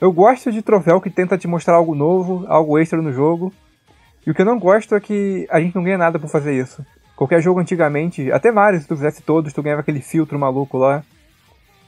Eu 0.00 0.12
gosto 0.12 0.52
de 0.52 0.60
troféu 0.60 1.00
que 1.00 1.10
tenta 1.10 1.38
te 1.38 1.48
mostrar 1.48 1.76
algo 1.76 1.94
novo, 1.94 2.44
algo 2.46 2.78
extra 2.78 3.00
no 3.00 3.12
jogo. 3.12 3.52
E 4.26 4.30
o 4.30 4.34
que 4.34 4.42
eu 4.42 4.46
não 4.46 4.58
gosto 4.58 4.94
é 4.94 5.00
que 5.00 5.46
a 5.50 5.60
gente 5.60 5.74
não 5.74 5.82
ganha 5.82 5.96
nada 5.96 6.18
por 6.18 6.28
fazer 6.28 6.52
isso. 6.54 6.84
Qualquer 7.18 7.42
jogo 7.42 7.58
antigamente, 7.58 8.30
até 8.30 8.52
Mario, 8.52 8.80
se 8.80 8.86
tu 8.86 8.94
fizesse 8.94 9.22
todos, 9.22 9.52
tu 9.52 9.60
ganhava 9.60 9.80
aquele 9.80 10.00
filtro 10.00 10.38
maluco 10.38 10.78
lá. 10.78 11.02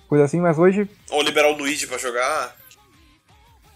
Coisa 0.08 0.24
assim, 0.24 0.40
mas 0.40 0.58
hoje. 0.58 0.90
Ou 1.08 1.22
liberar 1.22 1.52
o 1.52 1.56
Luigi 1.56 1.86
pra 1.86 1.96
jogar. 1.98 2.56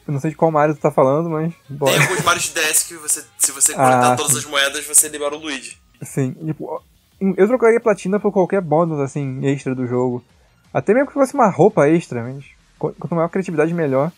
Eu 0.05 0.13
não 0.13 0.19
sei 0.19 0.31
de 0.31 0.37
qual 0.37 0.51
Mario 0.51 0.75
tu 0.75 0.81
tá 0.81 0.91
falando, 0.91 1.31
mas. 1.31 1.55
Bora. 1.71 1.93
Tem 1.93 2.03
alguns 2.03 2.25
Marios 2.25 2.53
de 2.53 2.55
DS 2.55 2.83
que 2.83 2.95
você, 2.95 3.25
se 3.39 3.53
você 3.53 3.73
coletar 3.73 4.15
ah, 4.15 4.17
todas 4.17 4.35
as 4.35 4.45
moedas, 4.45 4.85
você 4.85 5.09
libera 5.09 5.33
o 5.33 5.39
Luigi. 5.39 5.79
Sim, 6.03 6.33
tipo, 6.33 6.83
eu 7.21 7.47
trocaria 7.47 7.79
platina 7.79 8.19
por 8.19 8.33
qualquer 8.33 8.61
bônus, 8.61 8.99
assim, 8.99 9.47
extra 9.47 9.77
do 9.77 9.87
jogo. 9.87 10.25
Até 10.73 10.93
mesmo 10.93 11.07
que 11.07 11.15
fosse 11.15 11.35
uma 11.35 11.49
roupa 11.49 11.89
extra, 11.89 12.25
mas 12.25 12.45
quanto 12.81 13.15
maior 13.15 13.27
a 13.27 13.31
criatividade, 13.31 13.73
melhor. 13.73 14.11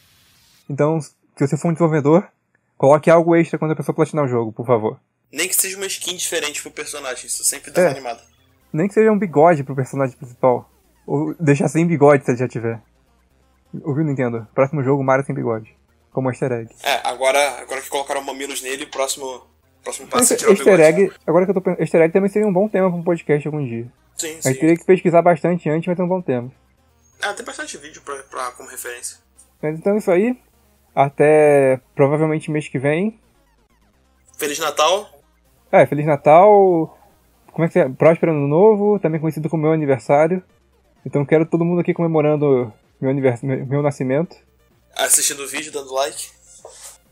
Então, 0.70 0.98
se 1.02 1.12
você 1.38 1.58
for 1.58 1.68
um 1.68 1.72
desenvolvedor, 1.74 2.26
coloque 2.78 3.10
algo 3.10 3.36
extra 3.36 3.58
quando 3.58 3.72
a 3.72 3.76
pessoa 3.76 3.94
platinar 3.94 4.24
o 4.24 4.28
jogo, 4.28 4.54
por 4.54 4.64
favor. 4.64 4.98
Nem 5.32 5.48
que 5.48 5.56
seja 5.56 5.76
uma 5.76 5.86
skin 5.86 6.16
diferente 6.16 6.62
pro 6.62 6.70
personagem, 6.70 7.26
isso 7.26 7.44
sempre 7.44 7.70
dá 7.70 7.82
é. 7.82 7.90
animado. 7.90 8.22
Nem 8.72 8.88
que 8.88 8.94
seja 8.94 9.10
um 9.10 9.18
bigode 9.18 9.64
pro 9.64 9.74
personagem 9.74 10.16
principal. 10.16 10.70
Ou 11.06 11.34
deixar 11.34 11.68
sem 11.68 11.86
bigode 11.86 12.24
se 12.24 12.30
ele 12.30 12.38
já 12.38 12.48
tiver. 12.48 12.80
Ouviu, 13.82 14.04
Nintendo? 14.04 14.46
Próximo 14.54 14.82
jogo, 14.82 15.02
Mario 15.02 15.24
sem 15.24 15.34
bigode. 15.34 15.74
Como 16.12 16.30
easter 16.30 16.50
egg. 16.52 16.74
É, 16.82 17.06
agora, 17.06 17.60
agora 17.60 17.80
que 17.80 17.88
colocaram 17.88 18.22
mamilos 18.22 18.62
nele, 18.62 18.84
o 18.84 18.90
próximo, 18.90 19.46
próximo 19.82 20.08
passo 20.08 20.32
é 20.32 20.36
tirar 20.36 20.50
easter 20.50 20.66
o 20.66 20.76
bigode. 20.76 21.02
Egg, 21.02 21.12
agora 21.26 21.44
que 21.44 21.50
eu 21.50 21.54
tô 21.54 21.60
pensando, 21.60 21.80
easter 21.80 22.00
egg 22.00 22.12
também 22.12 22.30
seria 22.30 22.48
um 22.48 22.52
bom 22.52 22.68
tema 22.68 22.88
pra 22.88 22.98
um 22.98 23.02
podcast 23.02 23.46
algum 23.46 23.64
dia. 23.64 23.86
Sim, 24.16 24.40
sim. 24.40 24.48
A 24.48 24.52
gente 24.52 24.60
teria 24.60 24.76
que 24.76 24.84
pesquisar 24.84 25.22
bastante 25.22 25.68
antes, 25.68 25.86
mas 25.86 25.98
é 25.98 26.02
um 26.02 26.08
bom 26.08 26.22
tema. 26.22 26.50
Ah, 27.20 27.34
tem 27.34 27.44
bastante 27.44 27.76
vídeo 27.78 28.00
pra, 28.02 28.16
pra, 28.24 28.50
como 28.52 28.68
referência. 28.68 29.18
Mas 29.62 29.78
então 29.78 29.94
é 29.94 29.98
isso 29.98 30.10
aí. 30.10 30.38
Até 30.94 31.80
provavelmente 31.94 32.50
mês 32.50 32.68
que 32.68 32.78
vem. 32.78 33.20
Feliz 34.38 34.58
Natal. 34.58 35.15
É, 35.70 35.86
Feliz 35.86 36.06
Natal. 36.06 36.98
Como 37.52 37.64
é 37.64 37.68
que 37.68 37.78
é? 37.78 37.88
Próspero 37.88 38.32
Ano 38.32 38.46
Novo, 38.46 38.98
também 38.98 39.20
conhecido 39.20 39.48
como 39.48 39.62
meu 39.62 39.72
aniversário. 39.72 40.42
Então 41.04 41.24
quero 41.24 41.46
todo 41.46 41.64
mundo 41.64 41.80
aqui 41.80 41.94
comemorando 41.94 42.72
meu, 43.00 43.10
anivers... 43.10 43.42
meu 43.42 43.82
nascimento. 43.82 44.36
Assistindo 44.96 45.42
o 45.42 45.46
vídeo, 45.46 45.72
dando 45.72 45.92
like. 45.92 46.28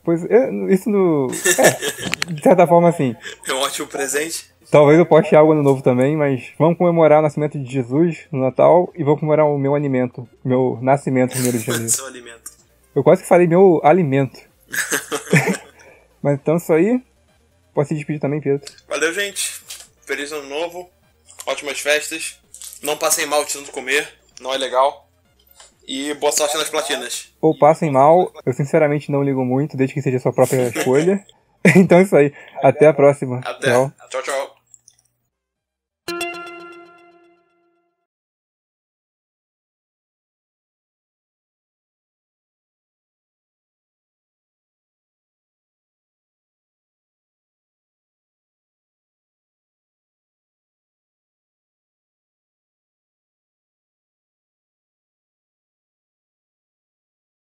Pois, 0.02 0.22
é, 0.26 0.50
isso 0.70 0.90
no. 0.90 1.28
É, 1.30 2.32
de 2.32 2.42
certa 2.42 2.66
forma, 2.66 2.90
assim. 2.90 3.16
É 3.48 3.52
um 3.54 3.58
ótimo 3.60 3.86
presente. 3.88 4.52
Talvez 4.70 4.98
eu 4.98 5.06
poste 5.06 5.34
algo 5.36 5.54
no 5.54 5.62
novo 5.62 5.82
também, 5.82 6.16
mas 6.16 6.52
vamos 6.58 6.76
comemorar 6.76 7.20
o 7.20 7.22
nascimento 7.22 7.58
de 7.58 7.70
Jesus 7.70 8.26
no 8.32 8.40
Natal 8.40 8.92
e 8.94 9.04
vou 9.04 9.16
comemorar 9.16 9.46
o 9.46 9.58
meu 9.58 9.74
alimento, 9.74 10.28
meu 10.44 10.78
nascimento 10.82 11.32
primeiro 11.32 11.58
de 11.58 11.64
janeiro. 11.64 11.88
Seu 11.90 12.06
alimento. 12.06 12.50
Eu 12.94 13.02
quase 13.02 13.22
que 13.22 13.28
falei 13.28 13.46
meu 13.46 13.80
alimento. 13.84 14.38
mas 16.22 16.34
então 16.34 16.56
isso 16.56 16.72
aí. 16.72 17.02
Pode 17.74 17.88
se 17.88 17.94
despedir 17.94 18.20
também, 18.20 18.40
Pedro. 18.40 18.64
Valeu, 18.88 19.12
gente. 19.12 19.60
Feliz 20.06 20.30
ano 20.32 20.48
novo. 20.48 20.88
Ótimas 21.46 21.80
festas. 21.80 22.38
Não 22.82 22.96
passem 22.96 23.26
mal 23.26 23.44
de 23.44 23.52
tanto 23.52 23.72
comer. 23.72 24.08
Não 24.40 24.54
é 24.54 24.56
legal. 24.56 25.08
E 25.86 26.14
boa 26.14 26.32
sorte 26.32 26.56
nas 26.56 26.70
platinas. 26.70 27.28
Ou 27.40 27.58
passem 27.58 27.90
mal, 27.90 28.32
eu 28.46 28.52
sinceramente 28.54 29.12
não 29.12 29.22
ligo 29.22 29.44
muito, 29.44 29.76
desde 29.76 29.94
que 29.94 30.00
seja 30.00 30.16
a 30.16 30.20
sua 30.20 30.32
própria 30.32 30.68
escolha. 30.74 31.24
então 31.76 31.98
é 31.98 32.02
isso 32.02 32.16
aí. 32.16 32.32
Até 32.62 32.86
a 32.86 32.94
próxima. 32.94 33.40
Até. 33.44 33.72
Tchau, 33.72 33.92
tchau. 34.08 34.22
tchau. 34.22 34.53